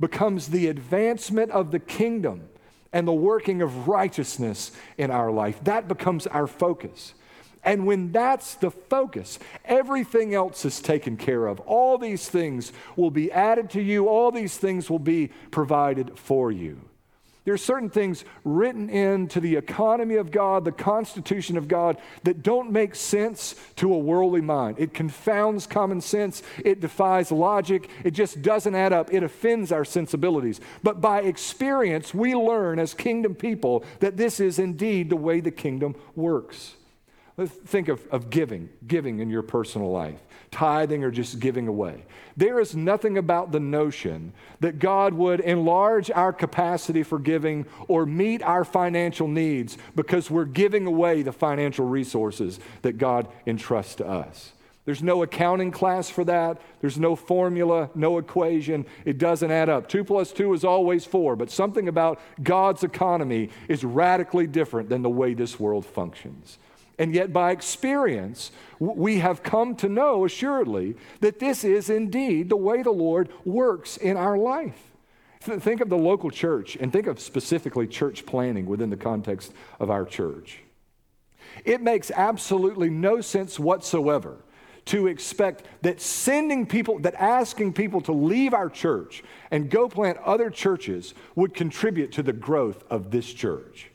becomes 0.00 0.48
the 0.48 0.68
advancement 0.68 1.50
of 1.50 1.70
the 1.70 1.78
kingdom 1.78 2.48
and 2.92 3.06
the 3.06 3.12
working 3.12 3.62
of 3.62 3.88
righteousness 3.88 4.72
in 4.96 5.10
our 5.10 5.30
life. 5.30 5.62
That 5.64 5.88
becomes 5.88 6.26
our 6.26 6.46
focus. 6.46 7.14
And 7.62 7.84
when 7.84 8.12
that's 8.12 8.54
the 8.54 8.70
focus, 8.70 9.40
everything 9.64 10.34
else 10.34 10.64
is 10.64 10.80
taken 10.80 11.16
care 11.16 11.46
of. 11.46 11.58
All 11.60 11.98
these 11.98 12.28
things 12.28 12.72
will 12.94 13.10
be 13.10 13.32
added 13.32 13.70
to 13.70 13.82
you, 13.82 14.08
all 14.08 14.30
these 14.30 14.56
things 14.56 14.88
will 14.88 15.00
be 15.00 15.30
provided 15.50 16.16
for 16.16 16.52
you. 16.52 16.80
There 17.46 17.54
are 17.54 17.58
certain 17.58 17.90
things 17.90 18.24
written 18.42 18.90
into 18.90 19.38
the 19.38 19.54
economy 19.54 20.16
of 20.16 20.32
God, 20.32 20.64
the 20.64 20.72
constitution 20.72 21.56
of 21.56 21.68
God, 21.68 21.96
that 22.24 22.42
don't 22.42 22.72
make 22.72 22.96
sense 22.96 23.54
to 23.76 23.94
a 23.94 23.98
worldly 23.98 24.40
mind. 24.40 24.80
It 24.80 24.92
confounds 24.92 25.64
common 25.64 26.00
sense, 26.00 26.42
it 26.64 26.80
defies 26.80 27.30
logic, 27.30 27.88
it 28.02 28.10
just 28.10 28.42
doesn't 28.42 28.74
add 28.74 28.92
up, 28.92 29.14
it 29.14 29.22
offends 29.22 29.70
our 29.70 29.84
sensibilities. 29.84 30.60
But 30.82 31.00
by 31.00 31.20
experience, 31.20 32.12
we 32.12 32.34
learn 32.34 32.80
as 32.80 32.94
kingdom 32.94 33.36
people 33.36 33.84
that 34.00 34.16
this 34.16 34.40
is 34.40 34.58
indeed 34.58 35.08
the 35.08 35.16
way 35.16 35.38
the 35.38 35.52
kingdom 35.52 35.94
works. 36.16 36.74
Think 37.38 37.86
of, 37.86 38.04
of 38.08 38.28
giving, 38.28 38.70
giving 38.88 39.20
in 39.20 39.30
your 39.30 39.42
personal 39.42 39.92
life, 39.92 40.18
tithing 40.56 41.04
or 41.04 41.10
just 41.10 41.38
giving 41.38 41.68
away. 41.68 42.02
There 42.34 42.58
is 42.60 42.74
nothing 42.74 43.18
about 43.18 43.52
the 43.52 43.60
notion 43.60 44.32
that 44.60 44.78
God 44.78 45.12
would 45.12 45.40
enlarge 45.40 46.10
our 46.10 46.32
capacity 46.32 47.02
for 47.02 47.18
giving 47.18 47.66
or 47.88 48.06
meet 48.06 48.42
our 48.42 48.64
financial 48.64 49.28
needs 49.28 49.76
because 49.94 50.30
we're 50.30 50.46
giving 50.46 50.86
away 50.86 51.20
the 51.20 51.32
financial 51.32 51.86
resources 51.86 52.58
that 52.80 52.96
God 52.96 53.28
entrusts 53.44 53.96
to 53.96 54.06
us. 54.08 54.52
There's 54.86 55.02
no 55.02 55.22
accounting 55.22 55.72
class 55.72 56.08
for 56.08 56.24
that. 56.24 56.62
There's 56.80 56.98
no 56.98 57.16
formula, 57.16 57.90
no 57.94 58.16
equation. 58.16 58.86
It 59.04 59.18
doesn't 59.18 59.50
add 59.50 59.68
up. 59.68 59.90
Two 59.90 60.04
plus 60.04 60.32
two 60.32 60.54
is 60.54 60.64
always 60.64 61.04
four, 61.04 61.36
but 61.36 61.50
something 61.50 61.86
about 61.86 62.18
God's 62.42 62.82
economy 62.82 63.50
is 63.68 63.84
radically 63.84 64.46
different 64.46 64.88
than 64.88 65.02
the 65.02 65.10
way 65.10 65.34
this 65.34 65.60
world 65.60 65.84
functions. 65.84 66.58
And 66.98 67.14
yet, 67.14 67.32
by 67.32 67.50
experience, 67.50 68.50
we 68.78 69.18
have 69.18 69.42
come 69.42 69.76
to 69.76 69.88
know 69.88 70.24
assuredly 70.24 70.96
that 71.20 71.38
this 71.38 71.62
is 71.62 71.90
indeed 71.90 72.48
the 72.48 72.56
way 72.56 72.82
the 72.82 72.90
Lord 72.90 73.28
works 73.44 73.96
in 73.96 74.16
our 74.16 74.38
life. 74.38 74.92
Think 75.40 75.80
of 75.80 75.90
the 75.90 75.98
local 75.98 76.30
church 76.30 76.76
and 76.76 76.90
think 76.90 77.06
of 77.06 77.20
specifically 77.20 77.86
church 77.86 78.24
planting 78.26 78.66
within 78.66 78.90
the 78.90 78.96
context 78.96 79.52
of 79.78 79.90
our 79.90 80.04
church. 80.04 80.60
It 81.64 81.82
makes 81.82 82.10
absolutely 82.10 82.90
no 82.90 83.20
sense 83.20 83.58
whatsoever 83.58 84.38
to 84.86 85.06
expect 85.06 85.64
that 85.82 86.00
sending 86.00 86.64
people, 86.66 86.98
that 87.00 87.14
asking 87.14 87.74
people 87.74 88.00
to 88.02 88.12
leave 88.12 88.54
our 88.54 88.70
church 88.70 89.22
and 89.50 89.70
go 89.70 89.88
plant 89.88 90.18
other 90.18 90.48
churches 90.48 91.12
would 91.34 91.54
contribute 91.54 92.12
to 92.12 92.22
the 92.22 92.32
growth 92.32 92.84
of 92.88 93.10
this 93.10 93.32
church. 93.32 93.90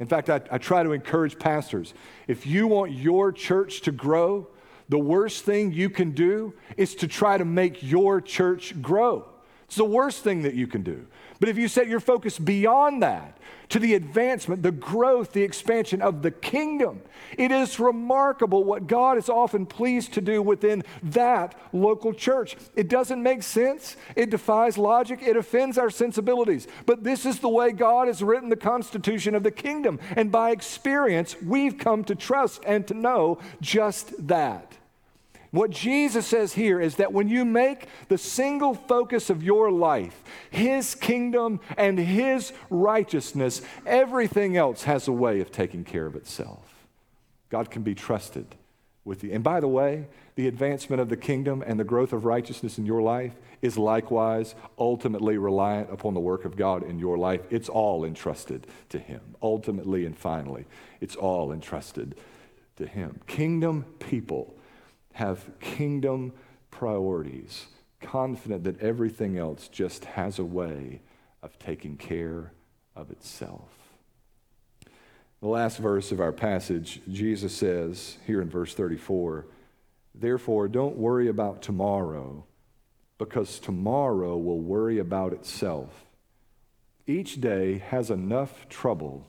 In 0.00 0.06
fact, 0.06 0.30
I, 0.30 0.40
I 0.50 0.58
try 0.58 0.82
to 0.82 0.92
encourage 0.92 1.38
pastors 1.38 1.94
if 2.26 2.46
you 2.46 2.66
want 2.66 2.92
your 2.92 3.30
church 3.30 3.82
to 3.82 3.92
grow, 3.92 4.48
the 4.88 4.98
worst 4.98 5.44
thing 5.44 5.72
you 5.72 5.88
can 5.88 6.10
do 6.10 6.54
is 6.76 6.96
to 6.96 7.06
try 7.06 7.38
to 7.38 7.44
make 7.44 7.82
your 7.82 8.20
church 8.20 8.80
grow. 8.82 9.28
It's 9.66 9.76
the 9.76 9.84
worst 9.84 10.24
thing 10.24 10.42
that 10.42 10.54
you 10.54 10.66
can 10.66 10.82
do. 10.82 11.06
But 11.40 11.48
if 11.48 11.56
you 11.56 11.68
set 11.68 11.88
your 11.88 12.00
focus 12.00 12.38
beyond 12.38 13.02
that 13.02 13.38
to 13.70 13.78
the 13.78 13.94
advancement, 13.94 14.62
the 14.62 14.70
growth, 14.70 15.32
the 15.32 15.42
expansion 15.42 16.02
of 16.02 16.20
the 16.20 16.30
kingdom, 16.30 17.00
it 17.38 17.50
is 17.50 17.80
remarkable 17.80 18.62
what 18.62 18.86
God 18.86 19.16
is 19.16 19.30
often 19.30 19.64
pleased 19.64 20.12
to 20.14 20.20
do 20.20 20.42
within 20.42 20.84
that 21.02 21.54
local 21.72 22.12
church. 22.12 22.56
It 22.76 22.88
doesn't 22.88 23.22
make 23.22 23.42
sense, 23.42 23.96
it 24.16 24.28
defies 24.28 24.76
logic, 24.76 25.20
it 25.22 25.36
offends 25.36 25.78
our 25.78 25.90
sensibilities. 25.90 26.68
But 26.84 27.04
this 27.04 27.24
is 27.24 27.38
the 27.38 27.48
way 27.48 27.72
God 27.72 28.08
has 28.08 28.22
written 28.22 28.50
the 28.50 28.56
constitution 28.56 29.34
of 29.34 29.42
the 29.42 29.50
kingdom. 29.50 29.98
And 30.16 30.30
by 30.30 30.50
experience, 30.50 31.36
we've 31.40 31.78
come 31.78 32.04
to 32.04 32.14
trust 32.14 32.62
and 32.66 32.86
to 32.88 32.94
know 32.94 33.38
just 33.62 34.28
that. 34.28 34.76
What 35.50 35.70
Jesus 35.70 36.26
says 36.26 36.52
here 36.52 36.80
is 36.80 36.96
that 36.96 37.12
when 37.12 37.28
you 37.28 37.44
make 37.44 37.86
the 38.08 38.18
single 38.18 38.74
focus 38.74 39.30
of 39.30 39.42
your 39.42 39.70
life 39.70 40.22
His 40.50 40.94
kingdom 40.94 41.60
and 41.76 41.98
His 41.98 42.52
righteousness, 42.68 43.62
everything 43.84 44.56
else 44.56 44.84
has 44.84 45.08
a 45.08 45.12
way 45.12 45.40
of 45.40 45.50
taking 45.50 45.84
care 45.84 46.06
of 46.06 46.14
itself. 46.14 46.86
God 47.48 47.70
can 47.70 47.82
be 47.82 47.96
trusted 47.96 48.54
with 49.04 49.24
you. 49.24 49.32
And 49.32 49.42
by 49.42 49.58
the 49.58 49.68
way, 49.68 50.06
the 50.36 50.46
advancement 50.46 51.02
of 51.02 51.08
the 51.08 51.16
kingdom 51.16 51.64
and 51.66 51.80
the 51.80 51.84
growth 51.84 52.12
of 52.12 52.24
righteousness 52.24 52.78
in 52.78 52.86
your 52.86 53.02
life 53.02 53.32
is 53.60 53.76
likewise 53.76 54.54
ultimately 54.78 55.36
reliant 55.36 55.92
upon 55.92 56.14
the 56.14 56.20
work 56.20 56.44
of 56.44 56.56
God 56.56 56.84
in 56.84 56.98
your 57.00 57.18
life. 57.18 57.40
It's 57.50 57.68
all 57.68 58.04
entrusted 58.04 58.68
to 58.90 59.00
Him. 59.00 59.20
Ultimately 59.42 60.06
and 60.06 60.16
finally, 60.16 60.66
it's 61.00 61.16
all 61.16 61.52
entrusted 61.52 62.14
to 62.76 62.86
Him. 62.86 63.20
Kingdom 63.26 63.84
people 63.98 64.54
have 65.20 65.50
kingdom 65.60 66.32
priorities, 66.70 67.66
confident 68.00 68.64
that 68.64 68.80
everything 68.80 69.36
else 69.36 69.68
just 69.68 70.06
has 70.06 70.38
a 70.38 70.44
way 70.44 71.02
of 71.42 71.58
taking 71.58 71.94
care 71.98 72.52
of 72.96 73.10
itself. 73.10 73.68
The 75.42 75.48
last 75.48 75.76
verse 75.76 76.10
of 76.10 76.22
our 76.22 76.32
passage, 76.32 77.02
Jesus 77.06 77.54
says 77.54 78.16
here 78.26 78.40
in 78.40 78.48
verse 78.48 78.72
34 78.72 79.44
Therefore, 80.14 80.68
don't 80.68 80.96
worry 80.96 81.28
about 81.28 81.60
tomorrow, 81.60 82.44
because 83.18 83.58
tomorrow 83.58 84.38
will 84.38 84.60
worry 84.60 84.98
about 84.98 85.34
itself. 85.34 86.06
Each 87.06 87.38
day 87.38 87.76
has 87.90 88.10
enough 88.10 88.70
trouble 88.70 89.26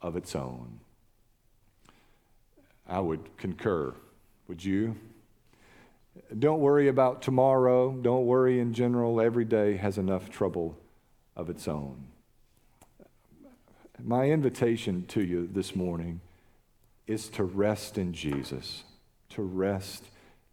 of 0.00 0.14
its 0.14 0.36
own. 0.36 0.78
I 2.88 3.00
would 3.00 3.36
concur. 3.36 3.92
Would 4.46 4.64
you? 4.64 4.94
Don't 6.38 6.60
worry 6.60 6.88
about 6.88 7.22
tomorrow. 7.22 7.92
Don't 7.92 8.26
worry 8.26 8.58
in 8.58 8.72
general. 8.72 9.20
Every 9.20 9.44
day 9.44 9.76
has 9.76 9.98
enough 9.98 10.30
trouble 10.30 10.78
of 11.36 11.50
its 11.50 11.68
own. 11.68 12.06
My 14.02 14.26
invitation 14.26 15.04
to 15.08 15.22
you 15.22 15.48
this 15.52 15.76
morning 15.76 16.20
is 17.06 17.28
to 17.30 17.44
rest 17.44 17.98
in 17.98 18.12
Jesus, 18.12 18.84
to 19.30 19.42
rest 19.42 20.06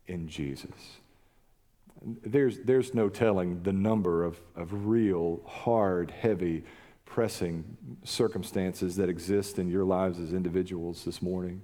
in 0.08 0.28
Jesus. 0.28 0.98
There's, 2.02 2.60
there's 2.60 2.94
no 2.94 3.10
telling 3.10 3.64
the 3.64 3.74
number 3.74 4.24
of, 4.24 4.40
of 4.56 4.88
real, 4.88 5.42
hard, 5.46 6.12
heavy, 6.12 6.64
pressing 7.06 7.66
circumstances 8.04 8.96
that 8.98 9.10
exist 9.10 9.60
in 9.60 9.70
your 9.70 9.84
lives 9.84 10.20
as 10.20 10.32
individuals 10.32 11.04
this 11.04 11.22
morning 11.22 11.62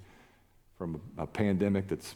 from 0.78 0.99
a, 1.17 1.23
a 1.23 1.28
pandemic 1.28 1.88
that's 1.88 2.15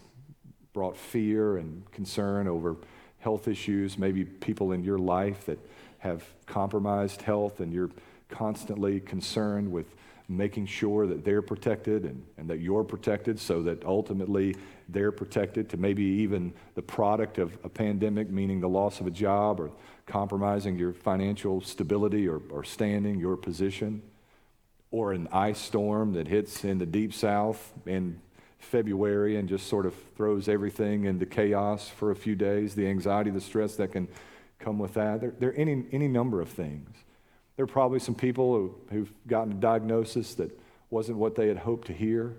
brought 0.73 0.97
fear 0.97 1.57
and 1.57 1.89
concern 1.91 2.47
over 2.47 2.77
health 3.19 3.47
issues, 3.47 3.97
maybe 3.97 4.23
people 4.23 4.71
in 4.71 4.83
your 4.83 4.97
life 4.97 5.45
that 5.45 5.59
have 5.99 6.23
compromised 6.45 7.21
health, 7.21 7.59
and 7.59 7.73
you're 7.73 7.89
constantly 8.29 8.99
concerned 8.99 9.71
with 9.71 9.93
making 10.29 10.65
sure 10.65 11.07
that 11.07 11.25
they're 11.25 11.41
protected 11.41 12.05
and, 12.05 12.23
and 12.37 12.47
that 12.47 12.59
you're 12.59 12.83
protected 12.83 13.39
so 13.39 13.63
that 13.63 13.83
ultimately 13.83 14.55
they're 14.87 15.11
protected 15.11 15.67
to 15.67 15.75
maybe 15.75 16.03
even 16.03 16.53
the 16.75 16.81
product 16.81 17.39
of 17.39 17.57
a 17.63 17.69
pandemic, 17.69 18.29
meaning 18.29 18.61
the 18.61 18.69
loss 18.69 18.99
of 18.99 19.07
a 19.07 19.11
job 19.11 19.59
or 19.59 19.71
compromising 20.05 20.77
your 20.77 20.93
financial 20.93 21.61
stability 21.61 22.27
or, 22.27 22.41
or 22.51 22.63
standing, 22.63 23.19
your 23.19 23.35
position, 23.35 24.01
or 24.91 25.13
an 25.13 25.27
ice 25.31 25.59
storm 25.59 26.13
that 26.13 26.27
hits 26.27 26.63
in 26.63 26.77
the 26.77 26.85
deep 26.85 27.11
south 27.11 27.73
and 27.87 28.19
February 28.59 29.37
and 29.37 29.49
just 29.49 29.67
sort 29.67 29.85
of 29.85 29.95
throws 30.15 30.47
everything 30.47 31.05
into 31.05 31.25
chaos 31.25 31.87
for 31.89 32.11
a 32.11 32.15
few 32.15 32.35
days, 32.35 32.75
the 32.75 32.87
anxiety, 32.87 33.31
the 33.31 33.41
stress 33.41 33.75
that 33.77 33.91
can 33.91 34.07
come 34.59 34.77
with 34.77 34.93
that. 34.93 35.21
There, 35.21 35.33
there 35.39 35.49
are 35.49 35.53
any, 35.53 35.85
any 35.91 36.07
number 36.07 36.41
of 36.41 36.49
things. 36.49 36.89
There 37.55 37.63
are 37.63 37.67
probably 37.67 37.99
some 37.99 38.15
people 38.15 38.53
who, 38.53 38.75
who've 38.91 39.11
gotten 39.27 39.53
a 39.53 39.55
diagnosis 39.55 40.35
that 40.35 40.57
wasn't 40.89 41.17
what 41.17 41.35
they 41.35 41.47
had 41.47 41.57
hoped 41.57 41.87
to 41.87 41.93
hear. 41.93 42.35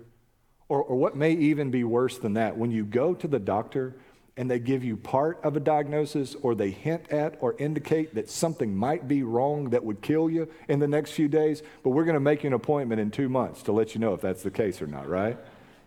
Or, 0.69 0.83
or 0.83 0.95
what 0.95 1.15
may 1.15 1.33
even 1.33 1.69
be 1.69 1.83
worse 1.83 2.17
than 2.17 2.33
that, 2.35 2.57
when 2.57 2.71
you 2.71 2.85
go 2.85 3.13
to 3.13 3.27
the 3.27 3.39
doctor 3.39 3.95
and 4.37 4.49
they 4.49 4.59
give 4.59 4.83
you 4.83 4.95
part 4.95 5.39
of 5.43 5.57
a 5.57 5.59
diagnosis 5.59 6.35
or 6.41 6.55
they 6.55 6.71
hint 6.71 7.09
at 7.09 7.37
or 7.41 7.55
indicate 7.59 8.15
that 8.15 8.29
something 8.29 8.73
might 8.73 9.07
be 9.07 9.23
wrong 9.23 9.71
that 9.71 9.83
would 9.83 10.01
kill 10.01 10.29
you 10.29 10.47
in 10.69 10.79
the 10.79 10.87
next 10.87 11.11
few 11.11 11.27
days, 11.27 11.61
but 11.83 11.89
we're 11.89 12.05
going 12.05 12.13
to 12.13 12.21
make 12.21 12.43
you 12.43 12.47
an 12.47 12.53
appointment 12.53 13.01
in 13.01 13.11
two 13.11 13.27
months 13.27 13.61
to 13.63 13.71
let 13.71 13.93
you 13.93 13.99
know 13.99 14.13
if 14.13 14.21
that's 14.21 14.43
the 14.43 14.51
case 14.51 14.81
or 14.81 14.87
not, 14.87 15.09
right? 15.09 15.37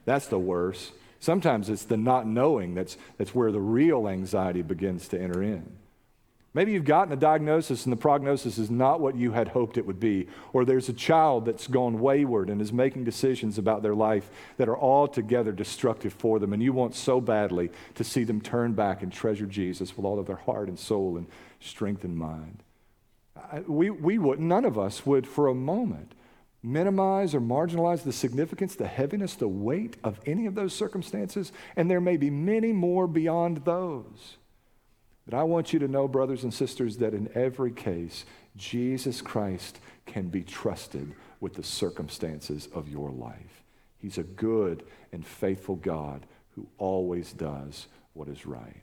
That's 0.05 0.27
the 0.27 0.39
worst. 0.39 0.93
Sometimes 1.21 1.71
it's 1.71 1.85
the 1.85 1.97
not 1.97 2.27
knowing 2.27 2.75
that's, 2.75 2.97
that's 3.17 3.35
where 3.35 3.51
the 3.51 3.61
real 3.61 4.09
anxiety 4.09 4.63
begins 4.63 5.09
to 5.09 5.21
enter 5.21 5.43
in. 5.43 5.73
Maybe 6.55 6.71
you've 6.71 6.85
gotten 6.85 7.13
a 7.13 7.17
diagnosis 7.17 7.85
and 7.85 7.93
the 7.93 7.97
prognosis 7.97 8.59
is 8.59 8.71
not 8.71 9.01
what 9.01 9.17
you 9.17 9.33
had 9.33 9.49
hoped 9.49 9.77
it 9.77 9.87
would 9.87 9.99
be. 9.99 10.29
Or 10.53 10.65
there's 10.65 10.89
a 10.89 10.93
child 10.93 11.47
that's 11.47 11.67
gone 11.67 11.99
wayward 11.99 12.49
and 12.49 12.63
is 12.63 12.73
making 12.73 13.03
decisions 13.03 13.59
about 13.59 13.83
their 13.83 13.95
life 13.95 14.31
that 14.57 14.69
are 14.69 14.79
altogether 14.79 15.51
destructive 15.51 16.13
for 16.13 16.39
them. 16.39 16.53
And 16.53 16.63
you 16.63 16.73
want 16.73 16.95
so 16.95 17.21
badly 17.21 17.71
to 17.97 18.05
see 18.05 18.23
them 18.23 18.41
turn 18.41 18.73
back 18.73 19.03
and 19.03 19.13
treasure 19.13 19.47
Jesus 19.47 19.97
with 19.97 20.07
all 20.07 20.21
of 20.21 20.27
their 20.27 20.37
heart 20.37 20.69
and 20.69 20.79
soul 20.79 21.17
and 21.17 21.27
strength 21.59 22.05
and 22.05 22.17
mind. 22.17 22.63
We, 23.67 23.91
we 23.91 24.19
wouldn't, 24.19 24.47
none 24.47 24.65
of 24.65 24.79
us 24.79 25.05
would 25.05 25.27
for 25.27 25.49
a 25.49 25.55
moment 25.55 26.13
minimize 26.65 27.35
or 27.35 27.41
marginalize 27.41 28.03
the 28.03 28.13
significance, 28.13 28.75
the 28.75 28.87
heaviness, 28.87 29.35
the 29.35 29.47
weight 29.47 29.97
of 30.03 30.19
any 30.27 30.47
of 30.47 30.55
those 30.55 30.75
circumstances. 30.75 31.53
And 31.77 31.91
there 31.91 32.01
may 32.01 32.17
be 32.17 32.31
many 32.31 32.73
more 32.73 33.07
beyond 33.07 33.59
those. 33.65 34.39
But 35.27 35.35
I 35.35 35.43
want 35.45 35.73
you 35.73 35.79
to 35.79 35.89
know, 35.89 36.09
brothers 36.09 36.43
and 36.43 36.53
sisters, 36.53 36.99
that 36.99 37.15
in 37.15 37.31
every 37.35 37.71
case, 37.71 38.25
Jesus 38.57 39.21
Christ 39.21 39.79
can 40.07 40.29
be 40.29 40.43
trusted 40.43 41.15
with 41.41 41.55
the 41.55 41.63
circumstances 41.63 42.69
of 42.75 42.89
your 42.89 43.11
life. 43.11 43.63
He's 43.99 44.19
a 44.19 44.23
good 44.23 44.85
and 45.13 45.27
faithful 45.27 45.77
God 45.77 46.27
who 46.55 46.67
always 46.79 47.33
does 47.33 47.89
what 48.13 48.29
is 48.29 48.47
right. 48.47 48.83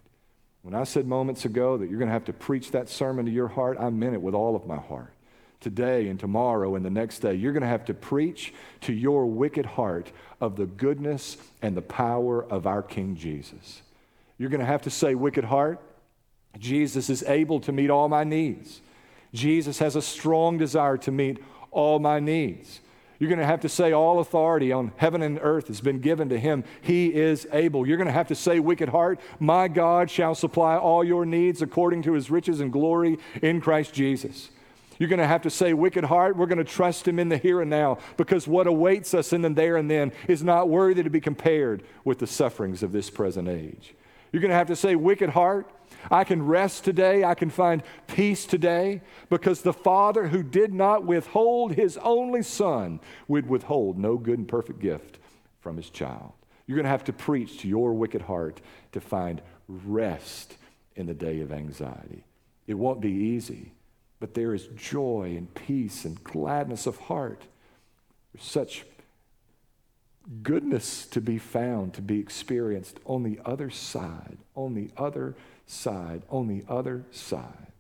When 0.62 0.76
I 0.76 0.84
said 0.84 1.08
moments 1.08 1.46
ago 1.46 1.78
that 1.78 1.90
you're 1.90 2.00
going 2.00 2.10
to 2.10 2.14
have 2.14 2.26
to 2.26 2.34
preach 2.34 2.72
that 2.72 2.90
sermon 2.90 3.26
to 3.26 3.32
your 3.32 3.48
heart, 3.48 3.78
I 3.80 3.90
meant 3.90 4.14
it 4.14 4.22
with 4.22 4.36
all 4.36 4.56
of 4.56 4.68
my 4.68 4.78
heart. 4.78 5.14
Today 5.62 6.08
and 6.08 6.20
tomorrow 6.20 6.76
and 6.76 6.84
the 6.84 6.90
next 6.90 7.20
day, 7.20 7.36
you're 7.36 7.54
going 7.54 7.62
to 7.62 7.68
have 7.68 7.86
to 7.86 7.94
preach 7.94 8.54
to 8.82 8.94
your 8.94 9.28
wicked 9.28 9.66
heart 9.66 10.12
of 10.42 10.56
the 10.56 10.66
goodness 10.66 11.38
and 11.62 11.78
the 11.78 11.84
power 11.84 12.44
of 12.44 12.66
our 12.66 12.82
King 12.82 13.16
Jesus. 13.16 13.84
You're 14.40 14.50
going 14.50 14.60
to 14.60 14.66
have 14.66 14.82
to 14.82 14.90
say, 14.90 15.14
Wicked 15.14 15.46
heart, 15.46 15.80
Jesus 16.58 17.12
is 17.12 17.22
able 17.24 17.60
to 17.60 17.72
meet 17.72 17.92
all 17.92 18.10
my 18.10 18.24
needs. 18.24 18.82
Jesus 19.34 19.78
has 19.78 19.96
a 19.96 20.02
strong 20.02 20.58
desire 20.58 20.98
to 20.98 21.12
meet 21.12 21.38
all 21.70 22.00
my 22.00 22.20
needs. 22.20 22.82
You're 23.20 23.30
going 23.30 23.40
to 23.40 23.46
have 23.46 23.62
to 23.62 23.70
say, 23.70 23.92
All 23.92 24.20
authority 24.20 24.72
on 24.72 24.94
heaven 24.98 25.22
and 25.22 25.40
earth 25.44 25.68
has 25.68 25.80
been 25.80 26.00
given 26.00 26.28
to 26.30 26.40
him. 26.40 26.64
He 26.82 27.14
is 27.14 27.48
able. 27.54 27.86
You're 27.86 27.98
going 27.98 28.08
to 28.08 28.14
have 28.14 28.30
to 28.30 28.36
say, 28.36 28.60
Wicked 28.60 28.90
heart, 28.90 29.20
my 29.40 29.68
God 29.68 30.10
shall 30.10 30.34
supply 30.34 30.76
all 30.76 31.04
your 31.04 31.24
needs 31.24 31.62
according 31.62 32.02
to 32.02 32.14
his 32.14 32.32
riches 32.32 32.62
and 32.62 32.74
glory 32.74 33.20
in 33.44 33.62
Christ 33.62 33.94
Jesus. 33.94 34.50
You're 35.02 35.10
going 35.10 35.18
to 35.18 35.26
have 35.26 35.42
to 35.42 35.50
say, 35.50 35.74
Wicked 35.74 36.04
heart, 36.04 36.38
we're 36.38 36.46
going 36.46 36.60
to 36.60 36.64
trust 36.64 37.08
him 37.08 37.18
in 37.18 37.28
the 37.28 37.40
here 37.40 37.60
and 37.60 37.72
now 37.72 37.98
because 38.18 38.48
what 38.48 38.68
awaits 38.68 39.16
us 39.16 39.34
in 39.34 39.42
the 39.42 39.50
there 39.50 39.76
and 39.76 39.90
then 39.90 40.12
is 40.28 40.44
not 40.44 40.70
worthy 40.70 41.02
to 41.02 41.10
be 41.10 41.20
compared 41.20 41.82
with 42.06 42.20
the 42.20 42.28
sufferings 42.28 42.84
of 42.84 42.92
this 42.92 43.10
present 43.10 43.48
age. 43.48 43.96
You're 44.32 44.42
going 44.42 44.52
to 44.52 44.56
have 44.56 44.68
to 44.68 44.76
say, 44.76 44.96
Wicked 44.96 45.32
heart, 45.32 45.68
I 46.12 46.24
can 46.24 46.46
rest 46.46 46.84
today. 46.84 47.24
I 47.24 47.34
can 47.34 47.50
find 47.50 47.82
peace 48.06 48.46
today 48.46 49.02
because 49.32 49.64
the 49.64 49.74
Father 49.74 50.28
who 50.28 50.44
did 50.44 50.72
not 50.72 51.04
withhold 51.04 51.74
his 51.74 51.98
only 52.04 52.44
Son 52.44 53.00
would 53.28 53.50
withhold 53.50 53.98
no 53.98 54.18
good 54.18 54.38
and 54.38 54.48
perfect 54.48 54.78
gift 54.78 55.18
from 55.62 55.78
his 55.78 55.90
child. 55.90 56.34
You're 56.68 56.76
going 56.76 56.84
to 56.84 56.92
have 56.92 57.06
to 57.06 57.14
preach 57.14 57.62
to 57.62 57.68
your 57.68 57.96
wicked 57.96 58.22
heart 58.22 58.62
to 58.92 59.02
find 59.02 59.42
rest 59.68 60.58
in 60.96 61.08
the 61.08 61.16
day 61.16 61.42
of 61.42 61.52
anxiety. 61.52 62.24
It 62.68 62.76
won't 62.76 63.02
be 63.02 63.10
easy, 63.10 63.72
but 64.22 64.36
there 64.36 64.54
is 64.54 64.68
joy 64.78 65.34
and 65.36 65.54
peace 65.54 66.06
and 66.06 66.24
gladness 66.24 66.86
of 66.86 66.96
heart. 66.98 67.42
There's 68.32 68.46
such 68.46 68.86
goodness 70.44 71.08
to 71.08 71.20
be 71.20 71.40
found, 71.40 71.96
to 71.96 72.04
be 72.04 72.20
experienced 72.20 73.00
on 73.06 73.24
the 73.24 73.40
other 73.44 73.72
side, 73.72 74.38
on 74.56 74.76
the 74.76 74.92
other 74.96 75.36
side, 75.66 76.22
on 76.30 76.48
the 76.48 76.64
other 76.70 77.04
side. 77.12 77.72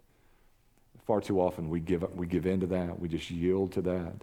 Far 1.05 1.21
too 1.21 1.39
often 1.39 1.69
we 1.69 1.79
give, 1.79 2.03
up, 2.03 2.15
we 2.15 2.25
give 2.25 2.47
in 2.47 2.59
to 2.61 2.67
that, 2.67 2.99
we 2.99 3.07
just 3.07 3.29
yield 3.29 3.71
to 3.73 3.81
that. 3.83 4.13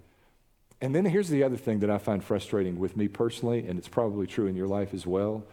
And 0.80 0.94
then 0.94 1.04
here's 1.04 1.28
the 1.28 1.44
other 1.44 1.56
thing 1.56 1.78
that 1.80 1.90
I 1.90 1.98
find 1.98 2.22
frustrating 2.22 2.80
with 2.80 2.96
me 2.96 3.06
personally, 3.06 3.64
and 3.66 3.78
it's 3.78 3.88
probably 3.88 4.26
true 4.26 4.48
in 4.48 4.56
your 4.56 4.68
life 4.68 4.92
as 4.92 5.06
well. 5.06 5.44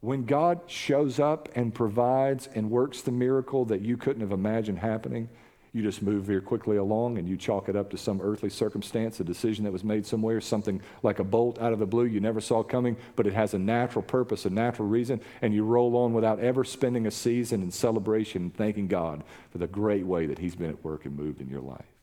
When 0.00 0.24
God 0.24 0.60
shows 0.68 1.20
up 1.20 1.50
and 1.54 1.74
provides 1.74 2.48
and 2.54 2.70
works 2.70 3.02
the 3.02 3.12
miracle 3.12 3.66
that 3.66 3.82
you 3.82 3.98
couldn't 3.98 4.22
have 4.22 4.32
imagined 4.32 4.78
happening, 4.78 5.28
you 5.72 5.82
just 5.82 6.02
move 6.02 6.24
very 6.24 6.40
quickly 6.40 6.76
along 6.76 7.18
and 7.18 7.28
you 7.28 7.36
chalk 7.36 7.68
it 7.68 7.76
up 7.76 7.90
to 7.90 7.98
some 7.98 8.20
earthly 8.20 8.50
circumstance, 8.50 9.20
a 9.20 9.24
decision 9.24 9.64
that 9.64 9.72
was 9.72 9.84
made 9.84 10.06
somewhere, 10.06 10.40
something 10.40 10.80
like 11.02 11.18
a 11.18 11.24
bolt 11.24 11.60
out 11.60 11.72
of 11.72 11.78
the 11.78 11.86
blue 11.86 12.04
you 12.04 12.20
never 12.20 12.40
saw 12.40 12.62
coming, 12.62 12.96
but 13.16 13.26
it 13.26 13.32
has 13.32 13.54
a 13.54 13.58
natural 13.58 14.02
purpose, 14.02 14.44
a 14.44 14.50
natural 14.50 14.88
reason, 14.88 15.20
and 15.42 15.54
you 15.54 15.64
roll 15.64 15.96
on 15.96 16.12
without 16.12 16.40
ever 16.40 16.64
spending 16.64 17.06
a 17.06 17.10
season 17.10 17.62
in 17.62 17.70
celebration 17.70 18.42
and 18.42 18.56
thanking 18.56 18.88
God 18.88 19.22
for 19.50 19.58
the 19.58 19.66
great 19.66 20.06
way 20.06 20.26
that 20.26 20.38
He's 20.38 20.56
been 20.56 20.70
at 20.70 20.84
work 20.84 21.04
and 21.04 21.16
moved 21.16 21.40
in 21.40 21.48
your 21.48 21.60
life. 21.60 21.97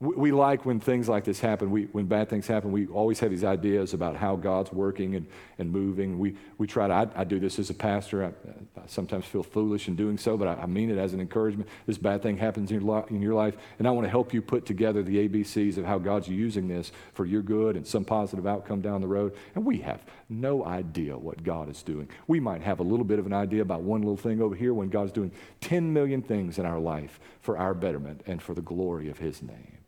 We, 0.00 0.14
we 0.14 0.32
like 0.32 0.64
when 0.64 0.78
things 0.78 1.08
like 1.08 1.24
this 1.24 1.40
happen. 1.40 1.72
We, 1.72 1.84
when 1.86 2.06
bad 2.06 2.28
things 2.28 2.46
happen, 2.46 2.70
we 2.70 2.86
always 2.86 3.18
have 3.18 3.30
these 3.30 3.42
ideas 3.42 3.94
about 3.94 4.14
how 4.14 4.36
God's 4.36 4.72
working 4.72 5.16
and, 5.16 5.26
and 5.58 5.72
moving. 5.72 6.20
We, 6.20 6.36
we 6.56 6.68
try 6.68 6.86
to, 6.86 6.94
I, 6.94 7.08
I 7.16 7.24
do 7.24 7.40
this 7.40 7.58
as 7.58 7.68
a 7.70 7.74
pastor. 7.74 8.24
I, 8.24 8.28
I, 8.28 8.86
sometimes 8.86 9.24
feel 9.24 9.42
foolish 9.42 9.88
in 9.88 9.96
doing 9.96 10.16
so, 10.16 10.36
but 10.36 10.46
I, 10.46 10.62
I, 10.62 10.66
mean 10.66 10.90
it 10.90 10.98
as 10.98 11.14
an 11.14 11.20
encouragement. 11.20 11.68
This 11.86 11.98
bad 11.98 12.22
thing 12.22 12.36
happens 12.36 12.70
in 12.70 12.80
your, 12.80 13.06
in 13.10 13.20
your 13.20 13.34
life, 13.34 13.56
and 13.80 13.88
I 13.88 13.90
want 13.90 14.04
to 14.04 14.10
help 14.10 14.32
you 14.32 14.40
put 14.40 14.66
together 14.66 15.02
the 15.02 15.28
ABCs 15.28 15.78
of 15.78 15.84
how 15.84 15.98
God's 15.98 16.28
using 16.28 16.68
this 16.68 16.92
for 17.14 17.26
your 17.26 17.42
good 17.42 17.74
and 17.74 17.84
some 17.84 18.04
positive 18.04 18.46
outcome 18.46 18.80
down 18.80 19.00
the 19.00 19.08
road. 19.08 19.34
And 19.56 19.64
we 19.64 19.78
have 19.78 20.00
no 20.28 20.64
idea 20.64 21.18
what 21.18 21.42
God 21.42 21.68
is 21.68 21.82
doing. 21.82 22.08
We 22.28 22.38
might 22.38 22.62
have 22.62 22.78
a 22.78 22.84
little 22.84 23.04
bit 23.04 23.18
of 23.18 23.26
an 23.26 23.32
idea 23.32 23.62
about 23.62 23.82
one 23.82 24.02
little 24.02 24.16
thing 24.16 24.40
over 24.40 24.54
here 24.54 24.72
when 24.72 24.90
God's 24.90 25.10
doing 25.10 25.32
10 25.60 25.92
million 25.92 26.22
things 26.22 26.60
in 26.60 26.66
our 26.66 26.78
life 26.78 27.18
for 27.40 27.58
our 27.58 27.74
betterment 27.74 28.22
and 28.28 28.40
for 28.40 28.54
the 28.54 28.62
glory 28.62 29.10
of 29.10 29.18
His 29.18 29.42
name. 29.42 29.78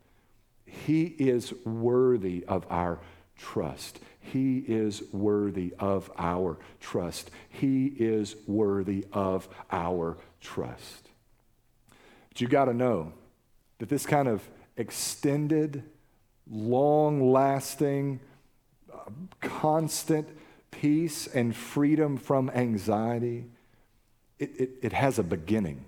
He 0.85 1.03
is 1.03 1.53
worthy 1.65 2.45
of 2.47 2.65
our 2.69 2.99
trust. 3.37 3.99
He 4.19 4.59
is 4.59 5.03
worthy 5.11 5.73
of 5.79 6.09
our 6.17 6.57
trust. 6.79 7.29
He 7.49 7.87
is 7.87 8.35
worthy 8.47 9.05
of 9.11 9.49
our 9.71 10.17
trust. 10.39 11.09
But 12.29 12.39
you 12.39 12.47
got 12.47 12.65
to 12.65 12.73
know 12.73 13.13
that 13.79 13.89
this 13.89 14.05
kind 14.05 14.27
of 14.27 14.47
extended, 14.77 15.83
long 16.49 17.31
lasting, 17.31 18.19
uh, 18.93 19.09
constant 19.41 20.29
peace 20.71 21.27
and 21.27 21.55
freedom 21.55 22.15
from 22.15 22.49
anxiety, 22.51 23.45
it, 24.39 24.51
it, 24.57 24.69
it 24.81 24.93
has 24.93 25.19
a 25.19 25.23
beginning. 25.23 25.83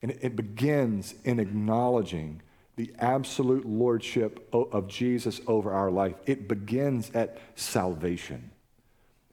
And 0.00 0.12
it, 0.12 0.18
it 0.22 0.36
begins 0.36 1.14
in 1.24 1.38
acknowledging 1.38 2.40
the 2.76 2.92
absolute 2.98 3.64
lordship 3.64 4.48
of 4.52 4.86
Jesus 4.86 5.40
over 5.46 5.72
our 5.72 5.90
life. 5.90 6.14
It 6.26 6.46
begins 6.46 7.10
at 7.10 7.38
salvation. 7.54 8.50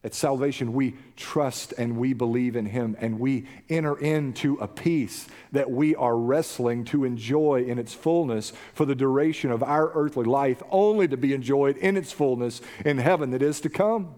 At 0.06 0.14
salvation, 0.14 0.74
we 0.74 0.96
trust 1.16 1.74
and 1.78 1.98
we 1.98 2.12
believe 2.12 2.58
in 2.58 2.66
Him, 2.66 2.98
and 3.00 3.20
we 3.22 3.48
enter 3.70 3.98
into 3.98 4.56
a 4.56 4.68
peace 4.68 5.28
that 5.54 5.72
we 5.72 5.96
are 5.96 6.18
wrestling 6.18 6.84
to 6.86 7.06
enjoy 7.06 7.64
in 7.64 7.80
its 7.80 7.94
fullness 7.94 8.52
for 8.74 8.84
the 8.86 8.96
duration 8.96 9.50
of 9.50 9.64
our 9.64 9.92
earthly 9.94 10.26
life, 10.26 10.62
only 10.72 11.08
to 11.08 11.16
be 11.16 11.34
enjoyed 11.34 11.78
in 11.78 11.96
its 11.96 12.12
fullness 12.12 12.62
in 12.84 12.98
heaven 12.98 13.32
that 13.32 13.42
is 13.42 13.62
to 13.62 13.70
come. 13.70 14.16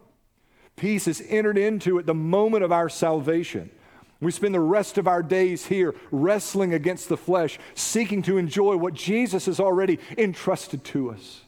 Peace 0.75 1.07
is 1.07 1.23
entered 1.29 1.57
into 1.57 1.99
at 1.99 2.07
the 2.07 2.15
moment 2.15 2.63
of 2.63 2.71
our 2.71 2.89
salvation. 2.89 3.69
We 4.21 4.31
spend 4.31 4.55
the 4.55 4.59
rest 4.59 4.97
of 4.97 5.07
our 5.07 5.21
days 5.21 5.65
here 5.65 5.93
wrestling 6.09 6.73
against 6.73 7.09
the 7.09 7.17
flesh, 7.17 7.59
seeking 7.73 8.21
to 8.23 8.37
enjoy 8.37 8.77
what 8.77 8.93
Jesus 8.93 9.45
has 9.45 9.59
already 9.59 9.99
entrusted 10.17 10.83
to 10.85 11.11
us. 11.11 11.41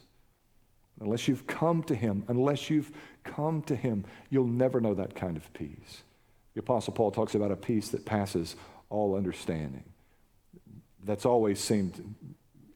Unless 1.00 1.28
you've 1.28 1.46
come 1.46 1.82
to 1.84 1.94
Him, 1.94 2.24
unless 2.28 2.70
you've 2.70 2.92
come 3.24 3.62
to 3.62 3.76
Him, 3.76 4.04
you'll 4.30 4.46
never 4.46 4.80
know 4.80 4.94
that 4.94 5.14
kind 5.14 5.36
of 5.36 5.52
peace. 5.54 6.02
The 6.54 6.60
Apostle 6.60 6.92
Paul 6.92 7.10
talks 7.10 7.34
about 7.34 7.52
a 7.52 7.56
peace 7.56 7.88
that 7.90 8.04
passes 8.04 8.56
all 8.90 9.16
understanding. 9.16 9.84
That's 11.04 11.24
always 11.24 11.60
seemed 11.60 12.14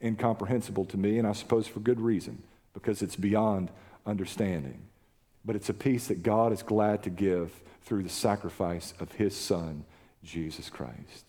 incomprehensible 0.03 0.85
to 0.87 0.97
me, 0.97 1.19
and 1.19 1.27
I 1.27 1.33
suppose 1.33 1.67
for 1.67 1.81
good 1.81 2.01
reason, 2.01 2.43
because 2.75 3.03
it's 3.03 3.17
beyond 3.17 3.71
understanding. 4.07 4.83
But 5.45 5.57
it's 5.57 5.69
a 5.69 5.75
peace 5.75 6.07
that 6.09 6.23
God 6.23 6.53
is 6.53 6.63
glad 6.63 7.03
to 7.03 7.11
give 7.11 7.63
through 7.83 8.03
the 8.03 8.09
sacrifice 8.09 8.95
of 9.01 9.13
his 9.13 9.37
son, 9.37 9.85
Jesus 10.23 10.71
Christ. 10.71 11.25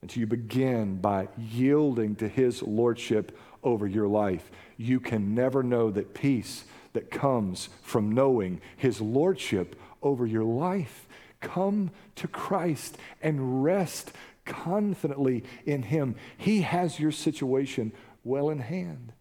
And 0.00 0.10
so 0.10 0.20
you 0.20 0.26
begin 0.26 0.96
by 0.96 1.28
yielding 1.36 2.14
to 2.16 2.28
his 2.28 2.62
lordship 2.62 3.36
over 3.64 3.86
your 3.86 4.06
life. 4.06 4.50
You 4.76 5.00
can 5.00 5.34
never 5.34 5.62
know 5.62 5.90
that 5.90 6.14
peace 6.14 6.64
that 6.92 7.10
comes 7.10 7.68
from 7.82 8.12
knowing 8.12 8.60
his 8.76 9.00
lordship 9.00 9.74
over 10.00 10.24
your 10.24 10.44
life 10.44 11.08
Come 11.40 11.90
to 12.16 12.26
Christ 12.26 12.98
and 13.22 13.62
rest 13.62 14.12
confidently 14.44 15.44
in 15.64 15.82
Him. 15.82 16.16
He 16.36 16.62
has 16.62 16.98
your 16.98 17.12
situation 17.12 17.92
well 18.24 18.50
in 18.50 18.58
hand. 18.58 19.12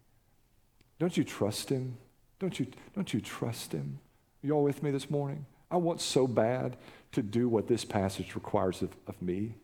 Don't 1.00 1.16
you 1.16 1.24
trust 1.24 1.70
Him? 1.70 1.98
Don't 2.40 2.60
you, 2.60 2.68
don't 2.96 3.14
you 3.14 3.22
trust 3.22 3.72
Him? 3.72 4.00
Are 4.48 4.52
you 4.52 4.56
all 4.56 4.64
with 4.64 4.82
me 4.82 4.92
this 4.92 5.10
morning? 5.10 5.46
I 5.70 5.76
want 5.76 6.00
so 6.00 6.26
bad 6.26 6.78
to 7.12 7.22
do 7.22 7.50
what 7.50 7.68
this 7.68 7.84
passage 7.84 8.34
requires 8.34 8.82
of, 8.82 8.96
of 9.06 9.22
me 9.22 9.56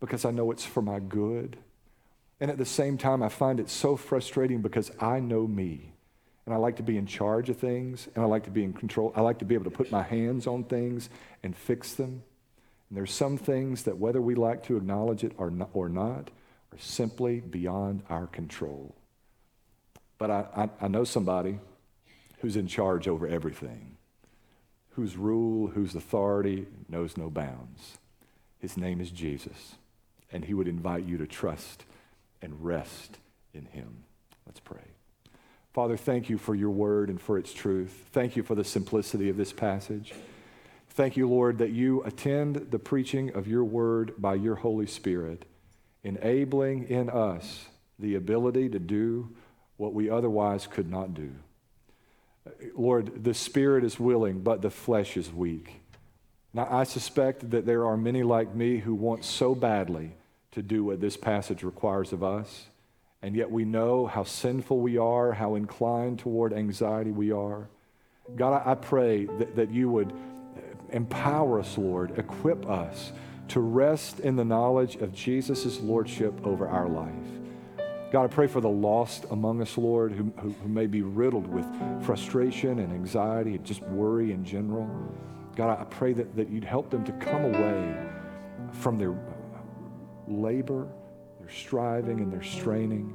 because 0.00 0.24
I 0.24 0.32
know 0.32 0.50
it's 0.50 0.64
for 0.64 0.82
my 0.82 0.98
good. 0.98 1.56
And 2.40 2.50
at 2.50 2.58
the 2.58 2.64
same 2.64 2.98
time, 2.98 3.22
I 3.22 3.28
find 3.28 3.60
it 3.60 3.70
so 3.70 3.94
frustrating 3.94 4.62
because 4.62 4.90
I 4.98 5.20
know 5.20 5.46
me. 5.46 5.92
And 6.44 6.52
I 6.52 6.56
like 6.56 6.74
to 6.78 6.82
be 6.82 6.96
in 6.96 7.06
charge 7.06 7.50
of 7.50 7.58
things, 7.58 8.08
and 8.16 8.24
I 8.24 8.26
like 8.26 8.42
to 8.46 8.50
be 8.50 8.64
in 8.64 8.72
control. 8.72 9.12
I 9.14 9.20
like 9.20 9.38
to 9.38 9.44
be 9.44 9.54
able 9.54 9.70
to 9.70 9.76
put 9.76 9.92
my 9.92 10.02
hands 10.02 10.48
on 10.48 10.64
things 10.64 11.08
and 11.44 11.56
fix 11.56 11.92
them. 11.92 12.24
And 12.88 12.98
there's 12.98 13.12
some 13.12 13.38
things 13.38 13.84
that, 13.84 13.98
whether 13.98 14.20
we 14.20 14.34
like 14.34 14.64
to 14.64 14.76
acknowledge 14.76 15.22
it 15.22 15.34
or 15.38 15.52
not, 15.52 15.70
or 15.72 15.88
not 15.88 16.32
are 16.72 16.78
simply 16.80 17.38
beyond 17.38 18.02
our 18.10 18.26
control. 18.26 18.92
But 20.18 20.32
I, 20.32 20.46
I, 20.56 20.86
I 20.86 20.88
know 20.88 21.04
somebody 21.04 21.60
who's 22.40 22.56
in 22.56 22.66
charge 22.66 23.06
over 23.06 23.28
everything, 23.28 23.98
whose 24.90 25.16
rule, 25.16 25.68
whose 25.68 25.94
authority 25.94 26.66
knows 26.88 27.16
no 27.16 27.30
bounds. 27.30 27.98
His 28.58 28.76
name 28.76 29.00
is 29.00 29.10
Jesus, 29.10 29.76
and 30.32 30.44
he 30.44 30.54
would 30.54 30.68
invite 30.68 31.04
you 31.04 31.16
to 31.18 31.26
trust 31.26 31.84
and 32.42 32.64
rest 32.64 33.18
in 33.54 33.66
him. 33.66 34.04
Let's 34.46 34.60
pray. 34.60 34.78
Father, 35.72 35.96
thank 35.96 36.28
you 36.28 36.36
for 36.36 36.54
your 36.54 36.70
word 36.70 37.08
and 37.10 37.20
for 37.20 37.38
its 37.38 37.52
truth. 37.52 38.06
Thank 38.12 38.36
you 38.36 38.42
for 38.42 38.54
the 38.54 38.64
simplicity 38.64 39.28
of 39.28 39.36
this 39.36 39.52
passage. 39.52 40.12
Thank 40.90 41.16
you, 41.16 41.28
Lord, 41.28 41.58
that 41.58 41.70
you 41.70 42.02
attend 42.02 42.70
the 42.70 42.78
preaching 42.78 43.32
of 43.34 43.46
your 43.46 43.62
word 43.62 44.14
by 44.18 44.34
your 44.34 44.56
Holy 44.56 44.86
Spirit, 44.86 45.44
enabling 46.02 46.88
in 46.88 47.08
us 47.08 47.66
the 47.98 48.16
ability 48.16 48.68
to 48.70 48.80
do 48.80 49.30
what 49.76 49.94
we 49.94 50.10
otherwise 50.10 50.66
could 50.66 50.90
not 50.90 51.14
do. 51.14 51.30
Lord, 52.74 53.24
the 53.24 53.34
spirit 53.34 53.84
is 53.84 53.98
willing, 53.98 54.40
but 54.40 54.62
the 54.62 54.70
flesh 54.70 55.16
is 55.16 55.32
weak. 55.32 55.80
Now, 56.52 56.66
I 56.70 56.84
suspect 56.84 57.50
that 57.50 57.66
there 57.66 57.86
are 57.86 57.96
many 57.96 58.22
like 58.22 58.54
me 58.54 58.78
who 58.78 58.94
want 58.94 59.24
so 59.24 59.54
badly 59.54 60.12
to 60.52 60.62
do 60.62 60.84
what 60.84 61.00
this 61.00 61.16
passage 61.16 61.62
requires 61.62 62.12
of 62.12 62.24
us, 62.24 62.66
and 63.22 63.36
yet 63.36 63.50
we 63.50 63.64
know 63.64 64.06
how 64.06 64.24
sinful 64.24 64.80
we 64.80 64.98
are, 64.98 65.32
how 65.32 65.54
inclined 65.54 66.18
toward 66.18 66.52
anxiety 66.52 67.12
we 67.12 67.30
are. 67.30 67.68
God, 68.36 68.62
I 68.64 68.74
pray 68.74 69.26
that, 69.26 69.56
that 69.56 69.70
you 69.70 69.90
would 69.90 70.10
uh, 70.10 70.60
empower 70.90 71.60
us, 71.60 71.78
Lord, 71.78 72.18
equip 72.18 72.68
us 72.68 73.12
to 73.48 73.60
rest 73.60 74.20
in 74.20 74.36
the 74.36 74.44
knowledge 74.44 74.96
of 74.96 75.12
Jesus' 75.12 75.80
lordship 75.80 76.46
over 76.46 76.68
our 76.68 76.88
life. 76.88 77.39
God, 78.10 78.24
I 78.24 78.26
pray 78.26 78.48
for 78.48 78.60
the 78.60 78.68
lost 78.68 79.24
among 79.30 79.62
us, 79.62 79.78
Lord, 79.78 80.10
who, 80.12 80.32
who, 80.40 80.50
who, 80.50 80.68
may 80.68 80.86
be 80.86 81.02
riddled 81.02 81.46
with 81.46 81.64
frustration 82.02 82.80
and 82.80 82.92
anxiety 82.92 83.54
and 83.54 83.64
just 83.64 83.82
worry 83.82 84.32
in 84.32 84.44
general. 84.44 84.88
God, 85.54 85.78
I 85.78 85.84
pray 85.84 86.12
that, 86.14 86.34
that 86.34 86.48
you'd 86.50 86.64
help 86.64 86.90
them 86.90 87.04
to 87.04 87.12
come 87.12 87.44
away 87.44 87.96
from 88.72 88.98
their 88.98 89.14
labor, 90.26 90.88
their 91.38 91.50
striving, 91.50 92.18
and 92.18 92.32
their 92.32 92.42
straining, 92.42 93.14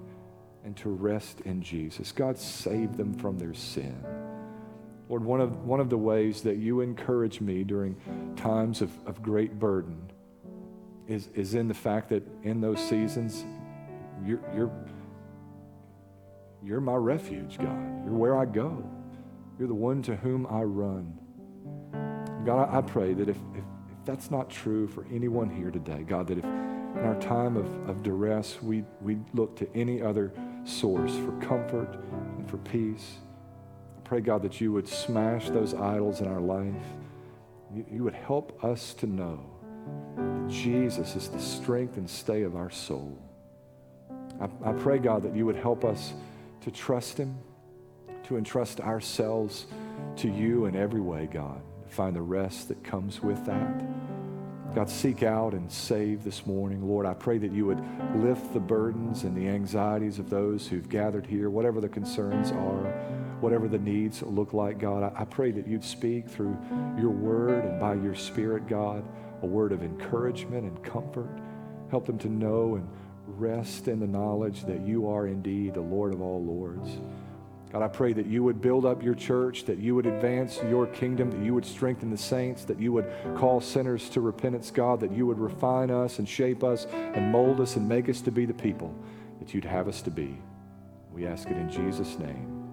and 0.63 0.77
to 0.77 0.89
rest 0.89 1.41
in 1.41 1.61
Jesus. 1.61 2.13
God, 2.13 2.37
save 2.37 2.95
them 2.95 3.13
from 3.13 3.37
their 3.37 3.53
sin. 3.53 4.01
Lord, 5.09 5.25
one 5.25 5.41
of, 5.41 5.65
one 5.65 5.81
of 5.81 5.89
the 5.89 5.97
ways 5.97 6.41
that 6.41 6.55
you 6.55 6.79
encourage 6.79 7.41
me 7.41 7.63
during 7.63 7.95
times 8.37 8.81
of, 8.81 8.91
of 9.05 9.21
great 9.21 9.59
burden 9.59 10.09
is, 11.07 11.27
is 11.35 11.53
in 11.53 11.67
the 11.67 11.73
fact 11.73 12.09
that 12.09 12.23
in 12.43 12.61
those 12.61 12.79
seasons, 12.79 13.43
you're, 14.23 14.39
you're, 14.55 14.71
you're 16.63 16.81
my 16.81 16.95
refuge, 16.95 17.57
God. 17.57 18.05
You're 18.05 18.15
where 18.15 18.37
I 18.37 18.45
go. 18.45 18.87
You're 19.57 19.67
the 19.67 19.73
one 19.73 20.01
to 20.03 20.15
whom 20.15 20.47
I 20.47 20.61
run. 20.61 21.17
God, 22.45 22.69
I, 22.69 22.77
I 22.77 22.81
pray 22.81 23.13
that 23.13 23.29
if, 23.29 23.37
if, 23.37 23.57
if, 23.57 23.63
that's 24.05 24.29
not 24.29 24.49
true 24.49 24.87
for 24.87 25.05
anyone 25.11 25.49
here 25.49 25.71
today, 25.71 26.03
God, 26.03 26.27
that 26.27 26.37
if 26.37 26.43
in 26.43 27.01
our 27.03 27.19
time 27.19 27.57
of, 27.57 27.89
of 27.89 28.03
duress 28.03 28.61
we, 28.61 28.83
we 29.01 29.17
look 29.33 29.55
to 29.57 29.75
any 29.75 30.01
other 30.01 30.31
source 30.63 31.15
for 31.15 31.31
comfort 31.39 31.97
and 32.37 32.49
for 32.49 32.57
peace, 32.57 33.17
I 33.97 34.01
pray, 34.01 34.21
God, 34.21 34.43
that 34.43 34.61
you 34.61 34.71
would 34.73 34.87
smash 34.87 35.49
those 35.49 35.73
idols 35.73 36.21
in 36.21 36.27
our 36.27 36.39
life. 36.39 36.83
You, 37.73 37.85
you 37.91 38.03
would 38.03 38.13
help 38.13 38.63
us 38.63 38.93
to 38.95 39.07
know 39.07 39.43
that 40.15 40.47
Jesus 40.47 41.15
is 41.15 41.29
the 41.29 41.39
strength 41.39 41.97
and 41.97 42.07
stay 42.07 42.43
of 42.43 42.55
our 42.55 42.69
soul. 42.69 43.17
I, 44.39 44.69
I 44.69 44.73
pray, 44.73 44.97
God, 44.97 45.23
that 45.23 45.35
you 45.35 45.45
would 45.45 45.55
help 45.55 45.85
us 45.85 46.13
to 46.61 46.71
trust 46.71 47.17
Him, 47.17 47.37
to 48.23 48.37
entrust 48.37 48.79
ourselves 48.79 49.67
to 50.17 50.29
you 50.29 50.65
in 50.65 50.75
every 50.75 51.01
way, 51.01 51.27
God, 51.31 51.61
to 51.87 51.93
find 51.93 52.15
the 52.15 52.21
rest 52.21 52.67
that 52.69 52.83
comes 52.83 53.21
with 53.21 53.45
that. 53.45 53.83
God, 54.73 54.89
seek 54.89 55.23
out 55.23 55.53
and 55.53 55.71
save 55.71 56.25
this 56.25 56.45
morning. 56.45 56.85
Lord, 56.85 57.05
I 57.05 57.13
pray 57.13 57.37
that 57.37 57.51
you 57.51 57.65
would 57.65 57.81
lift 58.15 58.51
the 58.51 58.59
burdens 58.59 59.23
and 59.23 59.35
the 59.35 59.47
anxieties 59.47 60.19
of 60.19 60.29
those 60.29 60.67
who've 60.67 60.89
gathered 60.89 61.25
here, 61.25 61.49
whatever 61.49 61.79
the 61.79 61.87
concerns 61.87 62.51
are, 62.51 62.83
whatever 63.39 63.69
the 63.69 63.77
needs 63.77 64.21
look 64.21 64.53
like, 64.53 64.77
God. 64.77 65.13
I 65.15 65.23
pray 65.23 65.51
that 65.51 65.65
you'd 65.65 65.83
speak 65.83 66.27
through 66.27 66.57
your 66.99 67.11
word 67.11 67.63
and 67.63 67.79
by 67.79 67.93
your 67.93 68.15
spirit, 68.15 68.67
God, 68.67 69.05
a 69.43 69.45
word 69.45 69.71
of 69.71 69.81
encouragement 69.81 70.63
and 70.65 70.83
comfort. 70.83 71.29
Help 71.89 72.05
them 72.05 72.17
to 72.17 72.27
know 72.27 72.75
and 72.75 72.89
rest 73.27 73.87
in 73.87 73.99
the 73.99 74.07
knowledge 74.07 74.65
that 74.65 74.81
you 74.81 75.07
are 75.09 75.27
indeed 75.27 75.73
the 75.73 75.81
Lord 75.81 76.13
of 76.13 76.21
all 76.21 76.43
lords. 76.43 76.89
God, 77.71 77.81
I 77.81 77.87
pray 77.87 78.13
that 78.13 78.25
you 78.25 78.43
would 78.43 78.61
build 78.61 78.85
up 78.85 79.03
your 79.03 79.15
church, 79.15 79.65
that 79.65 79.79
you 79.79 79.95
would 79.95 80.05
advance 80.05 80.59
your 80.69 80.87
kingdom, 80.87 81.29
that 81.31 81.41
you 81.41 81.53
would 81.53 81.65
strengthen 81.65 82.09
the 82.09 82.17
saints, 82.17 82.63
that 82.65 82.79
you 82.79 82.93
would 82.93 83.11
call 83.35 83.59
sinners 83.59 84.07
to 84.11 84.21
repentance, 84.21 84.71
God, 84.71 85.01
that 85.01 85.11
you 85.11 85.25
would 85.27 85.39
refine 85.39 85.91
us 85.91 86.19
and 86.19 86.29
shape 86.29 86.63
us 86.63 86.85
and 86.85 87.31
mold 87.31 87.59
us 87.59 87.75
and 87.75 87.87
make 87.89 88.07
us 88.07 88.21
to 88.21 88.31
be 88.31 88.45
the 88.45 88.53
people 88.53 88.95
that 89.39 89.53
you'd 89.53 89.65
have 89.65 89.87
us 89.87 90.01
to 90.03 90.11
be. 90.11 90.37
We 91.11 91.27
ask 91.27 91.49
it 91.49 91.57
in 91.57 91.69
Jesus' 91.69 92.17
name. 92.17 92.64